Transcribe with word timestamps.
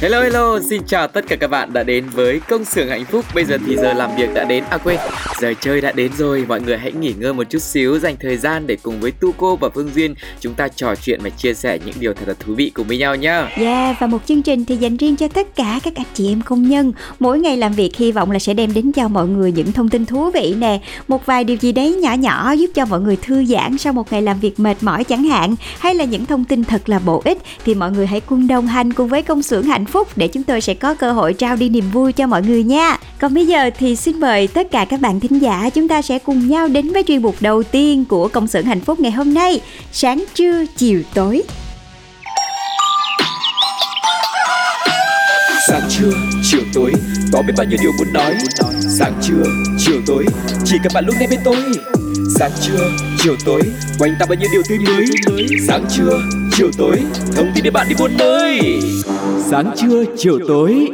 Hello 0.00 0.22
hello, 0.22 0.58
xin 0.70 0.82
chào 0.86 1.08
tất 1.08 1.24
cả 1.28 1.36
các 1.36 1.50
bạn 1.50 1.72
đã 1.72 1.82
đến 1.82 2.04
với 2.12 2.40
công 2.48 2.64
xưởng 2.64 2.88
hạnh 2.88 3.04
phúc. 3.04 3.24
Bây 3.34 3.44
giờ 3.44 3.58
thì 3.66 3.76
giờ 3.76 3.92
làm 3.92 4.10
việc 4.16 4.34
đã 4.34 4.44
đến, 4.44 4.64
à 4.70 4.78
quên, 4.78 4.98
giờ 5.40 5.54
chơi 5.60 5.80
đã 5.80 5.92
đến 5.92 6.12
rồi. 6.18 6.44
Mọi 6.48 6.60
người 6.60 6.78
hãy 6.78 6.92
nghỉ 6.92 7.12
ngơi 7.18 7.32
một 7.32 7.50
chút 7.50 7.58
xíu, 7.58 7.98
dành 7.98 8.16
thời 8.20 8.36
gian 8.36 8.66
để 8.66 8.76
cùng 8.82 9.00
với 9.00 9.10
Tu 9.10 9.32
cô 9.32 9.56
và 9.56 9.68
Phương 9.74 9.90
Duyên 9.94 10.14
chúng 10.40 10.54
ta 10.54 10.68
trò 10.68 10.94
chuyện 10.94 11.20
và 11.22 11.30
chia 11.30 11.54
sẻ 11.54 11.78
những 11.86 11.94
điều 12.00 12.14
thật 12.14 12.24
là 12.28 12.34
thú 12.40 12.54
vị 12.54 12.70
cùng 12.74 12.86
với 12.86 12.98
nhau 12.98 13.16
nhá. 13.16 13.48
Yeah, 13.56 13.96
và 14.00 14.06
một 14.06 14.18
chương 14.26 14.42
trình 14.42 14.64
thì 14.64 14.76
dành 14.76 14.96
riêng 14.96 15.16
cho 15.16 15.28
tất 15.28 15.56
cả 15.56 15.80
các 15.82 15.94
anh 15.96 16.06
chị 16.14 16.32
em 16.32 16.40
công 16.42 16.68
nhân. 16.68 16.92
Mỗi 17.18 17.38
ngày 17.38 17.56
làm 17.56 17.72
việc 17.72 17.96
hy 17.96 18.12
vọng 18.12 18.30
là 18.30 18.38
sẽ 18.38 18.54
đem 18.54 18.74
đến 18.74 18.92
cho 18.92 19.08
mọi 19.08 19.28
người 19.28 19.52
những 19.52 19.72
thông 19.72 19.88
tin 19.88 20.06
thú 20.06 20.30
vị 20.30 20.54
nè, 20.58 20.80
một 21.08 21.26
vài 21.26 21.44
điều 21.44 21.56
gì 21.56 21.72
đấy 21.72 21.94
nhỏ 21.94 22.12
nhỏ 22.12 22.52
giúp 22.52 22.70
cho 22.74 22.86
mọi 22.86 23.00
người 23.00 23.16
thư 23.22 23.44
giãn 23.44 23.78
sau 23.78 23.92
một 23.92 24.12
ngày 24.12 24.22
làm 24.22 24.40
việc 24.40 24.60
mệt 24.60 24.76
mỏi 24.80 25.04
chẳng 25.04 25.24
hạn, 25.24 25.54
hay 25.78 25.94
là 25.94 26.04
những 26.04 26.26
thông 26.26 26.44
tin 26.44 26.64
thật 26.64 26.88
là 26.88 26.98
bổ 26.98 27.22
ích 27.24 27.38
thì 27.64 27.74
mọi 27.74 27.92
người 27.92 28.06
hãy 28.06 28.20
cùng 28.20 28.46
đồng 28.46 28.66
hành 28.66 28.92
cùng 28.92 29.08
với 29.08 29.22
công 29.22 29.42
xưởng 29.42 29.62
hạnh 29.62 29.84
phúc 29.86 30.08
để 30.16 30.28
chúng 30.28 30.42
tôi 30.42 30.60
sẽ 30.60 30.74
có 30.74 30.94
cơ 30.94 31.12
hội 31.12 31.34
trao 31.34 31.56
đi 31.56 31.68
niềm 31.68 31.90
vui 31.90 32.12
cho 32.12 32.26
mọi 32.26 32.42
người 32.42 32.64
nha. 32.64 32.96
Còn 33.18 33.34
bây 33.34 33.46
giờ 33.46 33.70
thì 33.78 33.96
xin 33.96 34.20
mời 34.20 34.46
tất 34.46 34.70
cả 34.70 34.84
các 34.84 35.00
bạn 35.00 35.20
thính 35.20 35.38
giả 35.42 35.70
chúng 35.74 35.88
ta 35.88 36.02
sẽ 36.02 36.18
cùng 36.18 36.48
nhau 36.48 36.68
đến 36.68 36.92
với 36.92 37.02
chuyên 37.02 37.22
mục 37.22 37.36
đầu 37.40 37.62
tiên 37.62 38.04
của 38.04 38.28
công 38.28 38.46
xưởng 38.46 38.64
hạnh 38.64 38.80
phúc 38.80 39.00
ngày 39.00 39.12
hôm 39.12 39.34
nay, 39.34 39.60
sáng 39.92 40.24
trưa 40.34 40.64
chiều 40.76 41.02
tối. 41.14 41.42
Sáng 45.68 45.88
trưa, 45.88 46.10
chiều 46.50 46.60
tối, 46.74 46.92
có 47.32 47.42
biết 47.42 47.54
bao 47.56 47.66
nhiêu 47.66 47.78
điều 47.82 47.92
muốn 47.98 48.12
nói. 48.12 48.34
Sáng 48.98 49.12
trưa, 49.22 49.42
chiều 49.78 50.00
tối, 50.06 50.24
chỉ 50.64 50.76
cần 50.82 50.92
bạn 50.94 51.04
lúc 51.06 51.14
này 51.18 51.26
bên 51.30 51.40
tôi. 51.44 51.56
Sáng 52.38 52.50
trưa, 52.60 52.90
chiều 53.18 53.36
tối, 53.44 53.60
quanh 53.98 54.14
ta 54.20 54.26
bao 54.28 54.36
nhiêu 54.36 54.48
điều 54.52 54.62
tươi 54.68 54.78
mới. 54.78 55.04
Sáng 55.68 55.84
trưa, 55.96 56.20
chiều 56.56 56.70
tối, 56.78 57.02
thông 57.36 57.46
tin 57.54 57.64
để 57.64 57.70
bạn 57.70 57.86
đi 57.88 57.94
buôn 57.98 58.10
nơi. 58.18 58.60
Sáng 59.50 59.74
trưa, 59.76 60.04
chiều 60.16 60.38
tối. 60.48 60.88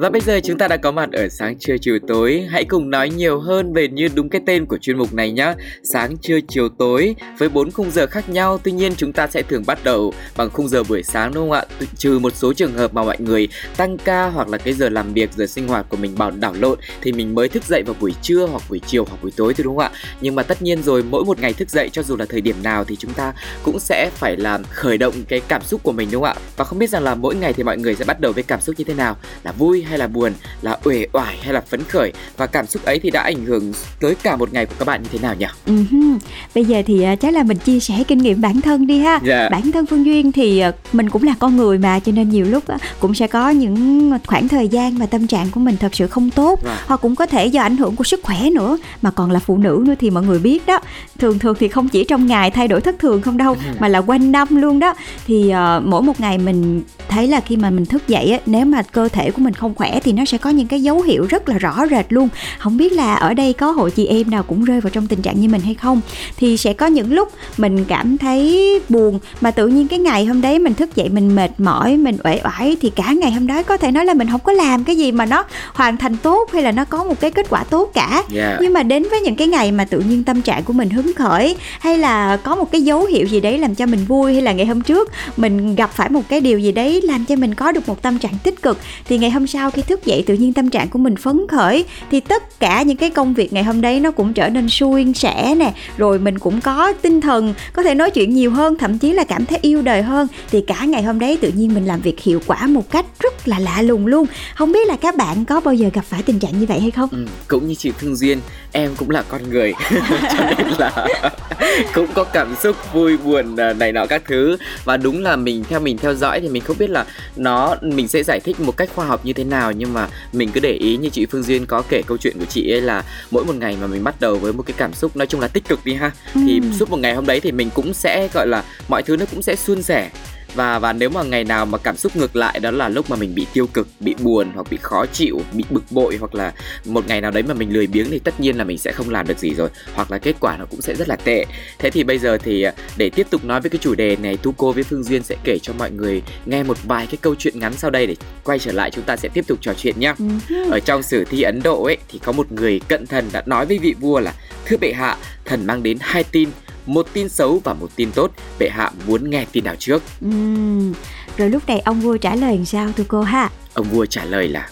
Và 0.00 0.10
bây 0.10 0.20
giờ 0.20 0.40
chúng 0.44 0.58
ta 0.58 0.68
đã 0.68 0.76
có 0.76 0.90
mặt 0.90 1.12
ở 1.12 1.28
sáng 1.28 1.58
trưa 1.58 1.78
chiều 1.78 1.98
tối. 2.08 2.46
Hãy 2.50 2.64
cùng 2.64 2.90
nói 2.90 3.10
nhiều 3.10 3.40
hơn 3.40 3.72
về 3.72 3.88
như 3.88 4.08
đúng 4.14 4.28
cái 4.28 4.40
tên 4.46 4.66
của 4.66 4.78
chuyên 4.78 4.98
mục 4.98 5.14
này 5.14 5.32
nhé 5.32 5.54
Sáng 5.82 6.16
trưa 6.16 6.38
chiều 6.48 6.68
tối 6.68 7.14
với 7.38 7.48
bốn 7.48 7.70
khung 7.70 7.90
giờ 7.90 8.06
khác 8.06 8.28
nhau 8.28 8.58
Tuy 8.62 8.72
nhiên 8.72 8.92
chúng 8.96 9.12
ta 9.12 9.26
sẽ 9.26 9.42
thường 9.42 9.62
bắt 9.66 9.78
đầu 9.84 10.12
bằng 10.36 10.50
khung 10.50 10.68
giờ 10.68 10.82
buổi 10.88 11.02
sáng 11.02 11.34
đúng 11.34 11.50
không 11.50 11.52
ạ? 11.52 11.64
Trừ 11.96 12.18
một 12.18 12.34
số 12.36 12.52
trường 12.52 12.72
hợp 12.72 12.94
mà 12.94 13.04
mọi 13.04 13.16
người 13.20 13.48
tăng 13.76 13.98
ca 13.98 14.26
hoặc 14.26 14.48
là 14.48 14.58
cái 14.58 14.74
giờ 14.74 14.88
làm 14.88 15.12
việc, 15.12 15.30
giờ 15.36 15.46
sinh 15.46 15.68
hoạt 15.68 15.86
của 15.88 15.96
mình 15.96 16.14
bảo 16.18 16.30
đảo 16.30 16.54
lộn 16.58 16.78
Thì 17.00 17.12
mình 17.12 17.34
mới 17.34 17.48
thức 17.48 17.62
dậy 17.68 17.82
vào 17.86 17.96
buổi 18.00 18.12
trưa 18.22 18.46
hoặc 18.46 18.62
buổi 18.68 18.80
chiều 18.86 19.04
hoặc 19.04 19.22
buổi 19.22 19.30
tối 19.36 19.54
thôi 19.54 19.64
đúng 19.64 19.76
không 19.76 19.92
ạ? 19.92 19.98
Nhưng 20.20 20.34
mà 20.34 20.42
tất 20.42 20.62
nhiên 20.62 20.82
rồi 20.82 21.02
mỗi 21.02 21.24
một 21.24 21.40
ngày 21.40 21.52
thức 21.52 21.70
dậy 21.70 21.88
cho 21.92 22.02
dù 22.02 22.16
là 22.16 22.24
thời 22.28 22.40
điểm 22.40 22.56
nào 22.62 22.84
thì 22.84 22.96
chúng 22.96 23.12
ta 23.12 23.32
cũng 23.62 23.80
sẽ 23.80 24.10
phải 24.14 24.36
làm 24.36 24.62
khởi 24.64 24.98
động 24.98 25.14
cái 25.28 25.40
cảm 25.48 25.62
xúc 25.62 25.82
của 25.82 25.92
mình 25.92 26.08
đúng 26.12 26.22
không 26.22 26.38
ạ? 26.38 26.42
Và 26.56 26.64
không 26.64 26.78
biết 26.78 26.90
rằng 26.90 27.02
là 27.02 27.14
mỗi 27.14 27.34
ngày 27.34 27.52
thì 27.52 27.62
mọi 27.62 27.78
người 27.78 27.94
sẽ 27.94 28.04
bắt 28.04 28.20
đầu 28.20 28.32
với 28.32 28.42
cảm 28.42 28.60
xúc 28.60 28.74
như 28.78 28.84
thế 28.84 28.94
nào? 28.94 29.16
Là 29.44 29.52
vui 29.52 29.84
hay 29.88 29.98
là 29.98 30.06
buồn, 30.06 30.32
là 30.62 30.78
uể 30.84 31.06
oải 31.12 31.36
hay 31.42 31.52
là 31.52 31.60
phấn 31.60 31.84
khởi 31.84 32.12
và 32.36 32.46
cảm 32.46 32.66
xúc 32.66 32.84
ấy 32.84 32.98
thì 32.98 33.10
đã 33.10 33.22
ảnh 33.22 33.44
hưởng 33.44 33.72
tới 34.00 34.14
cả 34.22 34.36
một 34.36 34.52
ngày 34.52 34.66
của 34.66 34.74
các 34.78 34.84
bạn 34.84 35.02
như 35.02 35.08
thế 35.12 35.18
nào 35.18 35.34
nhỉ? 35.34 35.46
Uh-huh. 35.66 36.18
Bây 36.54 36.64
giờ 36.64 36.82
thì 36.86 37.06
uh, 37.12 37.20
chắc 37.20 37.34
là 37.34 37.42
mình 37.42 37.58
chia 37.58 37.80
sẻ 37.80 37.94
kinh 38.08 38.18
nghiệm 38.18 38.40
bản 38.40 38.60
thân 38.60 38.86
đi 38.86 38.98
ha. 38.98 39.20
Dạ. 39.24 39.48
Bản 39.48 39.72
thân 39.72 39.86
Phương 39.86 40.06
Duyên 40.06 40.32
thì 40.32 40.62
uh, 40.68 40.74
mình 40.92 41.10
cũng 41.10 41.22
là 41.22 41.34
con 41.38 41.56
người 41.56 41.78
mà 41.78 41.98
cho 41.98 42.12
nên 42.12 42.30
nhiều 42.30 42.44
lúc 42.44 42.64
uh, 42.74 42.80
cũng 43.00 43.14
sẽ 43.14 43.26
có 43.26 43.50
những 43.50 44.12
khoảng 44.26 44.48
thời 44.48 44.68
gian 44.68 44.98
mà 44.98 45.06
tâm 45.06 45.26
trạng 45.26 45.50
của 45.50 45.60
mình 45.60 45.76
thật 45.76 45.94
sự 45.94 46.06
không 46.06 46.30
tốt 46.30 46.60
Vâng. 46.62 46.76
hoặc 46.86 47.00
cũng 47.00 47.16
có 47.16 47.26
thể 47.26 47.46
do 47.46 47.62
ảnh 47.62 47.76
hưởng 47.76 47.96
của 47.96 48.04
sức 48.04 48.20
khỏe 48.22 48.50
nữa 48.50 48.78
mà 49.02 49.10
còn 49.10 49.30
là 49.30 49.40
phụ 49.40 49.58
nữ 49.58 49.84
nữa 49.86 49.94
thì 50.00 50.10
mọi 50.10 50.22
người 50.22 50.38
biết 50.38 50.66
đó. 50.66 50.80
Thường 51.18 51.38
thường 51.38 51.56
thì 51.60 51.68
không 51.68 51.88
chỉ 51.88 52.04
trong 52.04 52.26
ngày 52.26 52.50
thay 52.50 52.68
đổi 52.68 52.80
thất 52.80 52.98
thường 52.98 53.22
không 53.22 53.36
đâu 53.36 53.56
mà 53.78 53.88
là 53.88 53.98
quanh 53.98 54.32
năm 54.32 54.48
luôn 54.50 54.78
đó. 54.78 54.94
Thì 55.26 55.52
uh, 55.52 55.86
mỗi 55.86 56.02
một 56.02 56.20
ngày 56.20 56.38
mình 56.38 56.82
thấy 57.08 57.28
là 57.28 57.40
khi 57.40 57.56
mà 57.56 57.70
mình 57.70 57.86
thức 57.86 58.08
dậy 58.08 58.30
á, 58.30 58.38
nếu 58.46 58.64
mà 58.64 58.82
cơ 58.82 59.08
thể 59.08 59.30
của 59.30 59.42
mình 59.42 59.54
không 59.54 59.74
khỏe 59.78 60.00
thì 60.04 60.12
nó 60.12 60.24
sẽ 60.24 60.38
có 60.38 60.50
những 60.50 60.66
cái 60.66 60.82
dấu 60.82 61.02
hiệu 61.02 61.26
rất 61.28 61.48
là 61.48 61.58
rõ 61.58 61.86
rệt 61.90 62.06
luôn. 62.08 62.28
Không 62.58 62.76
biết 62.76 62.92
là 62.92 63.14
ở 63.14 63.34
đây 63.34 63.52
có 63.52 63.70
hội 63.70 63.90
chị 63.90 64.06
em 64.06 64.30
nào 64.30 64.42
cũng 64.42 64.64
rơi 64.64 64.80
vào 64.80 64.90
trong 64.90 65.06
tình 65.06 65.22
trạng 65.22 65.40
như 65.40 65.48
mình 65.48 65.60
hay 65.60 65.74
không? 65.74 66.00
Thì 66.36 66.56
sẽ 66.56 66.72
có 66.72 66.86
những 66.86 67.12
lúc 67.12 67.32
mình 67.56 67.84
cảm 67.84 68.18
thấy 68.18 68.80
buồn 68.88 69.18
mà 69.40 69.50
tự 69.50 69.66
nhiên 69.66 69.88
cái 69.88 69.98
ngày 69.98 70.24
hôm 70.24 70.40
đấy 70.40 70.58
mình 70.58 70.74
thức 70.74 70.96
dậy 70.96 71.08
mình 71.08 71.34
mệt 71.34 71.50
mỏi 71.58 71.96
mình 71.96 72.16
uể 72.24 72.40
oải 72.44 72.76
thì 72.80 72.90
cả 72.90 73.12
ngày 73.12 73.32
hôm 73.32 73.46
đó 73.46 73.62
có 73.62 73.76
thể 73.76 73.90
nói 73.90 74.04
là 74.04 74.14
mình 74.14 74.28
không 74.30 74.40
có 74.40 74.52
làm 74.52 74.84
cái 74.84 74.96
gì 74.96 75.12
mà 75.12 75.26
nó 75.26 75.44
hoàn 75.74 75.96
thành 75.96 76.16
tốt 76.16 76.52
hay 76.52 76.62
là 76.62 76.72
nó 76.72 76.84
có 76.84 77.04
một 77.04 77.20
cái 77.20 77.30
kết 77.30 77.46
quả 77.50 77.64
tốt 77.64 77.90
cả. 77.94 78.22
Yeah. 78.34 78.58
nhưng 78.60 78.72
mà 78.72 78.82
đến 78.82 79.02
với 79.10 79.20
những 79.20 79.36
cái 79.36 79.46
ngày 79.46 79.72
mà 79.72 79.84
tự 79.84 80.00
nhiên 80.00 80.24
tâm 80.24 80.42
trạng 80.42 80.64
của 80.64 80.72
mình 80.72 80.90
hứng 80.90 81.12
khởi 81.14 81.56
hay 81.80 81.98
là 81.98 82.36
có 82.36 82.56
một 82.56 82.72
cái 82.72 82.82
dấu 82.82 83.04
hiệu 83.04 83.26
gì 83.26 83.40
đấy 83.40 83.58
làm 83.58 83.74
cho 83.74 83.86
mình 83.86 84.04
vui 84.08 84.32
hay 84.32 84.42
là 84.42 84.52
ngày 84.52 84.66
hôm 84.66 84.80
trước 84.80 85.10
mình 85.36 85.74
gặp 85.74 85.90
phải 85.92 86.08
một 86.10 86.22
cái 86.28 86.40
điều 86.40 86.58
gì 86.58 86.72
đấy 86.72 87.00
làm 87.04 87.24
cho 87.24 87.36
mình 87.36 87.54
có 87.54 87.72
được 87.72 87.88
một 87.88 88.02
tâm 88.02 88.18
trạng 88.18 88.34
tích 88.42 88.62
cực 88.62 88.78
thì 89.08 89.18
ngày 89.18 89.30
hôm 89.30 89.46
sau 89.46 89.67
khi 89.70 89.82
thức 89.82 90.04
dậy 90.04 90.24
tự 90.26 90.34
nhiên 90.34 90.52
tâm 90.52 90.70
trạng 90.70 90.88
của 90.88 90.98
mình 90.98 91.16
phấn 91.16 91.46
khởi 91.48 91.84
thì 92.10 92.20
tất 92.20 92.60
cả 92.60 92.82
những 92.82 92.96
cái 92.96 93.10
công 93.10 93.34
việc 93.34 93.52
ngày 93.52 93.64
hôm 93.64 93.80
đấy 93.80 94.00
nó 94.00 94.10
cũng 94.10 94.32
trở 94.32 94.48
nên 94.48 94.68
suôn 94.68 95.14
sẻ 95.14 95.54
nè. 95.54 95.72
Rồi 95.96 96.18
mình 96.18 96.38
cũng 96.38 96.60
có 96.60 96.92
tinh 97.02 97.20
thần 97.20 97.54
có 97.72 97.82
thể 97.82 97.94
nói 97.94 98.10
chuyện 98.10 98.34
nhiều 98.34 98.50
hơn 98.50 98.78
thậm 98.78 98.98
chí 98.98 99.12
là 99.12 99.24
cảm 99.24 99.46
thấy 99.46 99.58
yêu 99.62 99.82
đời 99.82 100.02
hơn. 100.02 100.28
Thì 100.50 100.60
cả 100.60 100.84
ngày 100.84 101.02
hôm 101.02 101.18
đấy 101.18 101.38
tự 101.40 101.52
nhiên 101.54 101.74
mình 101.74 101.84
làm 101.84 102.00
việc 102.00 102.20
hiệu 102.20 102.40
quả 102.46 102.66
một 102.66 102.90
cách 102.90 103.06
rất 103.20 103.48
là 103.48 103.58
lạ 103.58 103.82
lùng 103.82 104.06
luôn. 104.06 104.26
Không 104.54 104.72
biết 104.72 104.88
là 104.88 104.96
các 104.96 105.16
bạn 105.16 105.44
có 105.44 105.60
bao 105.60 105.74
giờ 105.74 105.90
gặp 105.92 106.04
phải 106.04 106.22
tình 106.22 106.38
trạng 106.38 106.60
như 106.60 106.66
vậy 106.66 106.80
hay 106.80 106.90
không? 106.90 107.08
Ừ, 107.12 107.24
cũng 107.48 107.68
như 107.68 107.74
chị 107.74 107.92
thương 107.98 108.16
Duyên, 108.16 108.40
em 108.72 108.90
cũng 108.96 109.10
là 109.10 109.22
con 109.28 109.50
người. 109.50 109.72
Cho 110.38 110.44
nên 110.58 110.66
là 110.78 111.06
cũng 111.94 112.06
có 112.14 112.24
cảm 112.24 112.54
xúc 112.62 112.76
vui 112.92 113.16
buồn 113.16 113.56
à, 113.56 113.72
này 113.72 113.92
nọ 113.92 114.06
các 114.06 114.22
thứ. 114.28 114.56
Và 114.84 114.96
đúng 114.96 115.22
là 115.22 115.36
mình 115.36 115.64
theo 115.68 115.80
mình 115.80 115.98
theo 115.98 116.14
dõi 116.14 116.40
thì 116.40 116.48
mình 116.48 116.62
không 116.62 116.78
biết 116.78 116.90
là 116.90 117.04
nó 117.36 117.76
mình 117.82 118.08
sẽ 118.08 118.22
giải 118.22 118.40
thích 118.40 118.60
một 118.60 118.76
cách 118.76 118.90
khoa 118.94 119.06
học 119.06 119.20
như 119.24 119.32
thế 119.32 119.44
nào 119.48 119.72
nhưng 119.72 119.94
mà 119.94 120.08
mình 120.32 120.48
cứ 120.54 120.60
để 120.60 120.72
ý 120.72 120.96
như 120.96 121.08
chị 121.08 121.26
Phương 121.26 121.42
Duyên 121.42 121.66
có 121.66 121.82
kể 121.88 122.02
câu 122.06 122.16
chuyện 122.16 122.38
của 122.38 122.44
chị 122.44 122.70
ấy 122.72 122.80
là 122.80 123.04
mỗi 123.30 123.44
một 123.44 123.54
ngày 123.54 123.76
mà 123.80 123.86
mình 123.86 124.04
bắt 124.04 124.14
đầu 124.20 124.36
với 124.36 124.52
một 124.52 124.62
cái 124.66 124.74
cảm 124.78 124.94
xúc 124.94 125.16
nói 125.16 125.26
chung 125.26 125.40
là 125.40 125.48
tích 125.48 125.68
cực 125.68 125.84
đi 125.84 125.94
ha 125.94 126.10
thì 126.34 126.60
Ừ. 126.62 126.66
suốt 126.78 126.90
một 126.90 126.96
ngày 126.96 127.14
hôm 127.14 127.26
đấy 127.26 127.40
thì 127.40 127.52
mình 127.52 127.70
cũng 127.74 127.94
sẽ 127.94 128.28
gọi 128.34 128.46
là 128.46 128.64
mọi 128.88 129.02
thứ 129.02 129.16
nó 129.16 129.24
cũng 129.30 129.42
sẽ 129.42 129.56
suôn 129.56 129.82
sẻ 129.82 130.10
và 130.54 130.78
và 130.78 130.92
nếu 130.92 131.10
mà 131.10 131.22
ngày 131.22 131.44
nào 131.44 131.66
mà 131.66 131.78
cảm 131.78 131.96
xúc 131.96 132.16
ngược 132.16 132.36
lại 132.36 132.60
đó 132.60 132.70
là 132.70 132.88
lúc 132.88 133.10
mà 133.10 133.16
mình 133.16 133.34
bị 133.34 133.46
tiêu 133.52 133.66
cực 133.66 133.88
bị 134.00 134.14
buồn 134.22 134.50
hoặc 134.54 134.66
bị 134.70 134.78
khó 134.82 135.06
chịu 135.06 135.40
bị 135.52 135.64
bực 135.70 135.82
bội 135.90 136.16
hoặc 136.20 136.34
là 136.34 136.52
một 136.84 137.06
ngày 137.06 137.20
nào 137.20 137.30
đấy 137.30 137.42
mà 137.42 137.54
mình 137.54 137.72
lười 137.72 137.86
biếng 137.86 138.10
thì 138.10 138.18
tất 138.18 138.40
nhiên 138.40 138.56
là 138.56 138.64
mình 138.64 138.78
sẽ 138.78 138.92
không 138.92 139.10
làm 139.10 139.26
được 139.26 139.38
gì 139.38 139.54
rồi 139.54 139.68
hoặc 139.94 140.10
là 140.10 140.18
kết 140.18 140.36
quả 140.40 140.56
nó 140.56 140.64
cũng 140.70 140.80
sẽ 140.80 140.94
rất 140.94 141.08
là 141.08 141.16
tệ 141.16 141.44
thế 141.78 141.90
thì 141.90 142.04
bây 142.04 142.18
giờ 142.18 142.38
thì 142.44 142.62
à, 142.62 142.72
để 142.96 143.10
tiếp 143.10 143.26
tục 143.30 143.44
nói 143.44 143.60
với 143.60 143.70
cái 143.70 143.78
chủ 143.82 143.94
đề 143.94 144.16
này 144.16 144.36
tu 144.36 144.52
cô 144.56 144.72
với 144.72 144.82
phương 144.82 145.04
duyên 145.04 145.22
sẽ 145.22 145.36
kể 145.44 145.58
cho 145.62 145.72
mọi 145.78 145.90
người 145.90 146.22
nghe 146.46 146.62
một 146.62 146.76
vài 146.84 147.06
cái 147.06 147.18
câu 147.20 147.34
chuyện 147.34 147.60
ngắn 147.60 147.72
sau 147.76 147.90
đây 147.90 148.06
để 148.06 148.16
quay 148.44 148.58
trở 148.58 148.72
lại 148.72 148.90
chúng 148.90 149.04
ta 149.04 149.16
sẽ 149.16 149.28
tiếp 149.28 149.44
tục 149.48 149.58
trò 149.60 149.74
chuyện 149.74 150.00
nhé 150.00 150.14
Ừ. 150.48 150.70
ở 150.70 150.80
trong 150.80 151.02
sử 151.02 151.24
thi 151.24 151.42
Ấn 151.42 151.62
Độ 151.62 151.84
ấy 151.84 151.96
thì 152.08 152.20
có 152.24 152.32
một 152.32 152.52
người 152.52 152.80
cận 152.88 153.06
thần 153.06 153.28
đã 153.32 153.42
nói 153.46 153.66
với 153.66 153.78
vị 153.78 153.94
vua 154.00 154.20
là 154.20 154.32
thưa 154.66 154.76
bệ 154.76 154.92
hạ 154.92 155.16
thần 155.44 155.66
mang 155.66 155.82
đến 155.82 155.98
hai 156.00 156.24
tin 156.24 156.48
một 156.88 157.06
tin 157.12 157.28
xấu 157.28 157.60
và 157.64 157.74
một 157.74 157.90
tin 157.96 158.12
tốt. 158.12 158.30
Bệ 158.58 158.68
hạ 158.68 158.90
muốn 159.06 159.30
nghe 159.30 159.44
tin 159.52 159.64
nào 159.64 159.74
trước? 159.78 160.02
Ừm, 160.20 160.92
Rồi 161.36 161.50
lúc 161.50 161.68
này 161.68 161.80
ông 161.80 162.00
vua 162.00 162.16
trả 162.16 162.34
lời 162.34 162.56
làm 162.56 162.64
sao 162.64 162.92
tụi 162.96 163.06
cô 163.06 163.22
ha? 163.22 163.50
Ông 163.74 163.86
vua 163.86 164.06
trả 164.06 164.24
lời 164.24 164.48
là 164.48 164.68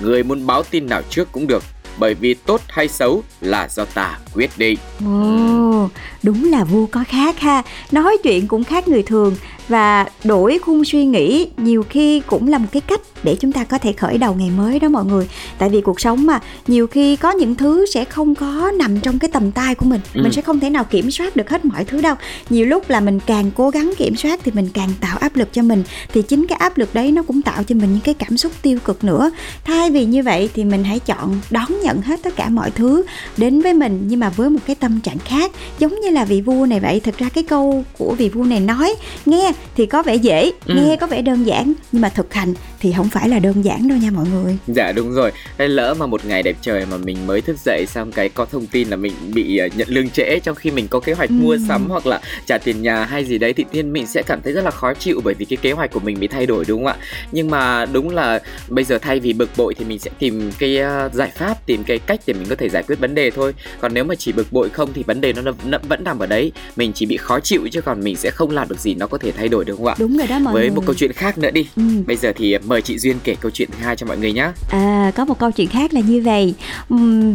người 0.00 0.22
muốn 0.22 0.46
báo 0.46 0.62
tin 0.62 0.86
nào 0.86 1.02
trước 1.10 1.32
cũng 1.32 1.46
được 1.46 1.62
bởi 1.98 2.14
vì 2.14 2.34
tốt 2.34 2.60
hay 2.68 2.88
xấu 2.88 3.22
là 3.40 3.68
do 3.68 3.84
ta 3.84 4.18
quyết 4.34 4.50
định. 4.56 4.78
Ồ, 5.06 5.88
đúng 6.24 6.50
là 6.50 6.64
vua 6.64 6.86
có 6.86 7.04
khác 7.08 7.40
ha. 7.40 7.62
Nói 7.92 8.16
chuyện 8.22 8.46
cũng 8.46 8.64
khác 8.64 8.88
người 8.88 9.02
thường 9.02 9.36
và 9.68 10.06
đổi 10.24 10.58
khung 10.58 10.84
suy 10.84 11.04
nghĩ 11.04 11.46
nhiều 11.56 11.84
khi 11.90 12.20
cũng 12.20 12.48
là 12.48 12.58
một 12.58 12.66
cái 12.72 12.80
cách 12.80 13.00
để 13.22 13.36
chúng 13.40 13.52
ta 13.52 13.64
có 13.64 13.78
thể 13.78 13.92
khởi 13.92 14.18
đầu 14.18 14.34
ngày 14.34 14.50
mới 14.50 14.78
đó 14.78 14.88
mọi 14.88 15.04
người. 15.04 15.28
Tại 15.58 15.68
vì 15.68 15.80
cuộc 15.80 16.00
sống 16.00 16.26
mà 16.26 16.40
nhiều 16.66 16.86
khi 16.86 17.16
có 17.16 17.30
những 17.30 17.54
thứ 17.54 17.86
sẽ 17.86 18.04
không 18.04 18.34
có 18.34 18.72
nằm 18.78 19.00
trong 19.00 19.18
cái 19.18 19.30
tầm 19.32 19.52
tay 19.52 19.74
của 19.74 19.86
mình. 19.86 20.00
Ừ. 20.14 20.22
mình 20.22 20.32
sẽ 20.32 20.42
không 20.42 20.60
thể 20.60 20.70
nào 20.70 20.84
kiểm 20.84 21.10
soát 21.10 21.36
được 21.36 21.50
hết 21.50 21.64
mọi 21.64 21.84
thứ 21.84 22.00
đâu. 22.00 22.14
Nhiều 22.50 22.66
lúc 22.66 22.90
là 22.90 23.00
mình 23.00 23.20
càng 23.20 23.50
cố 23.56 23.70
gắng 23.70 23.92
kiểm 23.96 24.16
soát 24.16 24.40
thì 24.44 24.52
mình 24.54 24.68
càng 24.74 24.90
tạo 25.00 25.16
áp 25.18 25.36
lực 25.36 25.52
cho 25.52 25.62
mình. 25.62 25.84
Thì 26.14 26.22
chính 26.22 26.46
cái 26.46 26.58
áp 26.58 26.78
lực 26.78 26.94
đấy 26.94 27.12
nó 27.12 27.22
cũng 27.22 27.42
tạo 27.42 27.62
cho 27.62 27.74
mình 27.74 27.92
những 27.92 28.00
cái 28.00 28.14
cảm 28.14 28.36
xúc 28.36 28.52
tiêu 28.62 28.78
cực 28.84 29.04
nữa. 29.04 29.30
Thay 29.64 29.90
vì 29.90 30.04
như 30.04 30.22
vậy 30.22 30.50
thì 30.54 30.64
mình 30.64 30.84
hãy 30.84 30.98
chọn 30.98 31.40
đón 31.50 31.80
nhận 31.82 32.02
hết 32.02 32.22
tất 32.22 32.36
cả 32.36 32.48
mọi 32.48 32.70
thứ 32.70 33.04
đến 33.36 33.60
với 33.60 33.74
mình 33.74 34.02
nhưng 34.06 34.20
mà 34.20 34.28
với 34.28 34.50
một 34.50 34.60
cái 34.66 34.76
tâm 34.76 35.00
trạng 35.00 35.18
khác 35.18 35.52
giống 35.78 36.00
như 36.00 36.10
là 36.14 36.24
vị 36.24 36.40
vua 36.40 36.66
này 36.66 36.80
vậy 36.80 37.00
thực 37.00 37.18
ra 37.18 37.28
cái 37.28 37.44
câu 37.44 37.84
của 37.98 38.14
vị 38.14 38.28
vua 38.28 38.44
này 38.44 38.60
nói 38.60 38.94
nghe 39.26 39.52
thì 39.76 39.86
có 39.86 40.02
vẻ 40.02 40.14
dễ 40.14 40.52
ừ. 40.66 40.74
nghe 40.74 40.96
có 40.96 41.06
vẻ 41.06 41.22
đơn 41.22 41.46
giản 41.46 41.72
nhưng 41.92 42.02
mà 42.02 42.08
thực 42.08 42.34
hành 42.34 42.54
thì 42.84 42.92
không 42.92 43.08
phải 43.08 43.28
là 43.28 43.38
đơn 43.38 43.64
giản 43.64 43.88
đâu 43.88 43.98
nha 43.98 44.10
mọi 44.10 44.26
người. 44.32 44.58
Dạ 44.66 44.92
đúng 44.92 45.12
rồi. 45.12 45.32
Hay 45.58 45.68
lỡ 45.68 45.94
mà 45.98 46.06
một 46.06 46.24
ngày 46.24 46.42
đẹp 46.42 46.56
trời 46.60 46.86
mà 46.90 46.96
mình 46.96 47.26
mới 47.26 47.40
thức 47.40 47.56
dậy 47.64 47.86
xong 47.88 48.12
cái 48.12 48.28
có 48.28 48.44
thông 48.44 48.66
tin 48.66 48.88
là 48.88 48.96
mình 48.96 49.12
bị 49.34 49.58
ờ, 49.58 49.68
nhận 49.76 49.88
lương 49.88 50.10
trễ 50.10 50.38
trong 50.38 50.54
khi 50.54 50.70
mình 50.70 50.88
có 50.88 51.00
kế 51.00 51.12
hoạch 51.12 51.28
ừ. 51.28 51.34
mua 51.34 51.56
sắm 51.68 51.90
hoặc 51.90 52.06
là 52.06 52.20
trả 52.46 52.58
tiền 52.58 52.82
nhà 52.82 53.04
hay 53.04 53.24
gì 53.24 53.38
đấy 53.38 53.52
thì 53.52 53.64
tiên 53.70 53.92
mình 53.92 54.06
sẽ 54.06 54.22
cảm 54.22 54.42
thấy 54.42 54.52
rất 54.52 54.64
là 54.64 54.70
khó 54.70 54.94
chịu 54.94 55.20
bởi 55.24 55.34
vì 55.34 55.44
cái 55.44 55.56
kế 55.56 55.72
hoạch 55.72 55.92
của 55.92 56.00
mình 56.00 56.20
bị 56.20 56.26
thay 56.26 56.46
đổi 56.46 56.64
đúng 56.68 56.84
không 56.84 56.86
ạ? 56.86 56.96
Nhưng 57.32 57.50
mà 57.50 57.86
đúng 57.86 58.10
là 58.10 58.40
bây 58.68 58.84
giờ 58.84 58.98
thay 58.98 59.20
vì 59.20 59.32
bực 59.32 59.50
bội 59.56 59.74
thì 59.74 59.84
mình 59.84 59.98
sẽ 59.98 60.10
tìm 60.18 60.52
cái 60.58 60.78
uh, 61.06 61.14
giải 61.14 61.30
pháp 61.34 61.66
tìm 61.66 61.84
cái 61.84 61.98
cách 61.98 62.20
để 62.26 62.34
mình 62.34 62.46
có 62.48 62.56
thể 62.56 62.68
giải 62.68 62.82
quyết 62.82 63.00
vấn 63.00 63.14
đề 63.14 63.30
thôi. 63.30 63.54
Còn 63.80 63.94
nếu 63.94 64.04
mà 64.04 64.14
chỉ 64.14 64.32
bực 64.32 64.52
bội 64.52 64.68
không 64.68 64.92
thì 64.94 65.02
vấn 65.02 65.20
đề 65.20 65.32
nó, 65.32 65.52
nó 65.66 65.78
vẫn 65.88 66.04
nằm 66.04 66.18
ở 66.18 66.26
đấy. 66.26 66.52
Mình 66.76 66.92
chỉ 66.92 67.06
bị 67.06 67.16
khó 67.16 67.40
chịu 67.40 67.68
chứ 67.72 67.80
còn 67.80 68.04
mình 68.04 68.16
sẽ 68.16 68.30
không 68.30 68.50
làm 68.50 68.68
được 68.68 68.78
gì 68.78 68.94
nó 68.94 69.06
có 69.06 69.18
thể 69.18 69.32
thay 69.32 69.48
đổi 69.48 69.64
được 69.64 69.76
không 69.76 69.86
ạ? 69.86 69.94
Đúng 69.98 70.16
rồi 70.16 70.26
đó 70.26 70.38
mọi 70.38 70.54
với 70.54 70.62
người. 70.62 70.76
một 70.76 70.82
câu 70.86 70.94
chuyện 70.94 71.12
khác 71.12 71.38
nữa 71.38 71.50
đi. 71.50 71.66
Ừ. 71.76 71.82
bây 72.06 72.16
giờ 72.16 72.32
thì 72.36 72.58
mời 72.58 72.73
mời 72.74 72.82
chị 72.82 72.98
duyên 72.98 73.16
kể 73.24 73.34
câu 73.40 73.50
chuyện 73.50 73.68
thứ 73.72 73.84
hai 73.84 73.96
cho 73.96 74.06
mọi 74.06 74.18
người 74.18 74.32
nhé. 74.32 74.52
À 74.70 75.12
có 75.14 75.24
một 75.24 75.38
câu 75.38 75.50
chuyện 75.50 75.68
khác 75.68 75.94
là 75.94 76.00
như 76.00 76.22
vậy. 76.24 76.54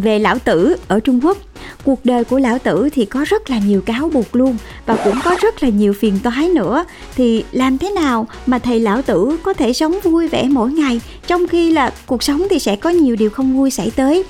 Về 0.03 0.19
lão 0.19 0.39
tử 0.39 0.75
ở 0.87 0.99
trung 0.99 1.25
quốc, 1.25 1.37
cuộc 1.83 2.05
đời 2.05 2.23
của 2.23 2.39
lão 2.39 2.59
tử 2.59 2.89
thì 2.93 3.05
có 3.05 3.25
rất 3.27 3.49
là 3.49 3.59
nhiều 3.59 3.81
cáo 3.81 4.09
buộc 4.09 4.35
luôn 4.35 4.57
và 4.85 4.97
cũng 5.03 5.19
có 5.23 5.35
rất 5.41 5.63
là 5.63 5.69
nhiều 5.69 5.93
phiền 5.93 6.19
toái 6.23 6.49
nữa. 6.49 6.85
Thì 7.15 7.43
làm 7.51 7.77
thế 7.77 7.89
nào 7.89 8.27
mà 8.45 8.59
thầy 8.59 8.79
lão 8.79 9.01
tử 9.01 9.37
có 9.43 9.53
thể 9.53 9.73
sống 9.73 9.99
vui 10.03 10.27
vẻ 10.27 10.47
mỗi 10.49 10.71
ngày, 10.71 11.01
trong 11.27 11.47
khi 11.47 11.71
là 11.71 11.93
cuộc 12.05 12.23
sống 12.23 12.47
thì 12.49 12.59
sẽ 12.59 12.75
có 12.75 12.89
nhiều 12.89 13.15
điều 13.15 13.29
không 13.29 13.57
vui 13.57 13.71
xảy 13.71 13.91
tới? 13.91 14.23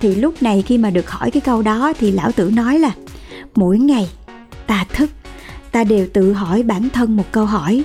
Thì 0.00 0.14
lúc 0.14 0.42
này 0.42 0.64
khi 0.66 0.78
mà 0.78 0.90
được 0.90 1.10
hỏi 1.10 1.30
cái 1.30 1.40
câu 1.40 1.62
đó 1.62 1.92
thì 1.98 2.10
lão 2.10 2.32
tử 2.32 2.50
nói 2.54 2.78
là, 2.78 2.90
mỗi 3.54 3.78
ngày 3.78 4.08
ta 4.66 4.84
thức, 4.92 5.10
ta 5.72 5.84
đều 5.84 6.06
tự 6.12 6.32
hỏi 6.32 6.62
bản 6.62 6.88
thân 6.90 7.16
một 7.16 7.24
câu 7.32 7.46
hỏi 7.46 7.82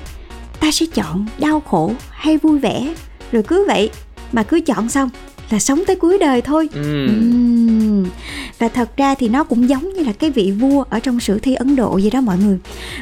ta 0.60 0.72
sẽ 0.72 0.86
chọn 0.94 1.26
đau 1.38 1.60
khổ 1.60 1.94
hay 2.10 2.38
vui 2.38 2.60
vẻ 2.60 2.94
rồi 3.32 3.44
cứ 3.44 3.66
vậy 3.68 3.90
mà 4.32 4.44
cứ 4.44 4.62
chọn 4.62 4.90
xong 4.90 5.10
là 5.50 5.60
sống 5.60 5.84
tới 5.88 5.96
cuối 5.96 6.18
đời 6.18 6.42
thôi 6.42 6.70
ừ. 6.74 7.06
Uhm. 7.06 8.06
và 8.60 8.68
thật 8.68 8.98
ra 8.98 9.16
thì 9.16 9.30
nó 9.30 9.44
cũng 9.44 9.70
giống 9.70 9.94
như 9.94 10.04
là 10.04 10.12
cái 10.12 10.30
vị 10.30 10.52
vua 10.52 10.84
ở 10.90 11.00
trong 11.00 11.20
sử 11.20 11.40
thi 11.40 11.56
ấn 11.56 11.76
độ 11.76 12.00
vậy 12.02 12.12
đó 12.12 12.22
mọi 12.22 12.38
người 12.38 12.58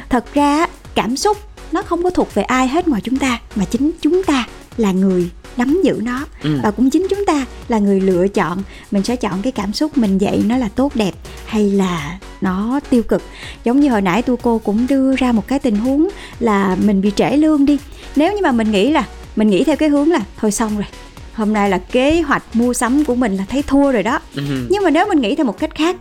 thật 0.08 0.34
ra 0.34 0.66
cảm 0.94 1.16
xúc 1.16 1.36
nó 1.72 1.82
không 1.82 2.02
có 2.02 2.10
thuộc 2.10 2.34
về 2.34 2.42
ai 2.42 2.68
hết 2.68 2.88
ngoài 2.88 3.00
chúng 3.04 3.16
ta 3.16 3.40
mà 3.54 3.64
chính 3.64 3.90
chúng 4.00 4.22
ta 4.22 4.46
là 4.76 4.92
người 4.92 5.30
nắm 5.58 5.80
giữ 5.84 6.00
nó. 6.02 6.26
Ừ. 6.42 6.58
và 6.62 6.70
cũng 6.70 6.90
chính 6.90 7.06
chúng 7.10 7.24
ta 7.24 7.46
là 7.68 7.78
người 7.78 8.00
lựa 8.00 8.28
chọn. 8.28 8.62
Mình 8.90 9.02
sẽ 9.02 9.16
chọn 9.16 9.42
cái 9.42 9.52
cảm 9.52 9.72
xúc 9.72 9.98
mình 9.98 10.18
dạy 10.18 10.42
nó 10.46 10.56
là 10.56 10.68
tốt 10.68 10.96
đẹp 10.96 11.12
hay 11.46 11.70
là 11.70 12.18
nó 12.40 12.80
tiêu 12.90 13.02
cực. 13.02 13.22
Giống 13.64 13.80
như 13.80 13.88
hồi 13.88 14.02
nãy 14.02 14.22
tôi 14.22 14.36
cô 14.42 14.58
cũng 14.58 14.86
đưa 14.86 15.16
ra 15.16 15.32
một 15.32 15.48
cái 15.48 15.58
tình 15.58 15.76
huống 15.76 16.08
là 16.40 16.76
mình 16.84 17.00
bị 17.00 17.12
trễ 17.16 17.36
lương 17.36 17.66
đi. 17.66 17.78
Nếu 18.16 18.32
như 18.32 18.42
mà 18.42 18.52
mình 18.52 18.70
nghĩ 18.70 18.90
là 18.90 19.04
mình 19.36 19.50
nghĩ 19.50 19.64
theo 19.64 19.76
cái 19.76 19.88
hướng 19.88 20.10
là 20.10 20.20
thôi 20.36 20.50
xong 20.52 20.74
rồi 20.74 20.86
hôm 21.34 21.52
nay 21.52 21.70
là 21.70 21.78
kế 21.78 22.22
hoạch 22.22 22.42
mua 22.52 22.72
sắm 22.72 23.04
của 23.04 23.14
mình 23.14 23.36
là 23.36 23.44
thấy 23.48 23.62
thua 23.62 23.92
rồi 23.92 24.02
đó. 24.02 24.20
Ừ. 24.36 24.42
nhưng 24.70 24.82
mà 24.82 24.90
nếu 24.90 25.06
mình 25.08 25.20
nghĩ 25.20 25.34
theo 25.34 25.46
một 25.46 25.58
cách 25.58 25.74
khác 25.74 25.96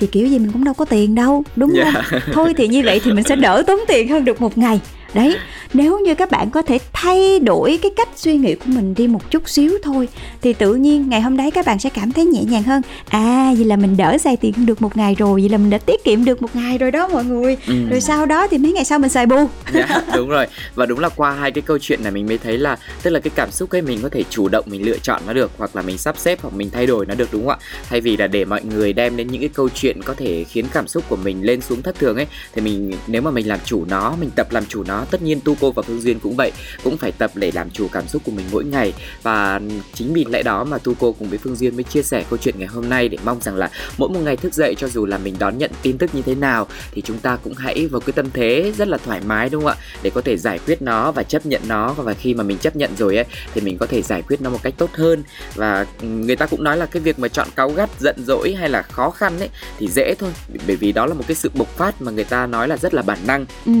thì 0.00 0.06
kiểu 0.06 0.26
gì 0.26 0.38
mình 0.38 0.52
cũng 0.52 0.64
đâu 0.64 0.74
có 0.74 0.84
tiền 0.84 1.14
đâu 1.14 1.44
đúng 1.56 1.72
yeah. 1.74 1.94
không? 1.94 2.20
Thôi 2.32 2.54
thì 2.56 2.68
như 2.68 2.82
vậy 2.84 3.00
thì 3.04 3.12
mình 3.12 3.24
sẽ 3.24 3.36
đỡ 3.36 3.62
tốn 3.66 3.80
tiền 3.88 4.08
hơn 4.08 4.24
được 4.24 4.40
một 4.40 4.58
ngày 4.58 4.80
đấy 5.14 5.36
nếu 5.72 5.98
như 5.98 6.14
các 6.14 6.30
bạn 6.30 6.50
có 6.50 6.62
thể 6.62 6.78
thay 6.92 7.38
đổi 7.38 7.78
cái 7.82 7.90
cách 7.96 8.08
suy 8.16 8.36
nghĩ 8.36 8.54
của 8.54 8.66
mình 8.66 8.94
đi 8.94 9.06
một 9.06 9.30
chút 9.30 9.48
xíu 9.48 9.78
thôi 9.82 10.08
thì 10.42 10.52
tự 10.52 10.74
nhiên 10.74 11.08
ngày 11.08 11.20
hôm 11.20 11.36
đấy 11.36 11.50
các 11.50 11.66
bạn 11.66 11.78
sẽ 11.78 11.90
cảm 11.90 12.12
thấy 12.12 12.24
nhẹ 12.24 12.42
nhàng 12.44 12.62
hơn. 12.62 12.82
À 13.08 13.52
vậy 13.56 13.64
là 13.64 13.76
mình 13.76 13.96
đỡ 13.96 14.18
xài 14.18 14.36
tiền 14.36 14.66
được 14.66 14.82
một 14.82 14.96
ngày 14.96 15.14
rồi 15.18 15.40
vậy 15.40 15.48
là 15.48 15.58
mình 15.58 15.70
đã 15.70 15.78
tiết 15.78 16.04
kiệm 16.04 16.24
được 16.24 16.42
một 16.42 16.56
ngày 16.56 16.78
rồi 16.78 16.90
đó 16.90 17.08
mọi 17.08 17.24
người. 17.24 17.56
Ừ. 17.66 17.74
rồi 17.90 18.00
sau 18.00 18.26
đó 18.26 18.46
thì 18.50 18.58
mấy 18.58 18.72
ngày 18.72 18.84
sau 18.84 18.98
mình 18.98 19.10
xài 19.10 19.26
bù. 19.26 19.36
Yeah, 19.36 19.88
dạ, 19.88 20.02
đúng 20.16 20.28
rồi. 20.28 20.46
Và 20.74 20.86
đúng 20.86 20.98
là 20.98 21.08
qua 21.08 21.32
hai 21.32 21.50
cái 21.50 21.62
câu 21.62 21.78
chuyện 21.78 22.02
này 22.02 22.12
mình 22.12 22.26
mới 22.26 22.38
thấy 22.38 22.58
là 22.58 22.76
tức 23.02 23.10
là 23.10 23.20
cái 23.20 23.30
cảm 23.34 23.50
xúc 23.50 23.70
ấy 23.70 23.82
mình 23.82 23.98
có 24.02 24.08
thể 24.08 24.24
chủ 24.30 24.48
động 24.48 24.64
mình 24.68 24.84
lựa 24.84 24.98
chọn 24.98 25.22
nó 25.26 25.32
được 25.32 25.50
hoặc 25.58 25.76
là 25.76 25.82
mình 25.82 25.98
sắp 25.98 26.18
xếp 26.18 26.38
hoặc 26.42 26.54
mình 26.54 26.70
thay 26.70 26.86
đổi 26.86 27.06
nó 27.06 27.14
được 27.14 27.28
đúng 27.32 27.46
không 27.46 27.58
ạ? 27.60 27.66
Thay 27.88 28.00
vì 28.00 28.16
là 28.16 28.26
để 28.26 28.44
mọi 28.44 28.64
người 28.64 28.92
đem 28.92 29.16
đến 29.16 29.28
những 29.28 29.40
cái 29.40 29.50
câu 29.54 29.68
chuyện 29.68 30.02
có 30.02 30.14
thể 30.14 30.44
khiến 30.44 30.64
cảm 30.72 30.88
xúc 30.88 31.04
của 31.08 31.16
mình 31.16 31.42
lên 31.42 31.60
xuống 31.60 31.82
thất 31.82 31.98
thường 31.98 32.16
ấy 32.16 32.26
thì 32.54 32.62
mình 32.62 32.92
nếu 33.06 33.22
mà 33.22 33.30
mình 33.30 33.48
làm 33.48 33.58
chủ 33.64 33.84
nó 33.88 34.16
mình 34.20 34.30
tập 34.36 34.46
làm 34.50 34.66
chủ 34.66 34.84
nó 34.88 35.03
tất 35.04 35.22
nhiên 35.22 35.40
tu 35.40 35.56
cô 35.60 35.72
và 35.72 35.82
phương 35.82 36.00
duyên 36.00 36.20
cũng 36.20 36.36
vậy, 36.36 36.52
cũng 36.84 36.96
phải 36.96 37.12
tập 37.12 37.30
để 37.34 37.50
làm 37.54 37.70
chủ 37.70 37.88
cảm 37.88 38.08
xúc 38.08 38.22
của 38.24 38.32
mình 38.32 38.46
mỗi 38.52 38.64
ngày. 38.64 38.92
Và 39.22 39.60
chính 39.94 40.12
vì 40.12 40.24
lẽ 40.24 40.42
đó 40.42 40.64
mà 40.64 40.78
tu 40.78 40.94
cô 41.00 41.12
cùng 41.12 41.28
với 41.28 41.38
phương 41.38 41.56
duyên 41.56 41.76
mới 41.76 41.84
chia 41.84 42.02
sẻ 42.02 42.24
câu 42.30 42.38
chuyện 42.42 42.54
ngày 42.58 42.68
hôm 42.68 42.88
nay 42.88 43.08
để 43.08 43.18
mong 43.24 43.40
rằng 43.42 43.56
là 43.56 43.70
mỗi 43.98 44.08
một 44.08 44.20
ngày 44.24 44.36
thức 44.36 44.54
dậy 44.54 44.74
cho 44.78 44.88
dù 44.88 45.06
là 45.06 45.18
mình 45.18 45.34
đón 45.38 45.58
nhận 45.58 45.70
tin 45.82 45.98
tức 45.98 46.14
như 46.14 46.22
thế 46.22 46.34
nào 46.34 46.66
thì 46.92 47.02
chúng 47.02 47.18
ta 47.18 47.36
cũng 47.36 47.54
hãy 47.54 47.86
vào 47.86 48.00
cái 48.00 48.12
tâm 48.12 48.30
thế 48.30 48.72
rất 48.78 48.88
là 48.88 48.98
thoải 48.98 49.20
mái, 49.26 49.48
đúng 49.48 49.62
không 49.62 49.70
ạ? 49.70 49.76
Để 50.02 50.10
có 50.10 50.20
thể 50.20 50.36
giải 50.36 50.58
quyết 50.66 50.82
nó 50.82 51.12
và 51.12 51.22
chấp 51.22 51.46
nhận 51.46 51.62
nó. 51.68 51.92
Và 51.92 52.14
khi 52.14 52.34
mà 52.34 52.44
mình 52.44 52.58
chấp 52.58 52.76
nhận 52.76 52.90
rồi 52.96 53.16
ấy, 53.16 53.24
thì 53.54 53.60
mình 53.60 53.78
có 53.78 53.86
thể 53.86 54.02
giải 54.02 54.22
quyết 54.22 54.40
nó 54.40 54.50
một 54.50 54.62
cách 54.62 54.74
tốt 54.78 54.90
hơn. 54.92 55.22
Và 55.54 55.86
ừ, 56.00 56.08
người 56.08 56.36
ta 56.36 56.46
cũng 56.46 56.64
nói 56.64 56.76
là 56.76 56.86
cái 56.86 57.02
việc 57.02 57.18
mà 57.18 57.28
chọn 57.28 57.48
cáu 57.56 57.70
gắt, 57.70 57.90
giận 58.00 58.16
dỗi 58.26 58.54
hay 58.58 58.68
là 58.68 58.82
khó 58.82 59.10
khăn 59.10 59.38
ấy, 59.38 59.48
thì 59.78 59.88
dễ 59.88 60.14
thôi. 60.18 60.30
Bởi 60.66 60.76
vì 60.76 60.92
đó 60.92 61.06
là 61.06 61.14
một 61.14 61.24
cái 61.26 61.34
sự 61.34 61.50
bộc 61.54 61.68
phát 61.76 62.02
mà 62.02 62.12
người 62.12 62.24
ta 62.24 62.46
nói 62.46 62.68
là 62.68 62.76
rất 62.76 62.94
là 62.94 63.02
bản 63.02 63.18
năng. 63.26 63.46
Ừ 63.66 63.72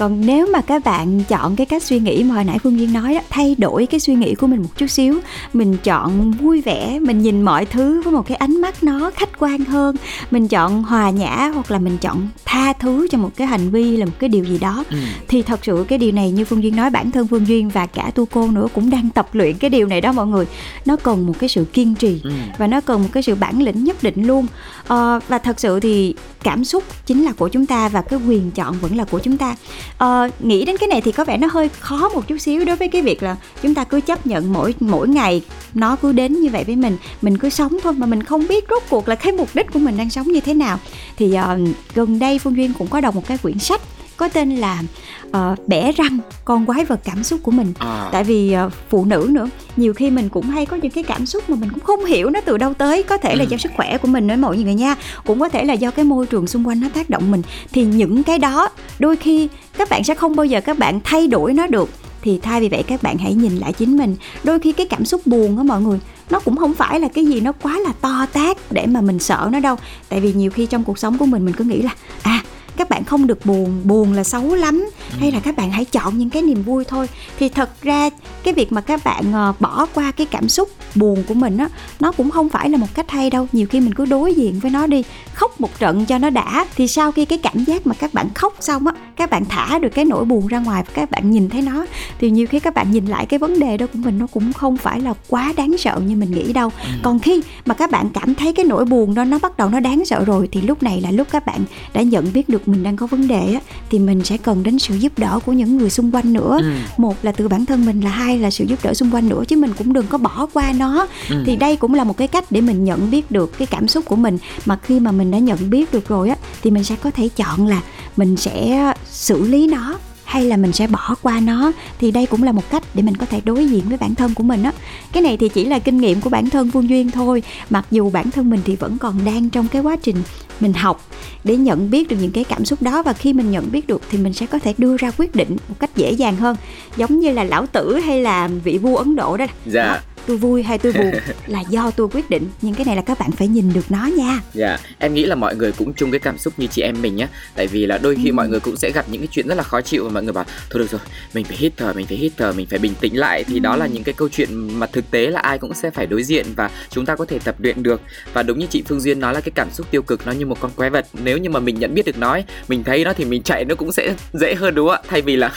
còn 0.00 0.26
nếu 0.26 0.46
mà 0.52 0.60
các 0.60 0.84
bạn 0.84 1.24
chọn 1.28 1.56
cái 1.56 1.66
cách 1.66 1.82
suy 1.82 1.98
nghĩ 1.98 2.24
mà 2.24 2.34
hồi 2.34 2.44
nãy 2.44 2.58
phương 2.58 2.78
duyên 2.78 2.92
nói 2.92 3.14
đó 3.14 3.20
thay 3.30 3.54
đổi 3.58 3.86
cái 3.86 4.00
suy 4.00 4.14
nghĩ 4.14 4.34
của 4.34 4.46
mình 4.46 4.62
một 4.62 4.68
chút 4.76 4.86
xíu 4.86 5.20
mình 5.52 5.76
chọn 5.84 6.30
vui 6.30 6.60
vẻ 6.60 6.98
mình 6.98 7.22
nhìn 7.22 7.42
mọi 7.42 7.66
thứ 7.66 8.02
với 8.02 8.12
một 8.12 8.26
cái 8.26 8.36
ánh 8.36 8.60
mắt 8.60 8.82
nó 8.82 9.10
khách 9.16 9.38
quan 9.38 9.64
hơn 9.64 9.96
mình 10.30 10.48
chọn 10.48 10.82
hòa 10.82 11.10
nhã 11.10 11.50
hoặc 11.54 11.70
là 11.70 11.78
mình 11.78 11.98
chọn 11.98 12.28
tha 12.44 12.72
thứ 12.72 13.08
cho 13.10 13.18
một 13.18 13.30
cái 13.36 13.46
hành 13.46 13.70
vi 13.70 13.96
là 13.96 14.06
một 14.06 14.12
cái 14.18 14.28
điều 14.28 14.44
gì 14.44 14.58
đó 14.58 14.84
ừ. 14.90 14.96
thì 15.28 15.42
thật 15.42 15.60
sự 15.62 15.84
cái 15.88 15.98
điều 15.98 16.12
này 16.12 16.30
như 16.30 16.44
phương 16.44 16.62
duyên 16.62 16.76
nói 16.76 16.90
bản 16.90 17.10
thân 17.10 17.26
phương 17.26 17.48
duyên 17.48 17.68
và 17.68 17.86
cả 17.86 18.10
tu 18.14 18.26
cô 18.26 18.50
nữa 18.50 18.66
cũng 18.74 18.90
đang 18.90 19.10
tập 19.10 19.28
luyện 19.32 19.58
cái 19.58 19.70
điều 19.70 19.86
này 19.86 20.00
đó 20.00 20.12
mọi 20.12 20.26
người 20.26 20.46
nó 20.84 20.96
cần 20.96 21.26
một 21.26 21.34
cái 21.38 21.48
sự 21.48 21.64
kiên 21.64 21.94
trì 21.94 22.20
ừ. 22.24 22.30
và 22.58 22.66
nó 22.66 22.80
cần 22.80 23.02
một 23.02 23.08
cái 23.12 23.22
sự 23.22 23.34
bản 23.34 23.62
lĩnh 23.62 23.84
nhất 23.84 24.02
định 24.02 24.26
luôn 24.26 24.46
à, 24.88 25.18
và 25.28 25.38
thật 25.38 25.60
sự 25.60 25.80
thì 25.80 26.14
cảm 26.42 26.64
xúc 26.64 26.84
chính 27.06 27.24
là 27.24 27.32
của 27.32 27.48
chúng 27.48 27.66
ta 27.66 27.88
và 27.88 28.02
cái 28.02 28.18
quyền 28.28 28.50
chọn 28.50 28.76
vẫn 28.80 28.96
là 28.96 29.04
của 29.04 29.18
chúng 29.18 29.36
ta 29.36 29.56
uh, 30.04 30.44
nghĩ 30.44 30.64
đến 30.64 30.76
cái 30.76 30.88
này 30.88 31.00
thì 31.00 31.12
có 31.12 31.24
vẻ 31.24 31.36
nó 31.36 31.48
hơi 31.52 31.68
khó 31.68 32.08
một 32.08 32.28
chút 32.28 32.38
xíu 32.38 32.64
đối 32.64 32.76
với 32.76 32.88
cái 32.88 33.02
việc 33.02 33.22
là 33.22 33.36
chúng 33.62 33.74
ta 33.74 33.84
cứ 33.84 34.00
chấp 34.00 34.26
nhận 34.26 34.52
mỗi 34.52 34.74
mỗi 34.80 35.08
ngày 35.08 35.42
nó 35.74 35.96
cứ 35.96 36.12
đến 36.12 36.40
như 36.40 36.50
vậy 36.50 36.64
với 36.64 36.76
mình 36.76 36.96
mình 37.22 37.38
cứ 37.38 37.48
sống 37.48 37.78
thôi 37.82 37.92
mà 37.92 38.06
mình 38.06 38.22
không 38.22 38.48
biết 38.48 38.64
rốt 38.70 38.82
cuộc 38.90 39.08
là 39.08 39.14
cái 39.14 39.32
mục 39.32 39.48
đích 39.54 39.72
của 39.72 39.78
mình 39.78 39.96
đang 39.96 40.10
sống 40.10 40.26
như 40.32 40.40
thế 40.40 40.54
nào 40.54 40.78
thì 41.16 41.26
uh, 41.26 41.68
gần 41.94 42.18
đây 42.18 42.38
phương 42.38 42.56
duyên 42.56 42.72
cũng 42.78 42.88
có 42.88 43.00
đọc 43.00 43.14
một 43.14 43.26
cái 43.26 43.38
quyển 43.38 43.58
sách 43.58 43.80
có 44.20 44.28
tên 44.28 44.56
là 44.56 44.82
uh, 45.26 45.68
bẻ 45.68 45.92
răng 45.92 46.18
con 46.44 46.66
quái 46.66 46.84
vật 46.84 47.00
cảm 47.04 47.24
xúc 47.24 47.40
của 47.42 47.50
mình 47.50 47.72
à. 47.78 48.08
tại 48.12 48.24
vì 48.24 48.56
uh, 48.66 48.72
phụ 48.88 49.04
nữ 49.04 49.28
nữa 49.30 49.48
nhiều 49.76 49.94
khi 49.94 50.10
mình 50.10 50.28
cũng 50.28 50.46
hay 50.46 50.66
có 50.66 50.76
những 50.76 50.90
cái 50.90 51.04
cảm 51.04 51.26
xúc 51.26 51.50
mà 51.50 51.56
mình 51.60 51.70
cũng 51.70 51.84
không 51.84 52.04
hiểu 52.04 52.30
nó 52.30 52.40
từ 52.40 52.56
đâu 52.56 52.74
tới 52.74 53.02
có 53.02 53.18
thể 53.18 53.36
là 53.36 53.44
ừ. 53.44 53.48
do 53.50 53.56
sức 53.56 53.72
khỏe 53.76 53.98
của 53.98 54.08
mình 54.08 54.26
nữa 54.26 54.36
mọi 54.36 54.58
người 54.58 54.74
nha 54.74 54.96
cũng 55.26 55.40
có 55.40 55.48
thể 55.48 55.64
là 55.64 55.74
do 55.74 55.90
cái 55.90 56.04
môi 56.04 56.26
trường 56.26 56.46
xung 56.46 56.68
quanh 56.68 56.80
nó 56.80 56.88
tác 56.94 57.10
động 57.10 57.30
mình 57.30 57.42
thì 57.72 57.84
những 57.84 58.22
cái 58.22 58.38
đó 58.38 58.68
đôi 59.00 59.16
khi, 59.16 59.48
các 59.78 59.88
bạn 59.90 60.04
sẽ 60.04 60.14
không 60.14 60.36
bao 60.36 60.46
giờ 60.46 60.60
các 60.60 60.78
bạn 60.78 61.00
thay 61.04 61.26
đổi 61.26 61.52
nó 61.52 61.66
được. 61.66 61.90
Thì 62.22 62.38
thay 62.42 62.60
vì 62.60 62.68
vậy, 62.68 62.82
các 62.82 63.02
bạn 63.02 63.18
hãy 63.18 63.34
nhìn 63.34 63.56
lại 63.56 63.72
chính 63.72 63.96
mình. 63.96 64.16
Đôi 64.44 64.58
khi 64.58 64.72
cái 64.72 64.86
cảm 64.86 65.04
xúc 65.04 65.26
buồn 65.26 65.56
á 65.56 65.62
mọi 65.62 65.82
người, 65.82 65.98
nó 66.30 66.40
cũng 66.40 66.56
không 66.56 66.74
phải 66.74 67.00
là 67.00 67.08
cái 67.08 67.26
gì 67.26 67.40
nó 67.40 67.52
quá 67.52 67.78
là 67.78 67.92
to 68.00 68.26
tát 68.32 68.56
để 68.70 68.86
mà 68.86 69.00
mình 69.00 69.18
sợ 69.18 69.48
nó 69.52 69.60
đâu. 69.60 69.76
Tại 70.08 70.20
vì 70.20 70.32
nhiều 70.32 70.50
khi 70.50 70.66
trong 70.66 70.84
cuộc 70.84 70.98
sống 70.98 71.18
của 71.18 71.26
mình 71.26 71.44
mình 71.44 71.54
cứ 71.54 71.64
nghĩ 71.64 71.82
là 71.82 71.94
à 72.22 72.39
các 72.80 72.90
bạn 72.90 73.04
không 73.04 73.26
được 73.26 73.46
buồn 73.46 73.80
buồn 73.84 74.12
là 74.12 74.24
xấu 74.24 74.54
lắm. 74.54 74.90
Hay 75.18 75.32
là 75.32 75.40
các 75.40 75.56
bạn 75.56 75.70
hãy 75.70 75.84
chọn 75.84 76.18
những 76.18 76.30
cái 76.30 76.42
niềm 76.42 76.62
vui 76.62 76.84
thôi. 76.84 77.08
Thì 77.38 77.48
thật 77.48 77.82
ra 77.82 78.10
cái 78.42 78.54
việc 78.54 78.72
mà 78.72 78.80
các 78.80 79.04
bạn 79.04 79.32
ờ, 79.32 79.52
bỏ 79.60 79.86
qua 79.94 80.10
cái 80.10 80.26
cảm 80.26 80.48
xúc 80.48 80.68
buồn 80.94 81.24
của 81.28 81.34
mình 81.34 81.56
á 81.56 81.68
nó 82.00 82.12
cũng 82.12 82.30
không 82.30 82.48
phải 82.48 82.70
là 82.70 82.78
một 82.78 82.86
cách 82.94 83.10
hay 83.10 83.30
đâu. 83.30 83.48
Nhiều 83.52 83.66
khi 83.66 83.80
mình 83.80 83.94
cứ 83.94 84.04
đối 84.04 84.34
diện 84.34 84.60
với 84.60 84.70
nó 84.70 84.86
đi 84.86 85.02
khóc 85.34 85.60
một 85.60 85.78
trận 85.78 86.06
cho 86.06 86.18
nó 86.18 86.30
đã 86.30 86.66
thì 86.76 86.88
sau 86.88 87.12
khi 87.12 87.24
cái 87.24 87.38
cảm 87.38 87.64
giác 87.64 87.86
mà 87.86 87.94
các 87.94 88.14
bạn 88.14 88.28
khóc 88.34 88.56
xong 88.60 88.86
á 88.86 88.92
các 89.16 89.30
bạn 89.30 89.44
thả 89.44 89.78
được 89.78 89.88
cái 89.88 90.04
nỗi 90.04 90.24
buồn 90.24 90.46
ra 90.46 90.58
ngoài 90.58 90.82
và 90.86 90.92
các 90.94 91.10
bạn 91.10 91.30
nhìn 91.30 91.48
thấy 91.48 91.62
nó. 91.62 91.86
Thì 92.18 92.30
nhiều 92.30 92.46
khi 92.46 92.60
các 92.60 92.74
bạn 92.74 92.90
nhìn 92.90 93.06
lại 93.06 93.26
cái 93.26 93.38
vấn 93.38 93.60
đề 93.60 93.76
đó 93.76 93.86
của 93.86 93.98
mình 93.98 94.18
nó 94.18 94.26
cũng 94.26 94.52
không 94.52 94.76
phải 94.76 95.00
là 95.00 95.14
quá 95.28 95.52
đáng 95.56 95.78
sợ 95.78 96.00
như 96.06 96.16
mình 96.16 96.30
nghĩ 96.30 96.52
đâu. 96.52 96.70
Ừ. 96.84 96.90
còn 97.02 97.18
khi 97.18 97.42
mà 97.66 97.74
các 97.74 97.90
bạn 97.90 98.08
cảm 98.14 98.34
thấy 98.34 98.52
cái 98.52 98.64
nỗi 98.64 98.84
buồn 98.84 99.14
đó 99.14 99.24
nó 99.24 99.38
bắt 99.38 99.56
đầu 99.56 99.68
nó 99.68 99.80
đáng 99.80 100.04
sợ 100.04 100.24
rồi 100.24 100.48
thì 100.52 100.60
lúc 100.60 100.82
này 100.82 101.00
là 101.00 101.10
lúc 101.10 101.28
các 101.30 101.46
bạn 101.46 101.60
đã 101.94 102.02
nhận 102.02 102.32
biết 102.32 102.48
được 102.48 102.68
mình 102.70 102.82
đang 102.82 102.96
có 102.96 103.06
vấn 103.06 103.28
đề 103.28 103.52
á 103.54 103.60
thì 103.90 103.98
mình 103.98 104.24
sẽ 104.24 104.36
cần 104.36 104.62
đến 104.62 104.78
sự 104.78 104.94
giúp 104.94 105.18
đỡ 105.18 105.38
của 105.46 105.52
những 105.52 105.76
người 105.76 105.90
xung 105.90 106.14
quanh 106.14 106.32
nữa 106.32 106.58
ừ. 106.62 106.72
một 106.96 107.16
là 107.22 107.32
từ 107.32 107.48
bản 107.48 107.66
thân 107.66 107.86
mình 107.86 108.00
là 108.00 108.10
hai 108.10 108.38
là 108.38 108.50
sự 108.50 108.64
giúp 108.64 108.78
đỡ 108.82 108.94
xung 108.94 109.10
quanh 109.10 109.28
nữa 109.28 109.42
chứ 109.48 109.56
mình 109.56 109.72
cũng 109.78 109.92
đừng 109.92 110.06
có 110.06 110.18
bỏ 110.18 110.46
qua 110.52 110.72
nó 110.72 111.06
ừ. 111.30 111.42
thì 111.46 111.56
đây 111.56 111.76
cũng 111.76 111.94
là 111.94 112.04
một 112.04 112.16
cái 112.16 112.28
cách 112.28 112.44
để 112.50 112.60
mình 112.60 112.84
nhận 112.84 113.10
biết 113.10 113.30
được 113.30 113.58
cái 113.58 113.66
cảm 113.66 113.88
xúc 113.88 114.04
của 114.04 114.16
mình 114.16 114.38
mà 114.66 114.78
khi 114.82 115.00
mà 115.00 115.12
mình 115.12 115.30
đã 115.30 115.38
nhận 115.38 115.70
biết 115.70 115.92
được 115.92 116.08
rồi 116.08 116.28
á 116.28 116.36
thì 116.62 116.70
mình 116.70 116.84
sẽ 116.84 116.96
có 116.96 117.10
thể 117.10 117.28
chọn 117.28 117.66
là 117.66 117.80
mình 118.16 118.36
sẽ 118.36 118.92
xử 119.10 119.42
lý 119.48 119.66
nó 119.66 119.98
hay 120.30 120.44
là 120.44 120.56
mình 120.56 120.72
sẽ 120.72 120.86
bỏ 120.86 121.14
qua 121.22 121.40
nó 121.40 121.72
thì 121.98 122.10
đây 122.10 122.26
cũng 122.26 122.42
là 122.42 122.52
một 122.52 122.70
cách 122.70 122.82
để 122.94 123.02
mình 123.02 123.16
có 123.16 123.26
thể 123.26 123.40
đối 123.44 123.66
diện 123.66 123.88
với 123.88 123.98
bản 123.98 124.14
thân 124.14 124.34
của 124.34 124.42
mình 124.42 124.62
á. 124.62 124.72
Cái 125.12 125.22
này 125.22 125.36
thì 125.36 125.48
chỉ 125.48 125.64
là 125.64 125.78
kinh 125.78 125.98
nghiệm 125.98 126.20
của 126.20 126.30
bản 126.30 126.50
thân 126.50 126.70
phương 126.70 126.88
duyên 126.88 127.10
thôi. 127.10 127.42
Mặc 127.70 127.86
dù 127.90 128.10
bản 128.10 128.30
thân 128.30 128.50
mình 128.50 128.60
thì 128.64 128.76
vẫn 128.76 128.98
còn 128.98 129.24
đang 129.24 129.50
trong 129.50 129.68
cái 129.68 129.82
quá 129.82 129.96
trình 129.96 130.16
mình 130.60 130.72
học 130.72 131.06
để 131.44 131.56
nhận 131.56 131.90
biết 131.90 132.08
được 132.08 132.16
những 132.20 132.30
cái 132.30 132.44
cảm 132.44 132.64
xúc 132.64 132.82
đó 132.82 133.02
và 133.02 133.12
khi 133.12 133.32
mình 133.32 133.50
nhận 133.50 133.72
biết 133.72 133.86
được 133.86 134.02
thì 134.10 134.18
mình 134.18 134.32
sẽ 134.32 134.46
có 134.46 134.58
thể 134.58 134.74
đưa 134.78 134.96
ra 134.96 135.10
quyết 135.10 135.34
định 135.34 135.56
một 135.68 135.74
cách 135.80 135.96
dễ 135.96 136.12
dàng 136.12 136.36
hơn. 136.36 136.56
Giống 136.96 137.20
như 137.20 137.32
là 137.32 137.44
lão 137.44 137.66
tử 137.66 137.96
hay 137.98 138.22
là 138.22 138.48
vị 138.64 138.78
vua 138.78 138.96
ấn 138.96 139.16
độ 139.16 139.36
đó. 139.36 139.46
Dạ. 139.66 139.84
Đó 139.86 139.98
tôi 140.30 140.36
vui 140.36 140.62
hay 140.62 140.78
tôi 140.78 140.92
buồn 140.92 141.10
là 141.46 141.60
do 141.60 141.90
tôi 141.90 142.08
quyết 142.08 142.30
định. 142.30 142.48
Nhưng 142.62 142.74
cái 142.74 142.84
này 142.84 142.96
là 142.96 143.02
các 143.02 143.18
bạn 143.18 143.30
phải 143.32 143.48
nhìn 143.48 143.72
được 143.72 143.90
nó 143.90 144.06
nha. 144.06 144.40
Dạ 144.54 144.68
yeah. 144.68 144.80
em 144.98 145.14
nghĩ 145.14 145.24
là 145.24 145.34
mọi 145.34 145.56
người 145.56 145.72
cũng 145.72 145.94
chung 145.94 146.10
cái 146.10 146.20
cảm 146.20 146.38
xúc 146.38 146.54
như 146.56 146.66
chị 146.66 146.82
em 146.82 147.02
mình 147.02 147.16
nhá. 147.16 147.28
Tại 147.54 147.66
vì 147.66 147.86
là 147.86 147.98
đôi 147.98 148.16
khi 148.22 148.28
ừ. 148.28 148.32
mọi 148.32 148.48
người 148.48 148.60
cũng 148.60 148.76
sẽ 148.76 148.90
gặp 148.90 149.06
những 149.10 149.20
cái 149.20 149.28
chuyện 149.30 149.48
rất 149.48 149.54
là 149.54 149.62
khó 149.62 149.80
chịu 149.80 150.04
và 150.04 150.10
mọi 150.10 150.22
người 150.22 150.32
bảo 150.32 150.44
thôi 150.70 150.82
được 150.82 150.90
rồi 150.90 151.00
mình 151.34 151.44
phải 151.44 151.56
hít 151.56 151.72
thở 151.76 151.92
mình 151.92 152.06
phải 152.06 152.16
hít 152.16 152.32
thở 152.36 152.52
mình 152.52 152.66
phải 152.66 152.78
bình 152.78 152.92
tĩnh 153.00 153.18
lại. 153.18 153.44
Thì 153.44 153.54
ừ. 153.54 153.58
đó 153.58 153.76
là 153.76 153.86
những 153.86 154.04
cái 154.04 154.14
câu 154.14 154.28
chuyện 154.28 154.78
mà 154.78 154.86
thực 154.86 155.10
tế 155.10 155.26
là 155.26 155.40
ai 155.40 155.58
cũng 155.58 155.74
sẽ 155.74 155.90
phải 155.90 156.06
đối 156.06 156.22
diện 156.22 156.46
và 156.56 156.70
chúng 156.90 157.06
ta 157.06 157.16
có 157.16 157.24
thể 157.24 157.38
tập 157.44 157.54
luyện 157.58 157.82
được. 157.82 158.00
Và 158.32 158.42
đúng 158.42 158.58
như 158.58 158.66
chị 158.70 158.82
Phương 158.88 159.00
Duyên 159.00 159.20
nói 159.20 159.34
là 159.34 159.40
cái 159.40 159.52
cảm 159.54 159.70
xúc 159.70 159.90
tiêu 159.90 160.02
cực 160.02 160.26
nó 160.26 160.32
như 160.32 160.46
một 160.46 160.60
con 160.60 160.70
quái 160.76 160.90
vật. 160.90 161.06
Nếu 161.24 161.38
như 161.38 161.50
mà 161.50 161.60
mình 161.60 161.78
nhận 161.78 161.94
biết 161.94 162.06
được 162.06 162.18
nó 162.18 162.38
mình 162.68 162.84
thấy 162.84 163.04
nó 163.04 163.12
thì 163.12 163.24
mình 163.24 163.42
chạy 163.42 163.64
nó 163.64 163.74
cũng 163.74 163.92
sẽ 163.92 164.14
dễ 164.32 164.54
hơn 164.54 164.74
đúng 164.74 164.88
không 164.88 164.96
ạ? 164.96 165.02
Thay 165.08 165.22
vì 165.22 165.36
là 165.36 165.52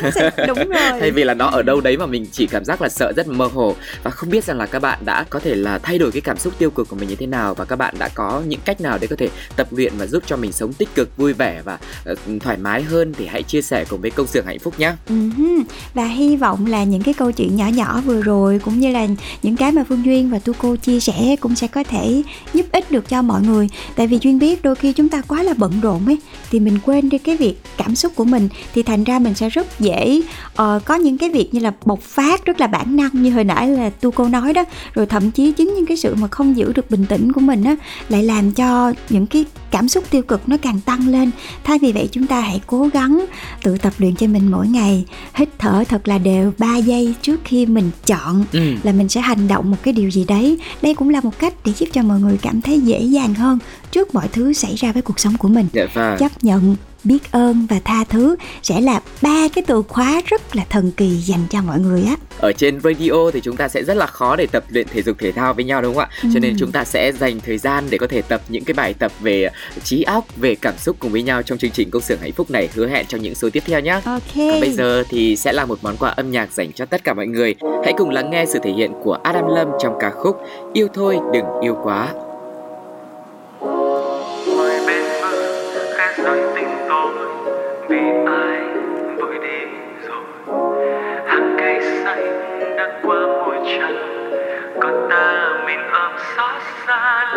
đúng 0.48 0.58
rồi. 0.70 1.00
thay 1.00 1.12
vì 1.12 1.24
là 1.24 1.34
nó 1.34 1.48
ở 1.48 1.62
đâu 1.62 1.82
đấy 1.82 1.98
mà 1.98 2.06
mình 2.06 2.25
chỉ 2.32 2.48
cảm 2.48 2.65
giác 2.65 2.82
là 2.82 2.89
sợ 2.89 3.13
rất 3.15 3.27
mơ 3.27 3.46
hồ. 3.53 3.75
Và 4.03 4.12
không 4.12 4.30
biết 4.30 4.44
rằng 4.44 4.58
là 4.58 4.62
các 4.65 4.79
bạn 4.79 5.00
đã 5.05 5.25
có 5.29 5.39
thể 5.39 5.55
là 5.55 5.77
thay 5.77 5.98
đổi 5.98 6.12
cái 6.12 6.22
cảm 6.22 6.38
xúc 6.38 6.53
tiêu 6.58 6.70
cực 6.70 6.89
của 6.89 6.96
mình 6.96 7.10
như 7.10 7.15
thế 7.15 7.25
nào 7.25 7.53
và 7.53 7.65
các 7.65 7.75
bạn 7.75 7.96
đã 8.00 8.10
có 8.10 8.41
những 8.48 8.60
cách 8.65 8.82
nào 8.82 8.98
để 9.01 9.08
có 9.08 9.15
thể 9.15 9.29
tập 9.55 9.67
luyện 9.72 9.93
và 9.98 10.08
giúp 10.08 10.24
cho 10.25 10.38
mình 10.38 10.51
sống 10.51 10.74
tích 10.74 10.89
cực 10.96 11.17
vui 11.17 11.34
vẻ 11.34 11.62
và 11.65 11.79
uh, 12.12 12.17
thoải 12.39 12.58
mái 12.58 12.84
hơn 12.84 13.13
thì 13.17 13.25
hãy 13.27 13.43
chia 13.43 13.62
sẻ 13.62 13.86
cùng 13.89 14.01
với 14.01 14.12
công 14.12 14.27
xưởng 14.27 14.46
hạnh 14.46 14.60
phúc 14.60 14.79
nhé 14.79 14.93
uh-huh. 15.10 15.58
Ừ 15.58 15.63
và 15.93 16.05
hy 16.05 16.36
vọng 16.36 16.65
là 16.65 16.84
những 16.84 17.01
cái 17.01 17.13
câu 17.13 17.32
chuyện 17.32 17.55
nhỏ 17.55 17.67
nhỏ 17.67 18.01
vừa 18.05 18.22
rồi 18.22 18.60
cũng 18.65 18.79
như 18.79 18.91
là 18.91 19.08
những 19.43 19.55
cái 19.55 19.72
mà 19.72 19.84
phương 19.89 20.05
duyên 20.05 20.29
và 20.29 20.39
tu 20.39 20.53
cô 20.58 20.75
chia 20.75 21.00
sẻ 21.00 21.36
cũng 21.39 21.55
sẽ 21.55 21.67
có 21.67 21.84
thể 21.84 22.24
giúp 22.53 22.65
ích 22.72 22.91
được 22.91 23.10
cho 23.10 23.22
mọi 23.22 23.41
người 23.41 23.70
tại 23.96 24.08
vì 24.08 24.17
duyên 24.22 24.39
biết 24.39 24.63
đôi 24.63 24.75
khi 24.75 24.93
chúng 24.93 25.10
ta 25.10 25.22
quá 25.27 25.43
là 25.43 25.53
bận 25.58 25.74
rộn 25.82 26.05
ấy 26.05 26.17
thì 26.51 26.60
mình 26.60 26.79
quên 26.86 27.10
đi 27.10 27.17
cái 27.17 27.38
việc 27.38 27.55
cảm 27.77 27.96
xúc 27.96 28.12
của 28.15 28.24
mình 28.24 28.50
thì 28.74 28.84
thành 28.84 29.03
ra 29.03 29.20
mình 29.20 29.34
sẽ 29.34 29.50
rất 29.50 29.79
dễ 29.79 30.22
uh, 30.48 30.86
có 30.86 30.96
những 30.96 31.17
cái 31.17 31.29
việc 31.29 31.53
như 31.53 31.60
là 31.60 31.74
bộc 31.86 32.01
phát 32.01 32.46
rất 32.46 32.60
là 32.60 32.67
bản 32.67 32.96
năng 32.96 33.10
như 33.13 33.32
hồi 33.32 33.43
nãy 33.43 33.67
là 33.67 33.89
tu 33.89 34.12
cô 34.12 34.27
nói 34.27 34.42
đó. 34.51 34.65
Rồi 34.93 35.05
thậm 35.05 35.31
chí 35.31 35.51
chính 35.51 35.73
những 35.75 35.85
cái 35.85 35.97
sự 35.97 36.15
mà 36.15 36.27
không 36.27 36.57
giữ 36.57 36.73
được 36.73 36.91
bình 36.91 37.05
tĩnh 37.05 37.31
của 37.31 37.41
mình 37.41 37.63
á 37.63 37.75
lại 38.09 38.23
làm 38.23 38.51
cho 38.51 38.93
những 39.09 39.27
cái 39.27 39.45
cảm 39.71 39.89
xúc 39.89 40.03
tiêu 40.09 40.21
cực 40.21 40.50
nó 40.50 40.57
càng 40.57 40.79
tăng 40.85 41.07
lên. 41.07 41.31
Thay 41.63 41.79
vì 41.79 41.91
vậy 41.91 42.09
chúng 42.12 42.27
ta 42.27 42.39
hãy 42.39 42.62
cố 42.67 42.89
gắng 42.93 43.25
tự 43.63 43.77
tập 43.77 43.93
luyện 43.97 44.15
cho 44.15 44.27
mình 44.27 44.51
mỗi 44.51 44.67
ngày. 44.67 45.05
Hít 45.35 45.50
thở 45.59 45.83
thật 45.89 46.07
là 46.07 46.17
đều 46.17 46.53
3 46.57 46.77
giây 46.77 47.15
trước 47.21 47.39
khi 47.43 47.65
mình 47.65 47.91
chọn 48.05 48.45
ừ. 48.51 48.75
là 48.83 48.91
mình 48.91 49.09
sẽ 49.09 49.21
hành 49.21 49.47
động 49.47 49.71
một 49.71 49.77
cái 49.83 49.93
điều 49.93 50.12
gì 50.12 50.25
đấy. 50.27 50.59
Đây 50.81 50.93
cũng 50.93 51.09
là 51.09 51.21
một 51.21 51.39
cách 51.39 51.53
để 51.65 51.73
giúp 51.77 51.89
cho 51.93 52.03
mọi 52.03 52.19
người 52.19 52.38
cảm 52.41 52.62
thấy 52.62 52.79
dễ 52.79 53.00
dàng 53.00 53.33
hơn 53.33 53.59
trước 53.91 54.15
mọi 54.15 54.27
thứ 54.27 54.53
xảy 54.53 54.75
ra 54.75 54.91
với 54.91 55.01
cuộc 55.01 55.19
sống 55.19 55.38
của 55.38 55.47
mình. 55.47 55.67
Dạ 55.73 55.85
vâng. 55.93 56.17
chấp 56.19 56.43
nhận 56.43 56.75
biết 57.03 57.31
ơn 57.31 57.67
và 57.69 57.79
tha 57.86 58.03
thứ 58.03 58.36
sẽ 58.62 58.81
là 58.81 59.01
ba 59.22 59.48
cái 59.55 59.63
từ 59.67 59.83
khóa 59.88 60.22
rất 60.25 60.55
là 60.55 60.65
thần 60.69 60.91
kỳ 60.91 61.10
dành 61.10 61.43
cho 61.50 61.62
mọi 61.62 61.79
người 61.79 62.03
á. 62.03 62.15
Ở 62.38 62.51
trên 62.51 62.79
radio 62.81 63.31
thì 63.33 63.41
chúng 63.43 63.57
ta 63.57 63.67
sẽ 63.67 63.83
rất 63.83 63.98
là 63.98 64.05
khó 64.05 64.36
để 64.36 64.48
tập 64.48 64.63
luyện 64.69 64.88
thể 64.93 65.01
dục 65.01 65.17
thể 65.19 65.31
thao 65.31 65.53
với 65.53 65.65
nhau 65.65 65.81
đúng 65.81 65.95
không 65.95 66.03
ạ? 66.03 66.10
Ừ. 66.24 66.29
cho 66.33 66.39
nên 66.39 66.55
chúng 66.60 66.72
ta 66.72 66.83
sẽ 66.83 67.12
dành 67.12 67.39
thời 67.39 67.57
gian 67.57 67.83
để 67.89 67.98
có 67.98 68.07
thể 68.07 68.22
tập 68.22 68.41
những 68.50 68.63
cái 68.63 68.74
bài 68.74 68.93
tập 68.93 69.12
về 69.19 69.50
trí 69.83 70.03
óc 70.03 70.25
về 70.36 70.55
cảm 70.55 70.74
xúc 70.77 70.95
cùng 71.00 71.12
với 71.12 71.22
nhau 71.22 71.43
trong 71.43 71.57
chương 71.57 71.72
trình 71.72 71.89
công 71.91 72.01
xưởng 72.01 72.19
hạnh 72.22 72.31
phúc 72.31 72.51
này. 72.51 72.69
Hứa 72.74 72.88
hẹn 72.88 73.05
trong 73.05 73.22
những 73.22 73.36
số 73.36 73.50
tiếp 73.50 73.63
theo 73.65 73.79
nhé 73.79 74.00
ok. 74.05 74.22
Còn 74.36 74.60
bây 74.60 74.72
giờ 74.72 75.03
thì 75.10 75.36
sẽ 75.36 75.53
là 75.53 75.65
một 75.65 75.79
món 75.81 75.98
quà 75.98 76.10
âm 76.10 76.31
nhạc 76.31 76.53
dành 76.53 76.72
cho 76.72 76.86
tất 76.86 77.03
cả 77.03 77.13
mọi 77.13 77.27
người. 77.27 77.55
Hãy 77.83 77.93
cùng 77.98 78.10
lắng 78.10 78.29
nghe 78.29 78.45
sự 78.45 78.60
thể 78.63 78.72
hiện 78.72 78.91
của 79.03 79.13
Adam 79.24 79.48
Lâm 79.48 79.67
trong 79.79 79.93
ca 80.00 80.10
khúc 80.10 80.38
yêu 80.74 80.88
thôi 80.93 81.17
đừng 81.33 81.45
yêu 81.62 81.77
quá 81.83 82.13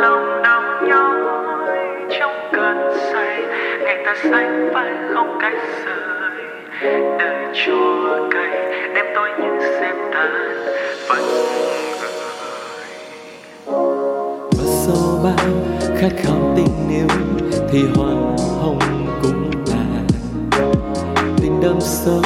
lòng 0.01 0.43
đau 0.43 0.63
nhói. 0.89 1.21
Trong 2.21 2.51
cơn 2.53 2.93
say 3.13 3.43
ngày 3.81 4.03
ta 4.07 4.15
xanh 4.23 4.71
phải 4.75 4.93
không 5.15 5.39
cách 5.41 5.55
rời 5.85 7.01
đời 7.19 7.55
chua 7.55 8.29
cay, 8.31 8.51
đêm 8.95 9.07
tối 9.15 9.29
như 9.39 9.67
xem 9.81 9.97
ta 10.13 10.29
vẫn 11.09 11.23
và 14.59 14.65
sau 14.65 15.21
bao 15.25 15.47
khát 15.99 16.11
khao 16.17 16.55
tình 16.57 16.89
yêu, 16.91 17.07
thì 17.73 17.85
hoa 17.97 18.09
hồng 18.63 18.79
cũng 19.23 19.51
là 19.71 19.76
đâm 21.67 21.81
sâu 21.81 22.23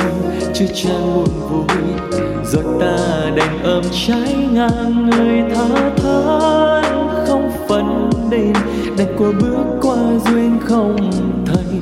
chưa 0.54 0.66
chan 0.74 1.14
buồn 1.14 1.28
vui. 1.48 1.64
Rồi 2.44 2.64
ta 2.80 2.96
đành 3.36 3.62
ôm 3.64 3.82
trái 4.06 4.48
ngang 4.52 5.10
người 5.10 5.42
tha 5.54 5.68
không 7.26 7.50
phấn 7.68 8.10
đền 8.30 8.52
đành 8.98 9.14
qua 9.18 9.28
bước 9.40 9.64
qua 9.82 9.96
duyên 10.26 10.58
không 10.64 11.10
thành. 11.46 11.80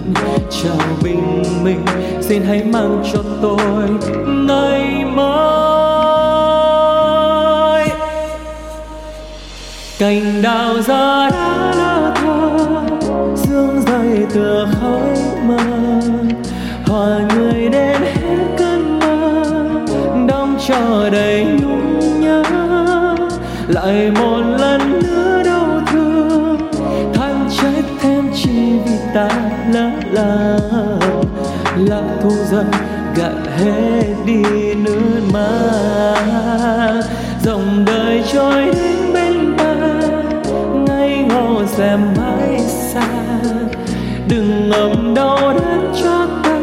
Chào 0.50 0.86
bình 1.02 1.42
minh, 1.62 1.84
xin 2.20 2.42
hãy 2.42 2.64
mang 2.64 3.02
cho 3.12 3.22
tôi 3.42 3.88
ngày 4.26 5.04
mai. 5.04 5.28
Cành 9.98 10.42
đào 10.42 10.74
ra 10.82 11.30
đã 11.30 11.72
lá 11.76 12.14
thơ 12.16 12.50
dương 13.36 13.82
dày 13.86 14.26
tựa 14.34 14.68
khói. 14.80 15.17
Ta 29.14 29.28
lỡ 29.72 29.90
làng 30.12 31.22
lá 31.76 32.02
thu 32.22 32.30
dần 32.50 32.70
gạt 33.16 33.32
hết 33.58 34.14
đi 34.26 34.42
nước 34.74 35.20
mắt. 35.32 37.02
Dòng 37.42 37.84
đời 37.86 38.22
trôi 38.32 38.64
đến 38.64 39.12
bên 39.14 39.56
ta, 39.58 39.74
ngây 40.86 41.16
ngô 41.28 41.66
xem 41.66 42.00
mãi 42.16 42.60
xa. 42.92 43.08
Đừng 44.28 44.68
ngầm 44.68 45.14
đau 45.14 45.54
đớn 45.54 45.92
cho 46.02 46.26
ta, 46.44 46.60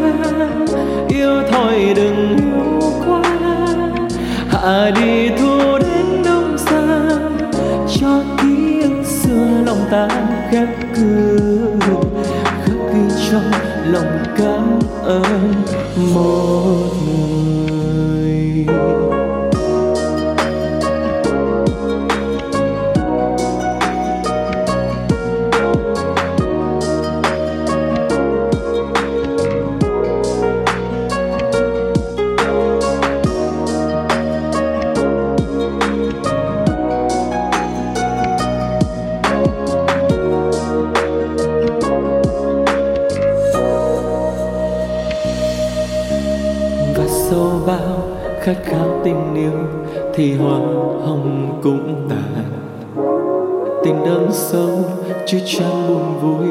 yêu 1.09 1.43
thôi 1.51 1.93
đừng 1.95 2.37
yêu 2.37 2.91
quá. 3.05 3.21
Hạ 4.49 4.91
đi 4.95 5.29
thu 5.29 5.77
đến 5.79 6.23
đông 6.25 6.57
xa, 6.57 6.83
cho 7.99 8.23
ký 8.41 8.81
ức 8.81 9.03
xưa 9.05 9.47
lòng 9.65 9.85
ta 9.91 10.07
khép 10.51 10.67
cửa 10.95 11.54
trong 13.35 13.51
lòng 13.85 14.23
cảm 14.37 14.79
ơn 15.03 15.53
một 16.13 16.91
người. 17.07 18.65
Tình 49.05 49.35
yêu 49.35 49.51
thì 50.13 50.33
hoa 50.33 50.57
hồng 51.05 51.59
cũng 51.63 52.09
tàn. 52.09 52.43
Tình 53.83 54.05
đớn 54.05 54.27
sâu 54.31 54.85
chứ 55.25 55.39
chẳng 55.45 55.87
buồn 55.87 56.19
vui, 56.21 56.47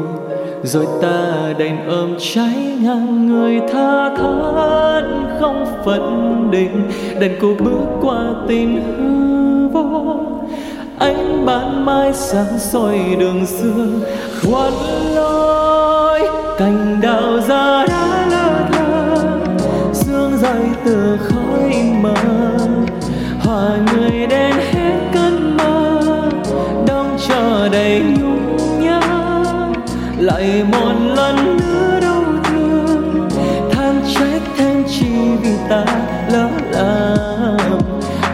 rồi 0.62 0.87
ta 1.02 1.52
đành 1.58 1.88
ôm 1.88 2.14
cháy 2.18 2.78
ngang 2.82 3.28
người 3.28 3.61
tha 3.73 4.16
thớt 4.16 5.04
không 5.40 5.66
phận 5.84 6.49
định. 6.50 6.90
Đành 7.20 7.37
cô 7.40 7.49
bước 7.64 7.87
qua 8.00 8.34
tình 8.49 8.82
hư 8.82 9.68
vô, 9.68 10.16
ánh 10.99 11.46
ban 11.46 11.84
mai 11.84 12.12
sáng 12.12 12.58
soi 12.58 13.00
đường 13.18 13.46
xưa. 13.46 13.87
Khuất 14.42 14.73
lối 15.14 16.20
cành 16.58 17.00
đào 17.02 17.40
ra 17.49 17.87
đã 17.88 18.26
lơ 18.30 18.68
thơ 18.73 19.16
sương 19.92 20.32
rơi 20.42 20.62
từ 20.84 21.18
khói 21.20 21.43
mơ. 22.04 22.14
Hòa 23.40 23.76
người 23.87 24.26
đến 24.26 24.54
hết 24.73 25.11
cơn 25.14 25.56
mơ 25.56 26.00
đông 26.87 27.16
chờ 27.28 27.68
đầy 27.68 28.00
nhung 28.00 28.58
nhớ. 28.80 29.00
Lại 30.18 30.64
một 30.73 30.92
lần 31.16 31.56
nữa 31.56 32.00
đau 32.00 32.25
thương, 32.44 33.28
than 33.73 34.02
trách 34.14 34.42
thêm 34.56 34.84
chi 34.88 35.06
vì 35.42 35.54
ta 35.68 35.84
lỡ 36.32 36.49
làm 36.73 37.78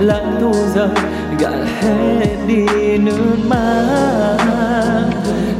lãng 0.00 0.36
thu 0.40 0.52
rơi 0.74 0.88
gạt 1.38 1.66
hết 1.80 2.36
đi 2.46 2.66
nước 2.98 3.36
mắt. 3.48 4.36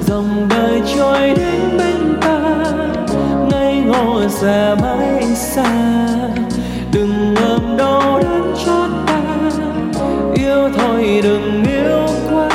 Dòng 0.07 0.49
đời 0.51 0.83
trôi 0.97 1.21
đến 1.21 1.79
bên 1.79 2.19
ta, 2.21 2.41
ngây 3.51 3.75
ngô 3.75 4.29
xa 4.29 4.75
mãi 4.83 5.25
xa. 5.35 6.00
Đừng 11.23 11.65
yêu 11.65 12.07
quá 12.31 12.49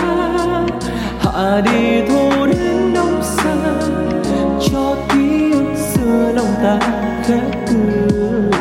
hạ 1.20 1.62
đi 1.62 2.02
thu 2.10 2.46
đến 2.46 2.94
đông 2.94 3.22
xa 3.24 3.56
cho 4.72 4.96
ký 5.10 5.52
ức 5.52 5.76
xưa 5.76 6.32
lòng 6.36 6.54
ta 6.64 6.80
khác 7.24 7.42
cười 7.68 8.52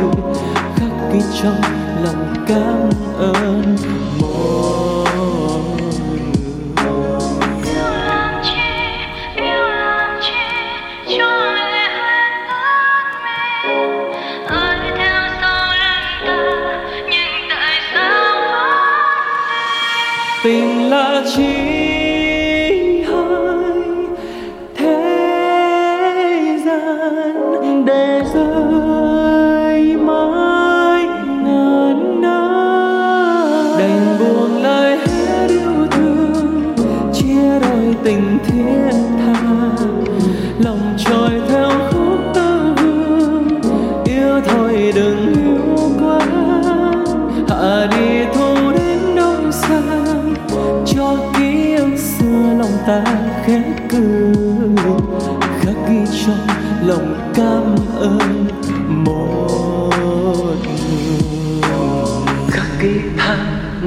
khắc 0.76 1.12
ghi 1.12 1.20
trong 1.42 1.61
lòng 2.04 2.34
cảm 2.49 2.90
ơn. 3.18 3.53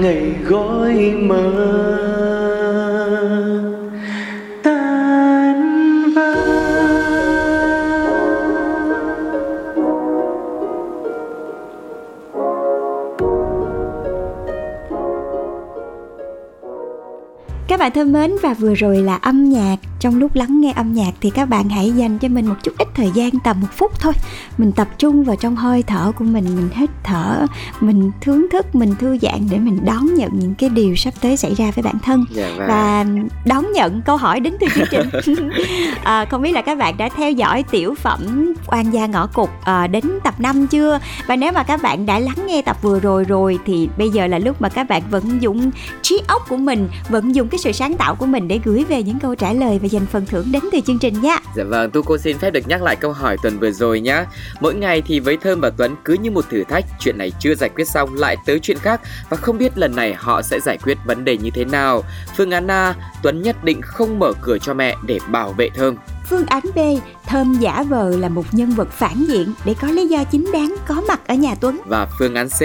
Ngày 0.02 0.36
gói 0.46 1.14
mơ. 1.22 1.52
Tan 4.64 6.04
vỡ. 6.16 6.36
Các 17.68 17.80
bạn 17.80 17.92
thân 17.96 18.14
mến, 18.14 18.32
và 18.42 18.54
vừa 18.54 18.74
rồi 18.74 18.98
là 18.98 19.16
âm 19.16 19.50
nhạc 19.50 19.76
trong 20.00 20.20
lúc 20.20 20.36
lắng 20.36 20.62
nghe 20.62 20.74
âm 20.76 20.94
nhạc 20.94 21.12
thì 21.22 21.30
các 21.30 21.50
bạn 21.50 21.70
hãy 21.70 21.92
dành 21.92 22.20
cho 22.20 22.28
mình 22.28 22.46
một 22.46 22.56
chút 22.64 22.74
ít 22.78 22.88
thời 22.96 23.12
gian 23.14 23.30
tầm 23.44 23.62
một 23.62 23.68
phút 23.72 24.00
thôi. 24.00 24.14
Mình 24.58 24.72
tập 24.72 24.88
trung 24.98 25.24
vào 25.24 25.36
trong 25.36 25.56
hơi 25.56 25.84
thở 25.84 26.12
của 26.16 26.26
mình 26.26 26.46
Mình 26.56 26.70
hít 26.74 26.90
thở 27.04 27.46
Mình 27.80 28.12
thưởng 28.22 28.48
thức, 28.52 28.76
mình 28.76 28.96
thư 29.00 29.18
giãn 29.22 29.48
để 29.52 29.58
mình 29.58 29.80
đón 29.86 30.14
nhận 30.14 30.40
những 30.40 30.56
cái 30.56 30.70
điều 30.70 30.96
sắp 30.96 31.14
tới 31.22 31.38
xảy 31.38 31.56
ra 31.56 31.72
với 31.76 31.84
bản 31.84 32.00
thân. 32.00 32.26
Dạ 32.32 32.50
vâng. 32.58 32.68
Và 32.68 33.06
đón 33.46 33.72
nhận 33.72 34.02
câu 34.02 34.18
hỏi 34.18 34.40
đến 34.40 34.54
từ 34.60 34.68
chương 34.76 34.86
trình. 35.26 35.50
À, 36.04 36.26
Không 36.26 36.42
biết 36.42 36.52
là 36.52 36.62
các 36.62 36.78
bạn 36.78 36.98
đã 36.98 37.10
theo 37.10 37.32
dõi 37.32 37.64
tiểu 37.72 37.96
phẩm 37.96 38.54
Oan 38.68 38.94
gia 38.94 39.06
ngõ 39.06 39.28
cục 39.28 39.50
à, 39.64 39.88
đến 39.88 40.04
tập 40.24 40.34
5 40.40 40.68
chưa? 40.68 41.00
Và 41.28 41.36
nếu 41.36 41.52
mà 41.52 41.64
các 41.64 41.82
bạn 41.82 42.06
đã 42.06 42.20
lắng 42.20 42.48
nghe 42.48 42.62
tập 42.62 42.78
vừa 42.82 43.00
rồi 43.00 43.24
rồi 43.24 43.60
Thì 43.66 43.90
bây 43.98 44.10
giờ 44.10 44.28
là 44.28 44.40
lúc 44.40 44.62
mà 44.62 44.70
các 44.70 44.90
bạn 44.90 45.02
vận 45.10 45.42
dụng 45.42 45.72
trí 46.02 46.22
óc 46.28 46.42
của 46.50 46.58
mình 46.58 46.88
Vận 47.10 47.36
dụng 47.36 47.48
cái 47.48 47.60
sự 47.60 47.72
sáng 47.72 47.98
tạo 47.98 48.16
của 48.16 48.26
mình 48.26 48.48
để 48.48 48.60
gửi 48.64 48.84
về 48.90 49.04
những 49.04 49.20
câu 49.20 49.36
trả 49.36 49.54
lời 49.54 49.80
và 49.88 50.00
giành 50.00 50.06
phần 50.06 50.26
thưởng 50.26 50.46
đến 50.52 50.64
từ 50.72 50.80
chương 50.80 51.00
trình 51.00 51.22
nha 51.22 51.38
Dạ 51.56 51.64
vâng, 51.64 51.92
Tu 51.92 52.02
cô 52.02 52.18
xin 52.18 52.38
phép 52.38 52.50
được 52.50 52.68
nhắc 52.68 52.82
lại 52.82 52.96
câu 52.96 53.12
hỏi 53.12 53.38
tuần 53.44 53.60
vừa 53.60 53.72
rồi 53.72 54.00
nhá. 54.00 54.26
Mỗi 54.60 54.76
ngày 54.76 55.02
thì 55.02 55.20
với 55.20 55.38
Thơm 55.38 55.60
và 55.62 55.70
Tuấn 55.70 55.96
cứ 56.06 56.14
như 56.22 56.32
một 56.32 56.46
thử 56.50 56.64
thách, 56.64 56.86
chuyện 57.00 57.18
này 57.18 57.32
chưa 57.40 57.56
giải 57.56 57.70
quyết 57.76 57.88
xong 57.88 58.14
lại 58.14 58.38
tới 58.46 58.60
chuyện 58.60 58.78
khác 58.78 59.02
và 59.30 59.38
không 59.38 59.58
biết 59.58 59.78
lần 59.78 59.96
này 59.96 60.14
họ 60.14 60.42
sẽ 60.42 60.60
giải 60.60 60.78
quyết 60.84 60.98
vấn 61.06 61.26
đề 61.26 61.38
như 61.38 61.50
thế 61.50 61.66
nào. 61.66 62.04
Phương 62.38 62.52
án 62.52 62.68
A, 62.68 62.96
Tuấn 63.24 63.42
nhất 63.42 63.64
định 63.64 63.82
không 63.82 64.20
mở 64.20 64.34
cửa 64.42 64.58
cho 64.58 64.74
mẹ 64.74 64.96
để 65.06 65.20
bảo 65.32 65.52
vệ 65.52 65.70
Thơm. 65.70 65.96
Phương 66.30 66.46
án 66.46 66.64
B, 66.76 66.80
Thơm 67.28 67.54
giả 67.60 67.84
vờ 67.90 68.10
là 68.18 68.30
một 68.30 68.46
nhân 68.52 68.72
vật 68.72 68.92
phản 68.92 69.26
diện 69.28 69.54
để 69.66 69.76
có 69.82 69.88
lý 69.88 70.08
do 70.08 70.24
chính 70.24 70.52
đáng 70.54 70.76
có 70.88 71.02
mặt 71.08 71.28
ở 71.28 71.34
nhà 71.36 71.56
Tuấn. 71.56 71.80
Và 71.86 72.08
phương 72.20 72.36
án 72.36 72.50
C, 72.50 72.62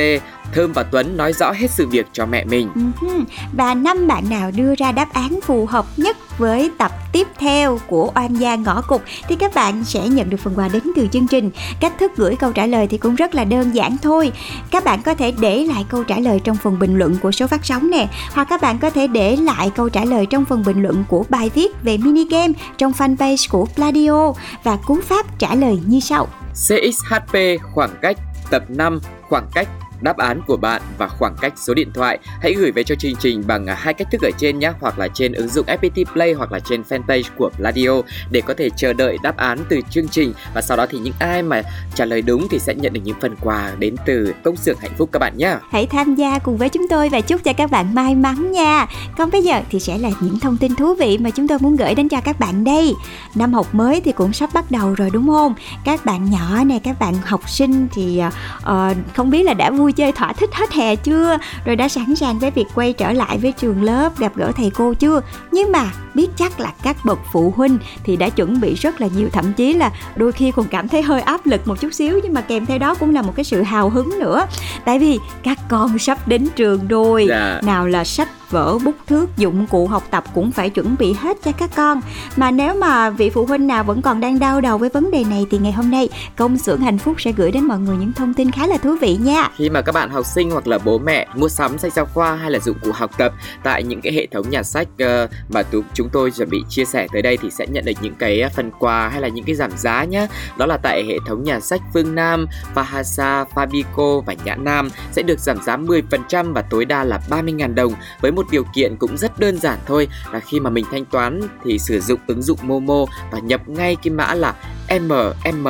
Thơm 0.53 0.73
và 0.73 0.83
Tuấn 0.83 1.17
nói 1.17 1.33
rõ 1.33 1.53
hết 1.53 1.71
sự 1.71 1.87
việc 1.87 2.07
cho 2.13 2.27
mẹ 2.27 2.45
mình. 2.45 2.71
Ừm, 2.75 3.25
Và 3.53 3.75
năm 3.75 4.07
bạn 4.07 4.31
nào 4.31 4.51
đưa 4.51 4.75
ra 4.75 4.93
đáp 4.93 5.13
án 5.13 5.41
phù 5.43 5.67
hợp 5.67 5.87
nhất 5.97 6.17
với 6.39 6.71
tập 6.79 6.93
tiếp 7.13 7.29
theo 7.39 7.79
của 7.87 8.11
Oan 8.15 8.35
gia 8.35 8.55
ngõ 8.55 8.83
cục 8.83 9.03
thì 9.29 9.37
các 9.37 9.55
bạn 9.55 9.85
sẽ 9.85 10.09
nhận 10.09 10.31
được 10.31 10.37
phần 10.37 10.55
quà 10.55 10.69
đến 10.69 10.83
từ 10.97 11.07
chương 11.13 11.27
trình. 11.27 11.51
Cách 11.81 11.93
thức 12.01 12.13
gửi 12.17 12.37
câu 12.37 12.53
trả 12.53 12.67
lời 12.67 12.87
thì 12.87 12.99
cũng 12.99 13.15
rất 13.15 13.35
là 13.35 13.45
đơn 13.45 13.75
giản 13.75 13.97
thôi. 14.03 14.33
Các 14.71 14.85
bạn 14.85 15.03
có 15.03 15.15
thể 15.15 15.33
để 15.41 15.65
lại 15.65 15.85
câu 15.89 16.05
trả 16.05 16.19
lời 16.19 16.41
trong 16.45 16.57
phần 16.57 16.79
bình 16.79 16.99
luận 16.99 17.17
của 17.23 17.33
số 17.33 17.47
phát 17.47 17.65
sóng 17.65 17.91
nè, 17.91 18.09
hoặc 18.33 18.47
các 18.51 18.61
bạn 18.61 18.79
có 18.79 18.91
thể 18.91 19.07
để 19.07 19.37
lại 19.37 19.71
câu 19.77 19.89
trả 19.89 20.05
lời 20.05 20.27
trong 20.27 20.45
phần 20.45 20.65
bình 20.67 20.83
luận 20.83 21.05
của 21.09 21.25
bài 21.29 21.51
viết 21.55 21.69
về 21.83 21.99
mini 21.99 22.25
game 22.31 22.53
trong 22.79 22.93
fanpage 22.93 23.47
của 23.51 23.67
Pladio 23.75 24.33
và 24.65 24.77
cú 24.77 24.99
pháp 25.01 25.39
trả 25.39 25.55
lời 25.55 25.81
như 25.87 26.01
sau. 26.01 26.29
CXHP 26.55 27.37
khoảng 27.75 27.91
cách 28.03 28.17
tập 28.51 28.63
5 28.69 29.01
khoảng 29.29 29.47
cách 29.55 29.69
đáp 30.03 30.17
án 30.17 30.41
của 30.47 30.57
bạn 30.57 30.83
và 30.99 31.09
khoảng 31.09 31.37
cách 31.41 31.53
số 31.57 31.75
điện 31.75 31.93
thoại 31.95 32.19
hãy 32.41 32.55
gửi 32.55 32.73
về 32.73 32.85
cho 32.85 32.95
chương 32.95 33.17
trình 33.21 33.43
bằng 33.47 33.67
à, 33.67 33.75
hai 33.75 33.95
cách 33.95 34.09
thức 34.13 34.23
ở 34.23 34.31
trên 34.39 34.59
nhé 34.59 34.73
hoặc 34.81 34.99
là 34.99 35.09
trên 35.09 35.33
ứng 35.33 35.49
dụng 35.49 35.67
FPT 35.67 36.05
Play 36.13 36.33
hoặc 36.33 36.53
là 36.53 36.59
trên 36.59 36.83
fanpage 36.89 37.23
của 37.37 37.51
Pladio 37.57 38.03
để 38.31 38.41
có 38.41 38.55
thể 38.55 38.69
chờ 38.77 38.93
đợi 38.93 39.19
đáp 39.23 39.37
án 39.37 39.59
từ 39.69 39.81
chương 39.91 40.09
trình 40.09 40.33
và 40.55 40.61
sau 40.61 40.77
đó 40.77 40.87
thì 40.91 40.99
những 40.99 41.15
ai 41.19 41.43
mà 41.43 41.63
trả 41.95 42.05
lời 42.05 42.23
đúng 42.23 42.49
thì 42.51 42.59
sẽ 42.59 42.75
nhận 42.75 42.93
được 42.93 43.01
những 43.05 43.21
phần 43.21 43.37
quà 43.41 43.73
đến 43.79 43.97
từ 44.07 44.35
công 44.45 44.57
xưởng 44.57 44.79
hạnh 44.79 44.95
phúc 44.99 45.09
các 45.13 45.19
bạn 45.19 45.37
nhé 45.37 45.57
Hãy 45.71 45.87
tham 45.87 46.15
gia 46.15 46.39
cùng 46.39 46.57
với 46.57 46.69
chúng 46.69 46.89
tôi 46.89 47.09
và 47.09 47.21
chúc 47.21 47.45
cho 47.45 47.53
các 47.53 47.71
bạn 47.71 47.95
may 47.95 48.15
mắn 48.15 48.53
nha. 48.53 48.87
Còn 49.19 49.31
bây 49.31 49.43
giờ 49.43 49.61
thì 49.71 49.81
sẽ 49.81 49.99
là 49.99 50.11
những 50.21 50.41
thông 50.41 50.57
tin 50.57 50.75
thú 50.75 50.95
vị 50.95 51.19
mà 51.19 51.31
chúng 51.31 51.49
tôi 51.49 51.59
muốn 51.59 51.77
gửi 51.77 51.95
đến 51.95 52.09
cho 52.09 52.21
các 52.21 52.41
bạn 52.41 52.65
đây. 52.65 52.95
Năm 53.35 53.53
học 53.53 53.75
mới 53.75 54.01
thì 54.01 54.13
cũng 54.13 54.33
sắp 54.33 54.51
bắt 54.55 54.71
đầu 54.71 54.95
rồi 54.95 55.11
đúng 55.13 55.29
không? 55.29 55.55
Các 55.85 56.05
bạn 56.05 56.31
nhỏ 56.31 56.65
này, 56.65 56.81
các 56.85 56.99
bạn 57.01 57.15
học 57.25 57.51
sinh 57.51 57.89
thì 57.95 58.23
uh, 58.59 58.97
không 59.15 59.31
biết 59.31 59.43
là 59.43 59.55
đã 59.55 59.71
vui 59.71 59.92
chơi 59.93 60.13
thỏa 60.13 60.33
thích 60.33 60.51
hết 60.55 60.73
hè 60.73 60.97
chưa? 60.97 61.37
Rồi 61.65 61.77
đã 61.77 61.89
sẵn 61.89 62.17
sàng 62.17 62.39
với 62.39 62.51
việc 62.51 62.67
quay 62.75 62.93
trở 62.93 63.13
lại 63.13 63.39
với 63.39 63.53
trường 63.53 63.83
lớp 63.83 64.19
gặp 64.19 64.33
gỡ 64.37 64.53
thầy 64.57 64.71
cô 64.71 64.95
chưa? 64.95 65.21
Nhưng 65.51 65.73
mà 65.73 65.91
biết 66.15 66.29
chắc 66.37 66.61
là 66.61 66.73
các 66.83 66.97
bậc 67.05 67.19
phụ 67.33 67.53
huynh 67.57 67.79
thì 68.05 68.17
đã 68.17 68.29
chuẩn 68.29 68.61
bị 68.61 68.75
rất 68.75 69.01
là 69.01 69.09
nhiều 69.17 69.29
thậm 69.33 69.53
chí 69.53 69.73
là 69.73 69.91
đôi 70.17 70.33
khi 70.33 70.51
còn 70.51 70.67
cảm 70.67 70.89
thấy 70.89 71.03
hơi 71.03 71.21
áp 71.21 71.47
lực 71.47 71.69
một 71.69 71.81
chút 71.81 71.95
xíu 71.95 72.21
nhưng 72.23 72.33
mà 72.35 72.41
kèm 72.41 72.67
theo 72.67 72.79
đó 72.79 72.95
cũng 72.95 73.15
là 73.15 73.23
một 73.23 73.33
cái 73.37 73.45
sự 73.45 73.63
hào 73.63 73.91
hứng 73.91 74.19
nữa 74.19 74.47
tại 74.85 74.99
vì 74.99 75.19
các 75.43 75.59
con 75.69 75.99
sắp 75.99 76.29
đến 76.29 76.49
trường 76.57 76.89
rồi 76.89 77.27
Dạ. 77.29 77.61
nào 77.65 77.87
là 77.87 78.05
sách 78.05 78.29
vở 78.53 78.79
bút 78.85 78.95
thước 79.07 79.37
dụng 79.37 79.67
cụ 79.67 79.87
học 79.87 80.03
tập 80.11 80.25
cũng 80.35 80.53
phải 80.53 80.71
chuẩn 80.71 80.97
bị 80.99 81.13
hết 81.13 81.37
cho 81.45 81.53
các 81.53 81.71
con. 81.77 82.01
Mà 82.37 82.51
nếu 82.51 82.75
mà 82.75 83.11
vị 83.11 83.31
phụ 83.31 83.47
huynh 83.47 83.67
nào 83.67 83.85
vẫn 83.85 84.03
còn 84.03 84.21
đang 84.21 84.39
đau 84.39 84.61
đầu 84.61 84.79
với 84.79 84.89
vấn 84.89 85.11
đề 85.11 85.25
này 85.25 85.47
thì 85.51 85.59
ngày 85.59 85.73
hôm 85.73 85.91
nay 85.91 86.09
công 86.37 86.59
xưởng 86.59 86.81
hạnh 86.81 86.99
phúc 86.99 87.21
sẽ 87.21 87.33
gửi 87.33 87.53
đến 87.53 87.65
mọi 87.65 87.79
người 87.79 87.97
những 87.97 88.13
thông 88.13 88.35
tin 88.35 88.51
khá 88.51 88.67
là 88.67 88.77
thú 88.77 88.97
vị 89.01 89.17
nha. 89.17 89.49
Khi 89.57 89.71
mà 89.71 89.81
các 89.81 89.93
bạn 89.93 90.11
học 90.11 90.27
sinh 90.27 90.51
hoặc 90.51 90.67
là 90.67 90.79
bố 90.79 90.99
mẹ 90.99 91.27
mua 91.35 91.49
sắm 91.49 91.79
sách 91.79 91.93
giáo 91.93 92.07
khoa 92.15 92.37
hay 92.37 92.51
là 92.51 92.59
dụng 92.59 92.77
cụ 92.83 92.91
học 92.95 93.11
tập 93.19 93.33
tại 93.63 93.83
những 93.83 94.01
cái 94.01 94.13
hệ 94.13 94.27
thống 94.27 94.51
nhà 94.51 94.63
sách 94.63 94.89
uh, 95.03 95.31
mà 95.49 95.63
chúng 95.95 96.09
tôi 96.13 96.31
chuẩn 96.31 96.51
bị 96.51 96.63
chia 96.69 96.85
sẻ 96.85 97.07
tới 97.13 97.23
đây 97.23 97.37
thì 97.43 97.51
sẽ 97.51 97.67
nhận 97.67 97.85
được 97.85 97.93
những 98.01 98.15
cái 98.15 98.43
phần 98.57 98.71
quà 98.79 99.09
hay 99.09 99.21
là 99.21 99.29
những 99.29 99.45
cái 99.45 99.55
giảm 99.55 99.71
giá 99.77 100.05
nhé 100.05 100.27
đó 100.57 100.67
là 100.67 100.77
tại 100.77 101.05
hệ 101.05 101.17
thống 101.27 101.45
nhà 101.45 101.61
sách 101.61 101.81
Phương 101.95 102.15
Nam, 102.15 102.47
Fahasa, 102.75 103.45
Fabico 103.55 104.21
và 104.21 104.35
Nhã 104.45 104.55
Nam 104.55 104.89
sẽ 105.13 105.23
được 105.23 105.39
giảm 105.39 105.63
giá 105.63 105.77
10% 105.77 106.53
và 106.53 106.63
tối 106.63 106.85
đa 106.85 107.05
là 107.05 107.21
30.000 107.31 107.75
đồng 107.75 107.93
với 108.21 108.33
một 108.33 108.42
một 108.43 108.49
điều 108.51 108.65
kiện 108.75 108.97
cũng 108.97 109.17
rất 109.17 109.39
đơn 109.39 109.59
giản 109.59 109.79
thôi, 109.87 110.09
là 110.33 110.41
khi 110.41 110.61
mà 110.61 110.71
mình 110.71 110.85
thanh 110.91 111.05
toán 111.05 111.41
thì 111.65 111.79
sử 111.79 112.01
dụng 112.01 112.21
ứng 112.27 112.43
dụng 112.43 112.59
Momo 112.63 113.05
và 113.31 113.39
nhập 113.39 113.69
ngay 113.69 113.97
cái 114.03 114.11
mã 114.11 114.35
là 114.35 114.55
MM 115.01 115.67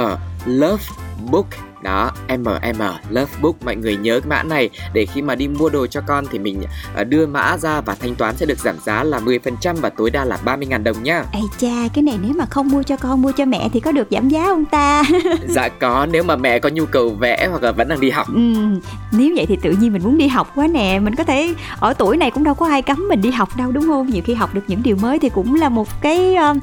Love 0.46 0.84
Book 1.30 1.46
đó 1.82 2.10
MM 2.28 2.82
Love 3.10 3.32
Book. 3.40 3.62
Mọi 3.64 3.76
người 3.76 3.96
nhớ 3.96 4.20
cái 4.20 4.28
mã 4.28 4.42
này. 4.42 4.70
Để 4.92 5.06
khi 5.06 5.22
mà 5.22 5.34
đi 5.34 5.48
mua 5.48 5.68
đồ 5.68 5.86
cho 5.86 6.00
con 6.06 6.24
thì 6.30 6.38
mình 6.38 6.62
à, 6.96 7.04
đưa 7.04 7.26
mã 7.26 7.56
ra 7.56 7.80
và 7.80 7.94
thanh 7.94 8.14
toán 8.14 8.36
sẽ 8.36 8.46
được 8.46 8.58
giảm 8.58 8.76
giá 8.86 9.04
là 9.04 9.18
10% 9.18 9.74
và 9.80 9.90
tối 9.90 10.10
đa 10.10 10.24
là 10.24 10.38
30.000 10.44 10.82
đồng 10.82 11.02
nhá 11.02 11.24
Ây 11.32 11.42
cha 11.58 11.88
cái 11.94 12.02
này 12.02 12.18
nếu 12.22 12.32
mà 12.36 12.46
không 12.46 12.68
mua 12.68 12.82
cho 12.82 12.96
con 12.96 13.22
mua 13.22 13.32
cho 13.32 13.44
mẹ 13.44 13.68
thì 13.72 13.80
có 13.80 13.92
được 13.92 14.08
giảm 14.10 14.28
giá 14.28 14.44
không 14.46 14.64
ta? 14.64 15.02
Dạ 15.48 15.68
có 15.68 16.06
nếu 16.10 16.22
mà 16.22 16.36
mẹ 16.36 16.58
có 16.58 16.68
nhu 16.68 16.86
cầu 16.86 17.10
vẽ 17.10 17.46
hoặc 17.50 17.62
là 17.62 17.72
vẫn 17.72 17.88
đang 17.88 18.00
đi 18.00 18.10
học. 18.10 18.26
Ừ, 18.34 18.40
Nếu 19.12 19.32
vậy 19.36 19.46
thì 19.46 19.56
tự 19.62 19.70
nhiên 19.80 19.92
mình 19.92 20.02
muốn 20.04 20.18
đi 20.18 20.26
học 20.28 20.52
quá 20.54 20.66
nè. 20.66 20.98
Mình 21.02 21.14
có 21.14 21.24
thể 21.24 21.54
ở 21.80 21.94
tuổi 21.94 22.16
này 22.16 22.30
cũng 22.30 22.44
đâu 22.44 22.54
có 22.54 22.66
ai 22.68 22.82
cấm 22.82 23.08
mình 23.08 23.20
đi 23.22 23.30
học 23.30 23.56
đâu 23.56 23.72
đúng 23.72 23.86
không? 23.86 24.06
Nhiều 24.06 24.22
khi 24.26 24.34
học 24.34 24.54
được 24.54 24.62
những 24.66 24.82
điều 24.82 24.96
mới 24.96 25.18
thì 25.18 25.28
cũng 25.28 25.54
là 25.54 25.68
một 25.68 25.88
cái 26.00 26.36
uh, 26.50 26.56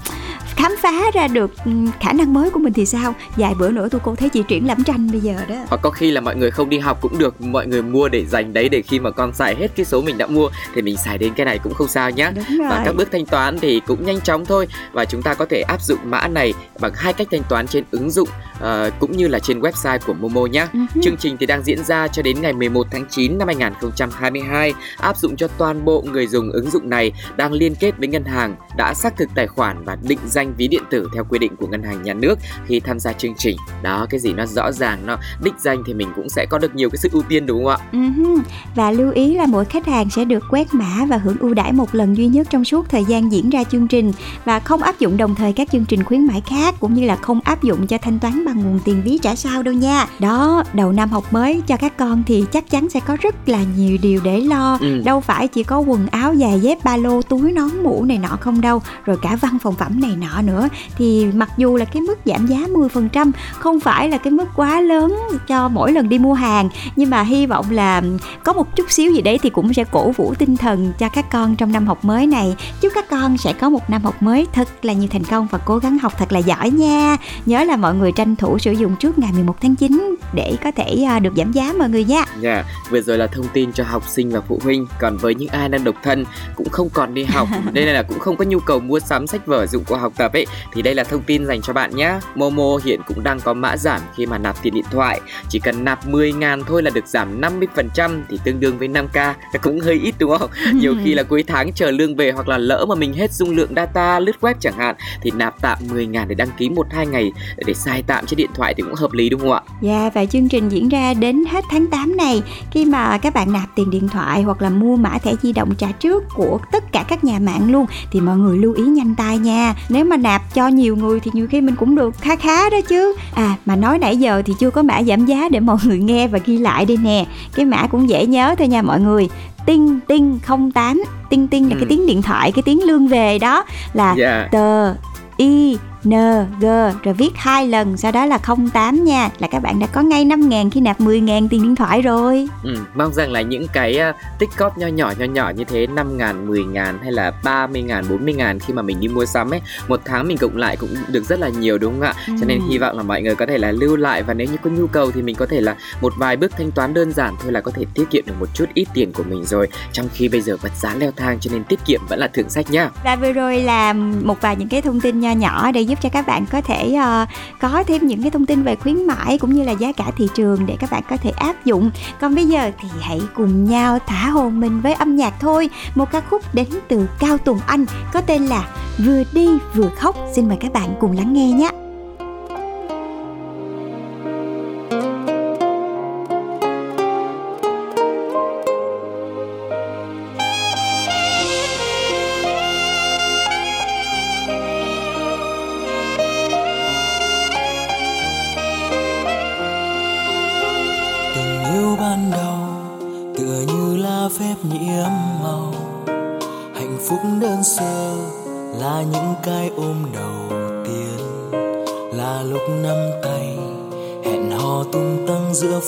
khám 0.56 0.72
phá 0.82 1.12
ra 1.14 1.28
được 1.28 1.52
ừ, 1.66 1.72
khả 2.00 2.14
năng 2.14 2.34
mới 2.34 2.50
của 2.50 2.60
mình 2.60 2.74
thì 2.74 2.86
sao? 2.86 3.16
Vài 3.36 3.54
bữa 3.60 3.70
nữa 3.70 3.88
tôi 3.92 4.02
cô 4.04 4.16
thấy 4.16 4.30
chị 4.30 4.44
triển 4.48 4.68
lãm 4.68 4.84
tranh 4.84 5.12
bây 5.12 5.20
giờ 5.20 5.36
đó. 5.50 5.56
Hoặc 5.70 5.82
có 5.82 5.90
khi 5.90 6.12
là 6.12 6.22
mọi 6.22 6.36
người 6.36 6.52
không 6.52 6.70
đi 6.70 6.80
học 6.80 7.02
cũng 7.02 7.18
được 7.18 7.42
mọi 7.42 7.68
người 7.68 7.82
mua 7.82 8.10
để 8.10 8.26
dành 8.26 8.54
đấy 8.54 8.70
để 8.70 8.82
khi 8.82 9.00
mà 9.00 9.12
con 9.12 9.34
xài 9.34 9.56
hết 9.56 9.68
cái 9.76 9.86
số 9.86 10.02
mình 10.02 10.18
đã 10.18 10.28
mua 10.28 10.50
thì 10.76 10.82
mình 10.82 10.98
xài 10.98 11.18
đến 11.18 11.34
cái 11.34 11.46
này 11.46 11.60
cũng 11.64 11.74
không 11.74 11.88
sao 11.88 12.10
nhá. 12.10 12.32
Và 12.70 12.82
các 12.86 12.96
bước 12.96 13.12
thanh 13.12 13.26
toán 13.26 13.60
thì 13.60 13.82
cũng 13.88 14.06
nhanh 14.06 14.22
chóng 14.22 14.46
thôi. 14.46 14.68
Và 14.92 15.06
chúng 15.06 15.22
ta 15.22 15.34
có 15.34 15.46
thể 15.46 15.62
áp 15.62 15.82
dụng 15.82 16.00
mã 16.04 16.28
này 16.28 16.54
bằng 16.80 16.94
hai 16.96 17.14
cách 17.14 17.28
thanh 17.32 17.44
toán 17.50 17.68
trên 17.68 17.84
ứng 17.92 18.12
dụng 18.12 18.30
uh, 18.58 18.94
cũng 19.00 19.18
như 19.18 19.28
là 19.28 19.40
trên 19.40 19.60
website 19.60 20.00
của 20.06 20.14
Momo 20.14 20.46
nhé. 20.46 20.68
Uh-huh. 20.74 21.02
Chương 21.04 21.18
trình 21.18 21.38
thì 21.40 21.46
đang 21.46 21.64
diễn 21.64 21.84
ra 21.84 22.08
cho 22.08 22.22
đến 22.22 22.42
ngày 22.42 22.54
11 22.54 22.88
tháng 22.92 23.06
9 23.10 23.38
năm 23.38 23.48
2022, 23.48 24.74
áp 24.98 25.18
dụng 25.18 25.36
cho 25.36 25.48
toàn 25.48 25.86
bộ 25.86 26.04
người 26.12 26.28
dùng 26.28 26.52
ứng 26.52 26.70
dụng 26.70 26.90
này 26.90 27.12
đang 27.38 27.54
liên 27.54 27.76
kết 27.76 27.98
với 27.98 28.08
ngân 28.08 28.24
hàng 28.24 28.56
đã 28.78 28.94
xác 28.94 29.18
thực 29.18 29.30
tài 29.36 29.48
khoản 29.48 29.86
và 29.86 29.98
định 30.02 30.20
danh 30.40 30.54
ví 30.58 30.68
điện 30.68 30.84
tử 30.90 31.10
theo 31.14 31.24
quy 31.30 31.40
định 31.40 31.56
của 31.56 31.68
ngân 31.68 31.84
hàng 31.84 32.04
nhà 32.04 32.14
nước 32.14 32.40
khi 32.66 32.80
tham 32.80 33.00
gia 33.00 33.14
chương 33.14 33.34
trình. 33.38 33.58
Đó, 33.84 34.08
cái 34.10 34.20
gì 34.20 34.34
nó 34.34 34.46
rõ 34.46 34.72
ràng, 34.72 35.00
nó 35.06 35.18
đích 35.44 35.54
danh 35.60 35.84
thì 35.86 35.94
mình 35.94 36.08
cũng 36.16 36.30
sẽ 36.30 36.46
có 36.50 36.58
được 36.58 36.76
nhiều 36.76 36.90
cái 36.90 36.98
sự 36.98 37.10
ưu 37.12 37.24
tiên 37.30 37.46
đúng 37.46 37.66
không 37.66 37.74
ạ? 37.74 37.78
Uh-huh. 37.92 38.40
Và 38.76 38.92
lưu 38.92 39.12
ý 39.12 39.36
là 39.36 39.46
mỗi 39.46 39.66
khách 39.66 39.88
hàng 39.88 40.10
sẽ 40.10 40.26
được 40.26 40.44
quét 40.50 40.74
mã 40.74 41.06
và 41.06 41.18
hưởng 41.18 41.38
ưu 41.40 41.54
đãi 41.54 41.72
một 41.74 41.96
lần 41.96 42.18
duy 42.18 42.28
nhất 42.28 42.48
trong 42.50 42.66
suốt 42.66 42.90
thời 42.90 43.06
gian 43.06 43.32
diễn 43.32 43.50
ra 43.50 43.64
chương 43.64 43.88
trình 43.88 44.12
và 44.46 44.60
không 44.60 44.82
áp 44.82 45.00
dụng 45.00 45.18
đồng 45.18 45.36
thời 45.36 45.54
các 45.54 45.72
chương 45.72 45.86
trình 45.86 46.04
khuyến 46.04 46.28
mãi 46.28 46.42
khác 46.46 46.76
cũng 46.80 46.94
như 46.94 47.06
là 47.06 47.16
không 47.16 47.40
áp 47.44 47.64
dụng 47.64 47.88
cho 47.88 47.98
thanh 47.98 48.20
toán 48.20 48.46
bằng 48.46 48.64
nguồn 48.64 48.80
tiền 48.86 49.02
ví 49.06 49.18
trả 49.22 49.36
sau 49.36 49.64
đâu 49.64 49.74
nha 49.74 50.08
đó 50.20 50.64
đầu 50.74 50.92
năm 50.92 51.10
học 51.10 51.34
mới 51.34 51.62
cho 51.68 51.78
các 51.78 51.98
con 51.98 52.24
thì 52.28 52.46
chắc 52.52 52.70
chắn 52.70 52.90
sẽ 52.90 53.00
có 53.00 53.18
rất 53.22 53.50
là 53.50 53.60
nhiều 53.78 53.98
điều 54.02 54.20
để 54.24 54.42
lo 54.42 54.78
ừ. 54.82 55.02
đâu 55.06 55.22
phải 55.22 55.48
chỉ 55.48 55.64
có 55.64 55.80
quần 55.80 56.08
áo 56.08 56.36
giày 56.36 56.60
dép 56.60 56.84
ba 56.84 56.98
lô 56.98 57.22
túi 57.22 57.52
nón 57.52 57.70
mũ 57.84 58.06
này 58.06 58.18
nọ 58.18 58.38
không 58.40 58.62
đâu 58.62 58.82
rồi 59.06 59.18
cả 59.22 59.38
văn 59.42 59.58
phòng 59.60 59.76
phẩm 59.76 60.02
này 60.02 60.16
nọ 60.16 60.29
nữa 60.42 60.70
thì 60.98 61.26
mặc 61.34 61.50
dù 61.58 61.76
là 61.76 61.86
cái 61.86 62.02
mức 62.02 62.20
giảm 62.26 62.48
giá 62.48 62.58
10% 62.58 63.32
không 63.52 63.80
phải 63.80 64.10
là 64.10 64.18
cái 64.18 64.32
mức 64.32 64.46
quá 64.56 64.82
lớn 64.82 65.18
cho 65.48 65.68
mỗi 65.68 65.92
lần 65.92 66.10
đi 66.10 66.20
mua 66.20 66.34
hàng 66.34 66.70
nhưng 66.96 67.10
mà 67.10 67.22
hy 67.22 67.46
vọng 67.46 67.66
là 67.72 68.02
có 68.44 68.54
một 68.54 68.76
chút 68.76 68.92
xíu 68.92 69.12
gì 69.12 69.22
đấy 69.22 69.40
thì 69.42 69.50
cũng 69.50 69.74
sẽ 69.74 69.84
cổ 69.92 70.12
vũ 70.12 70.34
tinh 70.40 70.58
thần 70.58 70.94
cho 71.00 71.10
các 71.10 71.26
con 71.32 71.56
trong 71.56 71.72
năm 71.72 71.88
học 71.88 72.06
mới 72.06 72.28
này 72.28 72.56
chúc 72.82 72.92
các 72.96 73.10
con 73.10 73.38
sẽ 73.38 73.54
có 73.54 73.70
một 73.70 73.90
năm 73.90 74.02
học 74.02 74.24
mới 74.24 74.48
thật 74.54 74.68
là 74.82 74.94
nhiều 74.94 75.10
thành 75.12 75.24
công 75.24 75.48
và 75.52 75.58
cố 75.58 75.78
gắng 75.78 76.00
học 76.00 76.14
thật 76.18 76.32
là 76.32 76.40
giỏi 76.40 76.72
nha 76.72 77.18
nhớ 77.46 77.64
là 77.64 77.76
mọi 77.76 77.96
người 77.96 78.12
tranh 78.12 78.36
thủ 78.36 78.60
sử 78.60 78.72
dụng 78.72 78.96
trước 78.96 79.20
ngày 79.20 79.32
11 79.34 79.56
tháng 79.62 79.76
9 79.76 80.16
để 80.34 80.58
có 80.64 80.72
thể 80.72 81.04
à, 81.08 81.20
được 81.20 81.34
giảm 81.36 81.52
giá 81.52 81.74
mọi 81.80 81.90
người 81.90 82.04
nha. 82.04 82.26
Dạ, 82.40 82.54
yeah, 82.54 82.66
vừa 82.90 83.02
rồi 83.02 83.18
là 83.18 83.28
thông 83.28 83.48
tin 83.54 83.74
cho 83.74 83.84
học 83.84 84.04
sinh 84.08 84.30
và 84.30 84.42
phụ 84.42 84.60
huynh. 84.64 84.88
Còn 85.00 85.18
với 85.18 85.36
những 85.36 85.50
ai 85.50 85.70
đang 85.70 85.84
độc 85.84 85.96
thân 86.04 86.26
cũng 86.56 86.70
không 86.70 86.90
còn 86.90 87.14
đi 87.14 87.24
học, 87.24 87.48
đây 87.74 87.86
là 87.86 88.04
cũng 88.04 88.20
không 88.20 88.36
có 88.36 88.46
nhu 88.46 88.60
cầu 88.60 88.80
mua 88.80 89.00
sắm 89.00 89.28
sách 89.28 89.46
vở 89.46 89.68
dụng 89.68 89.84
cụ 89.84 89.96
học 89.96 90.14
tập 90.20 90.34
ấy 90.34 90.46
thì 90.74 90.82
đây 90.82 90.96
là 90.96 91.04
thông 91.04 91.22
tin 91.22 91.46
dành 91.46 91.62
cho 91.62 91.74
bạn 91.74 91.96
nhé. 91.96 92.20
Momo 92.36 92.78
hiện 92.84 93.02
cũng 93.08 93.24
đang 93.24 93.40
có 93.40 93.54
mã 93.54 93.78
giảm 93.78 94.02
khi 94.16 94.26
mà 94.26 94.38
nạp 94.38 94.64
tiền 94.64 94.74
điện 94.74 94.86
thoại, 94.92 95.22
chỉ 95.50 95.60
cần 95.60 95.86
nạp 95.86 96.08
10 96.08 96.34
ngàn 96.34 96.64
thôi 96.68 96.84
là 96.84 96.90
được 96.90 97.08
giảm 97.08 97.42
50% 97.42 98.22
thì 98.30 98.40
tương 98.44 98.60
đương 98.60 98.78
với 98.78 98.88
5k. 98.88 99.34
Cũng 99.62 99.80
hơi 99.80 100.00
ít 100.04 100.16
đúng 100.20 100.38
không? 100.38 100.50
Nhiều 100.74 100.96
khi 101.04 101.14
là 101.14 101.24
cuối 101.24 101.44
tháng 101.48 101.74
chờ 101.74 101.92
lương 101.92 102.16
về 102.16 102.32
hoặc 102.32 102.48
là 102.48 102.58
lỡ 102.58 102.86
mà 102.90 102.96
mình 102.96 103.14
hết 103.14 103.32
dung 103.32 103.56
lượng 103.56 103.74
data 103.76 104.20
lướt 104.20 104.36
web 104.42 104.54
chẳng 104.60 104.78
hạn 104.78 104.96
thì 105.22 105.32
nạp 105.32 105.62
tạm 105.62 105.78
10 105.90 106.06
ngàn 106.06 106.28
để 106.28 106.36
đăng 106.36 106.50
ký 106.58 106.70
một 106.70 106.88
hai 106.92 107.08
ngày 107.08 107.32
để 107.66 107.74
xài 107.74 108.04
tạm 108.08 108.26
trên 108.26 108.38
điện 108.38 108.50
thoại 108.54 108.74
thì 108.78 108.84
cũng 108.84 108.94
hợp 108.94 109.14
lý 109.14 109.30
đúng 109.30 109.40
không 109.40 109.52
ạ? 109.52 109.62
Dạ 109.82 110.00
yeah, 110.00 110.14
và 110.14 110.26
chương 110.26 110.50
trình 110.50 110.70
diễn 110.70 110.90
ra 110.90 111.14
đến 111.14 111.44
hết 111.52 111.66
tháng 111.72 111.88
8 111.88 112.18
này 112.18 112.44
khi 112.72 112.86
mà 112.86 113.18
các 113.18 113.34
bạn 113.34 113.54
nạp 113.54 113.70
tiền 113.76 113.90
điện 113.90 114.08
thoại 114.10 114.42
hoặc 114.42 114.62
là 114.62 114.70
mua 114.70 114.96
mã 114.96 115.18
thẻ 115.18 115.34
di 115.42 115.54
động 115.54 115.76
trả 115.78 115.92
trước 115.92 116.24
của 116.36 116.60
tất 116.72 116.92
cả 116.92 117.06
các 117.08 117.24
nhà 117.24 117.40
mạng 117.40 117.72
luôn 117.72 117.86
thì 118.12 118.22
mọi 118.22 118.38
người 118.38 118.58
lưu 118.58 118.74
ý 118.74 118.84
nhanh 118.84 119.16
tay 119.16 119.38
nha. 119.38 119.76
Nếu 119.90 120.06
mà 120.10 120.18
nạp 120.18 120.54
cho 120.54 120.68
nhiều 120.68 120.96
người 120.96 121.20
thì 121.20 121.32
nhiều 121.34 121.48
khi 121.48 121.62
mình 121.62 121.76
cũng 121.76 121.96
được 121.96 122.16
khá 122.22 122.36
khá 122.36 122.70
đó 122.70 122.78
chứ. 122.88 123.16
À 123.34 123.56
mà 123.66 123.76
nói 123.76 124.00
nãy 124.00 124.18
giờ 124.18 124.42
thì 124.46 124.54
chưa 124.60 124.70
có 124.70 124.82
mã 124.82 125.04
giảm 125.04 125.26
giá 125.26 125.50
để 125.50 125.60
mọi 125.60 125.78
người 125.86 126.00
nghe 126.00 126.28
và 126.28 126.40
ghi 126.46 126.58
lại 126.58 126.86
đây 126.86 126.98
nè. 126.98 127.26
Cái 127.56 127.66
mã 127.66 127.88
cũng 127.88 128.10
dễ 128.10 128.26
nhớ 128.26 128.56
thôi 128.58 128.68
nha 128.68 128.82
mọi 128.82 129.00
người 129.00 129.30
tinh 129.66 130.00
tinh 130.08 130.40
08 130.74 131.04
tinh 131.30 131.48
tinh 131.48 131.70
là 131.70 131.76
ừ. 131.76 131.80
cái 131.80 131.86
tiếng 131.90 132.08
điện 132.08 132.22
thoại 132.22 132.52
cái 132.52 132.64
tiếng 132.64 132.84
lương 132.84 133.08
về 133.08 133.40
đó 133.40 133.66
là 133.94 134.16
yeah. 134.20 134.52
Tờ 134.52 134.96
y 135.38 135.78
N, 136.06 136.14
G 136.60 136.66
rồi 137.04 137.14
viết 137.14 137.32
hai 137.36 137.68
lần 137.68 137.98
sau 137.98 138.12
đó 138.12 138.26
là 138.26 138.40
08 138.74 139.04
nha. 139.04 139.30
Là 139.40 139.48
các 139.48 139.60
bạn 139.60 139.80
đã 139.80 139.88
có 139.88 140.02
ngay 140.02 140.26
5 140.26 140.50
ngàn 140.50 140.70
khi 140.70 140.82
nạp 140.82 141.02
10 141.02 141.20
ngàn 141.20 141.50
tiền 141.50 141.64
điện 141.64 141.76
thoại 141.76 142.02
rồi. 142.02 142.48
Ừ, 142.64 142.76
mong 142.96 143.14
rằng 143.14 143.32
là 143.32 143.42
những 143.42 143.68
cái 143.74 144.00
uh, 144.10 144.16
tích 144.40 144.50
cóp 144.58 144.78
nho 144.78 144.88
nhỏ 144.88 145.14
nho 145.20 145.26
nhỏ 145.26 145.52
như 145.56 145.64
thế 145.64 145.88
5 145.88 146.18
ngàn, 146.18 146.48
10 146.48 146.64
ngàn 146.64 147.00
hay 147.04 147.12
là 147.12 147.32
30 147.44 147.82
ngàn, 147.82 148.04
40 148.10 148.34
ngàn 148.34 148.60
khi 148.60 148.74
mà 148.74 148.82
mình 148.82 149.00
đi 149.00 149.08
mua 149.08 149.26
sắm 149.26 149.54
ấy 149.54 149.62
một 149.88 150.02
tháng 150.06 150.28
mình 150.28 150.38
cộng 150.38 150.58
lại 150.58 150.78
cũng 150.78 150.90
được 151.08 151.24
rất 151.24 151.40
là 151.40 151.50
nhiều 151.50 151.78
đúng 151.78 151.94
không 151.94 152.02
ạ? 152.02 152.14
Ừ. 152.28 152.34
cho 152.40 152.46
nên 152.46 152.60
hy 152.70 152.78
vọng 152.78 152.98
là 152.98 153.04
mọi 153.04 153.22
người 153.22 153.36
có 153.36 153.46
thể 153.46 153.58
là 153.58 153.72
lưu 153.72 153.96
lại 153.96 154.24
và 154.24 154.34
nếu 154.34 154.48
như 154.48 154.58
có 154.64 154.70
nhu 154.70 154.88
cầu 154.88 155.12
thì 155.12 155.22
mình 155.22 155.36
có 155.36 155.46
thể 155.46 155.62
là 155.62 155.76
một 156.02 156.14
vài 156.18 156.38
bước 156.38 156.52
thanh 156.58 156.72
toán 156.72 156.94
đơn 156.94 157.12
giản 157.12 157.36
thôi 157.44 157.52
là 157.52 157.62
có 157.62 157.72
thể 157.72 157.86
tiết 157.94 158.10
kiệm 158.10 158.26
được 158.26 158.34
một 158.40 158.50
chút 158.54 158.66
ít 158.74 158.88
tiền 158.94 159.14
của 159.14 159.24
mình 159.24 159.46
rồi. 159.46 159.68
Trong 159.92 160.08
khi 160.14 160.28
bây 160.28 160.42
giờ 160.42 160.58
vật 160.62 160.72
giá 160.76 160.96
leo 160.96 161.12
thang 161.16 161.40
cho 161.40 161.52
nên 161.54 161.64
tiết 161.64 161.80
kiệm 161.86 162.02
vẫn 162.10 162.20
là 162.20 162.28
thượng 162.28 162.50
sách 162.50 162.72
nhá 162.72 162.90
và 163.04 163.16
vừa 163.16 163.32
rồi 163.32 163.62
là 163.62 163.94
một 164.24 164.42
vài 164.42 164.56
những 164.56 164.70
cái 164.70 164.82
thông 164.82 165.02
tin 165.02 165.20
nho 165.20 165.32
nhỏ 165.32 165.72
để 165.72 165.82
giúp 165.90 166.00
cho 166.02 166.10
các 166.10 166.28
bạn 166.28 166.46
có 166.46 166.62
thể 166.62 166.98
uh, 166.98 167.30
có 167.60 167.84
thêm 167.88 168.08
những 168.08 168.22
cái 168.22 168.32
thông 168.32 168.46
tin 168.46 168.64
về 168.64 168.76
khuyến 168.76 169.08
mãi 169.08 169.38
cũng 169.38 169.56
như 169.56 169.64
là 169.64 169.72
giá 169.72 169.92
cả 169.92 170.12
thị 170.18 170.28
trường 170.36 170.66
để 170.66 170.78
các 170.80 170.92
bạn 170.92 171.04
có 171.10 171.18
thể 171.18 171.30
áp 171.30 171.66
dụng. 171.66 171.92
Còn 172.22 172.36
bây 172.36 172.46
giờ 172.46 172.72
thì 172.80 172.90
hãy 173.02 173.22
cùng 173.36 173.66
nhau 173.66 174.00
thả 174.08 174.30
hồn 174.30 174.60
mình 174.60 174.82
với 174.82 174.94
âm 174.94 175.16
nhạc 175.16 175.34
thôi. 175.40 175.70
Một 175.96 176.12
ca 176.12 176.22
khúc 176.22 176.42
đến 176.54 176.68
từ 176.88 177.10
cao 177.20 177.38
tùng 177.38 177.60
anh 177.68 177.86
có 178.14 178.22
tên 178.22 178.46
là 178.46 178.68
vừa 179.06 179.24
đi 179.34 179.48
vừa 179.76 179.90
khóc. 179.98 180.16
Xin 180.36 180.48
mời 180.48 180.58
các 180.62 180.74
bạn 180.74 180.96
cùng 181.00 181.18
lắng 181.18 181.34
nghe 181.34 181.52
nhé. 181.52 181.89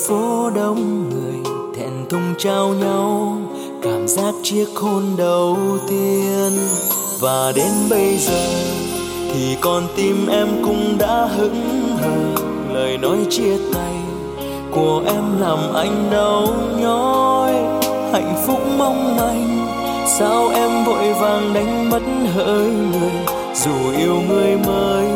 Phố 0.08 0.50
đông 0.54 1.10
người 1.10 1.52
thèn 1.76 1.90
thùng 2.10 2.34
trao 2.38 2.68
nhau, 2.68 3.38
cảm 3.82 4.08
giác 4.08 4.34
chiếc 4.42 4.66
hôn 4.74 5.02
đầu 5.16 5.58
tiên. 5.88 6.52
Và 7.20 7.52
đến 7.56 7.72
bây 7.90 8.16
giờ 8.18 8.46
thì 9.32 9.56
con 9.60 9.82
tim 9.96 10.26
em 10.26 10.48
cũng 10.64 10.98
đã 10.98 11.28
hững 11.36 11.96
hờ. 12.00 12.42
Lời 12.74 12.98
nói 12.98 13.18
chia 13.30 13.56
tay 13.74 13.94
của 14.70 15.02
em 15.06 15.40
làm 15.40 15.74
anh 15.74 16.08
đau 16.10 16.46
nhói. 16.80 17.52
Hạnh 18.12 18.42
phúc 18.46 18.58
mong 18.78 19.16
manh, 19.16 19.66
sao 20.06 20.48
em 20.54 20.84
vội 20.84 21.12
vàng 21.12 21.52
đánh 21.54 21.90
mất 21.90 22.02
hơi 22.34 22.70
người. 22.70 23.12
Dù 23.54 23.98
yêu 23.98 24.14
người 24.28 24.56
mới 24.66 25.06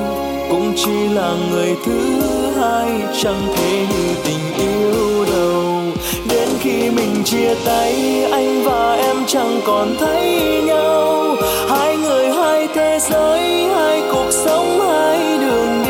cũng 0.50 0.72
chỉ 0.76 1.08
là 1.08 1.36
người 1.50 1.76
thứ 1.86 2.45
hai 2.60 2.90
chẳng 3.22 3.48
thể 3.56 3.86
như 3.90 4.14
tình 4.24 4.54
yêu 4.58 5.24
đâu 5.24 5.82
đến 6.30 6.48
khi 6.60 6.90
mình 6.90 7.24
chia 7.24 7.54
tay, 7.64 8.24
anh 8.32 8.62
và 8.64 8.94
em 8.94 9.16
chẳng 9.26 9.60
còn 9.66 9.96
thấy 9.98 10.62
nhau. 10.64 11.36
Hai 11.68 11.96
người, 11.96 12.28
hai 12.30 12.68
thế 12.74 12.98
giới, 13.10 13.68
hai 13.74 14.02
cuộc 14.12 14.30
sống, 14.30 14.80
hai 14.80 15.38
đường 15.38 15.85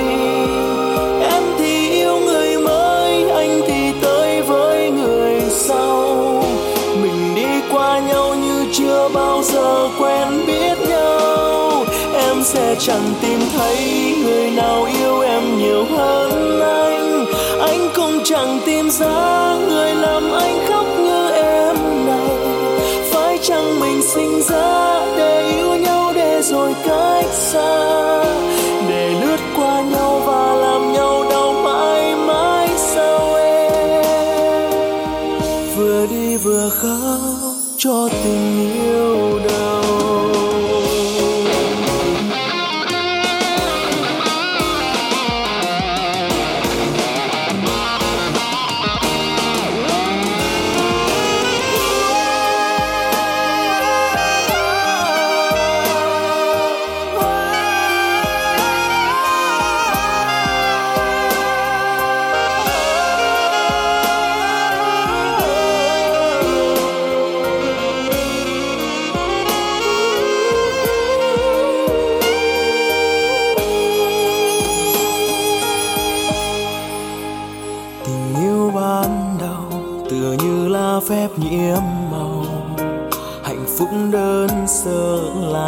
sẽ 12.47 12.75
chẳng 12.79 13.15
tìm 13.23 13.41
thấy 13.57 13.77
người 14.25 14.51
nào 14.51 14.85
yêu 14.85 15.21
em 15.21 15.59
nhiều 15.59 15.85
hơn 15.85 16.61
anh. 16.61 17.27
Anh 17.61 17.89
cũng 17.97 18.21
chẳng 18.25 18.61
tìm 18.67 18.91
ra 18.91 19.57
người 19.69 19.95
làm 19.95 20.33
anh 20.33 20.67
khóc 20.69 20.87
như 20.99 21.31
em 21.31 21.77
này. 22.07 22.37
Phải 23.13 23.39
chăng 23.43 23.81
mình 23.81 24.03
sinh 24.03 24.43
ra 24.43 25.07
để 25.17 25.51
yêu 25.51 25.77
nhau 25.77 26.13
để 26.15 26.43
rồi 26.43 26.75
cách 26.85 27.27
xa? 27.33 28.25
Để 28.89 29.11
lướt 29.21 29.41
qua 29.57 29.81
nhau 29.81 30.23
và 30.27 30.55
làm 30.55 30.93
nhau 30.93 31.25
đau 31.31 31.53
mãi 31.53 32.15
mãi 32.15 32.69
sao 32.77 33.35
em. 33.35 34.71
Vừa 35.77 36.07
đi 36.07 36.37
vừa 36.37 36.69
khóc 36.69 37.55
cho 37.77 38.09
tình 38.25 38.71
yêu. 38.85 39.26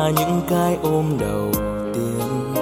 Là 0.08 0.14
những 0.20 0.40
cái 0.48 0.78
ôm 0.82 1.04
đầu 1.20 1.50
tiên 1.94 2.54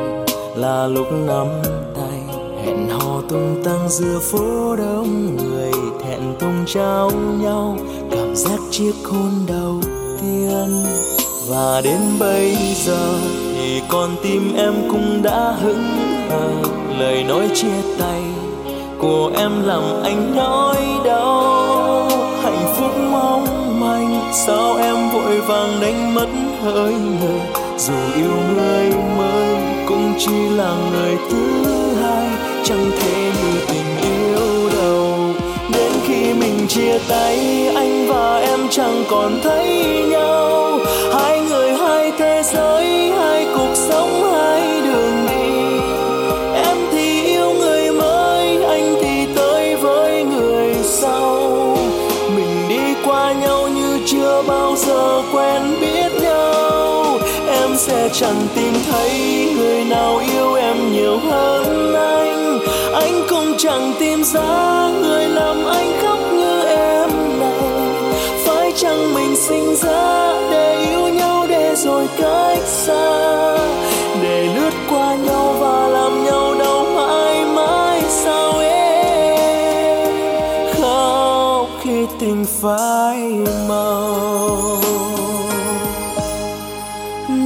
là 0.56 0.86
lúc 0.86 1.06
nắm 1.12 1.46
tay. 1.94 2.36
Hẹn 2.64 2.88
hò 2.88 3.20
tung 3.28 3.62
tăng 3.64 3.88
giữa 3.88 4.18
phố 4.18 4.76
đông, 4.76 5.36
người 5.36 5.72
thẹn 6.04 6.20
thùng 6.40 6.64
trao 6.66 7.10
nhau. 7.40 7.76
Cảm 8.10 8.36
giác 8.36 8.58
chiếc 8.70 8.92
hôn 9.04 9.30
đầu 9.46 9.80
tiên. 10.20 10.84
Và 11.48 11.80
đến 11.84 12.00
bây 12.18 12.56
giờ 12.84 13.18
thì 13.54 13.82
con 13.88 14.16
tim 14.22 14.54
em 14.56 14.74
cũng 14.90 15.22
đã 15.22 15.54
hững 15.62 15.84
hờ. 16.30 16.50
Lời 16.98 17.24
nói 17.24 17.48
chia 17.54 17.82
tay 17.98 18.22
của 18.98 19.32
em 19.36 19.62
làm 19.62 19.82
anh 20.04 20.36
nói 20.36 20.76
sao 24.36 24.76
em 24.76 25.10
vội 25.12 25.40
vàng 25.40 25.80
đánh 25.80 26.14
mất 26.14 26.26
hơi 26.62 26.92
người 26.92 27.40
dù 27.78 27.94
yêu 28.16 28.36
người 28.54 28.90
mới 29.16 29.56
cũng 29.88 30.14
chỉ 30.18 30.48
là 30.56 30.76
người 30.90 31.16
thứ 31.30 31.64
hai, 32.02 32.28
chẳng 32.64 32.90
thể 32.98 33.32
như 33.42 33.60
tình 33.68 33.96
yêu 34.02 34.70
đầu. 34.78 35.14
đến 35.72 35.92
khi 36.06 36.32
mình 36.32 36.66
chia 36.68 36.98
tay, 37.08 37.68
anh 37.74 38.06
và 38.08 38.38
em 38.38 38.60
chẳng 38.70 39.04
còn 39.10 39.40
thấy 39.42 39.66
nhau 40.10 40.75
qua 53.06 53.32
nhau 53.32 53.68
như 53.68 53.98
chưa 54.06 54.42
bao 54.48 54.76
giờ 54.76 55.22
quen 55.32 55.62
biết 55.80 56.22
nhau. 56.22 57.18
Em 57.48 57.76
sẽ 57.76 58.08
chẳng 58.12 58.46
tìm 58.54 58.74
thấy 58.90 59.10
người 59.56 59.84
nào 59.84 60.16
yêu 60.16 60.54
em 60.54 60.92
nhiều 60.92 61.18
hơn 61.18 61.94
anh. 61.94 62.58
Anh 62.94 63.22
cũng 63.28 63.54
chẳng 63.58 63.92
tìm 63.98 64.24
ra 64.24 64.90
người 65.02 65.28
làm 65.28 65.66
anh 65.66 65.92
khóc 66.02 66.18
như 66.32 66.64
em 66.64 67.10
này. 67.40 67.70
Phải 68.46 68.72
chăng 68.76 69.14
mình 69.14 69.36
sinh 69.36 69.76
ra 69.76 70.34
để 70.50 70.86
yêu 70.90 71.08
nhau 71.08 71.46
để 71.48 71.74
rồi 71.76 72.06
cách 72.18 72.64
xa? 72.66 73.56
Để 74.22 74.48
lướt 74.54 74.72
qua 74.90 75.14
nhau 75.14 75.56
và 75.60 75.88
làm 75.88 76.24
nhau 76.24 76.54
đau 76.58 76.75
tình 82.26 82.44
phai 82.60 83.18
màu. 83.68 84.78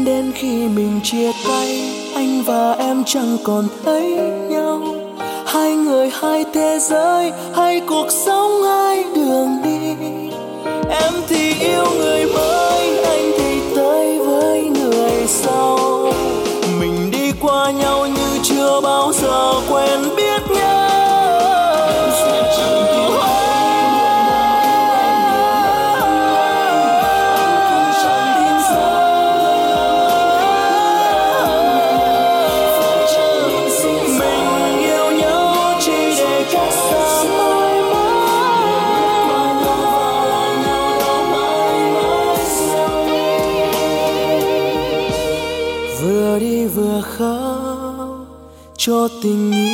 Đến 0.05 0.33
khi 0.35 0.69
mình 0.69 1.01
chia 1.05 1.33
tay, 1.49 1.93
anh 2.15 2.43
và 2.47 2.73
em 2.73 3.05
chẳng 3.07 3.37
còn 3.45 3.69
thấy 3.85 4.11
nhau. 4.49 4.83
Hai 5.47 5.73
người, 5.75 6.11
hai 6.21 6.45
thế 6.55 6.79
giới, 6.81 7.33
hai 7.55 7.81
cuộc 7.89 8.07
sống, 8.11 8.63
hai 8.63 9.05
đường 9.15 9.49
đi. 9.65 10.07
Em 10.91 11.13
thì 11.29 11.53
yêu 11.61 11.85
người 11.99 12.27
mới, 12.27 13.05
anh 13.05 13.33
thì 13.39 13.61
tới 13.77 14.19
với 14.19 14.63
người 14.63 15.27
sau. 15.27 15.79
Mình 16.81 17.11
đi 17.11 17.33
qua 17.41 17.71
nhau 17.71 18.07
như 18.07 18.39
chưa 18.43 18.81
bao 18.83 19.13
giờ 19.13 19.53
quen 19.71 20.01
biết. 20.17 20.50
Tình 49.23 49.53
yêu 49.53 49.71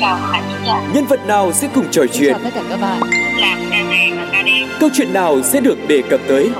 giả. 0.00 0.40
Nhân 0.94 1.04
vật 1.06 1.26
nào 1.26 1.52
sẽ 1.52 1.68
cùng 1.74 1.84
trò 1.90 2.02
chuyện? 2.12 2.32
Chào 2.32 2.40
tất 2.44 2.50
cả 2.54 2.62
các 2.68 2.80
bạn. 2.80 3.00
Câu 4.80 4.90
chuyện 4.94 5.12
nào 5.12 5.42
sẽ 5.42 5.60
được 5.60 5.76
đề 5.88 6.02
cập 6.10 6.20
tới? 6.28 6.50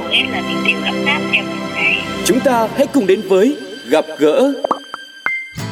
Ngày. 0.72 2.02
Chúng 2.24 2.40
ta 2.40 2.68
hãy 2.76 2.86
cùng 2.86 3.06
đến 3.06 3.20
với 3.28 3.56
Gặp 3.90 4.04
gỡ 4.18 4.52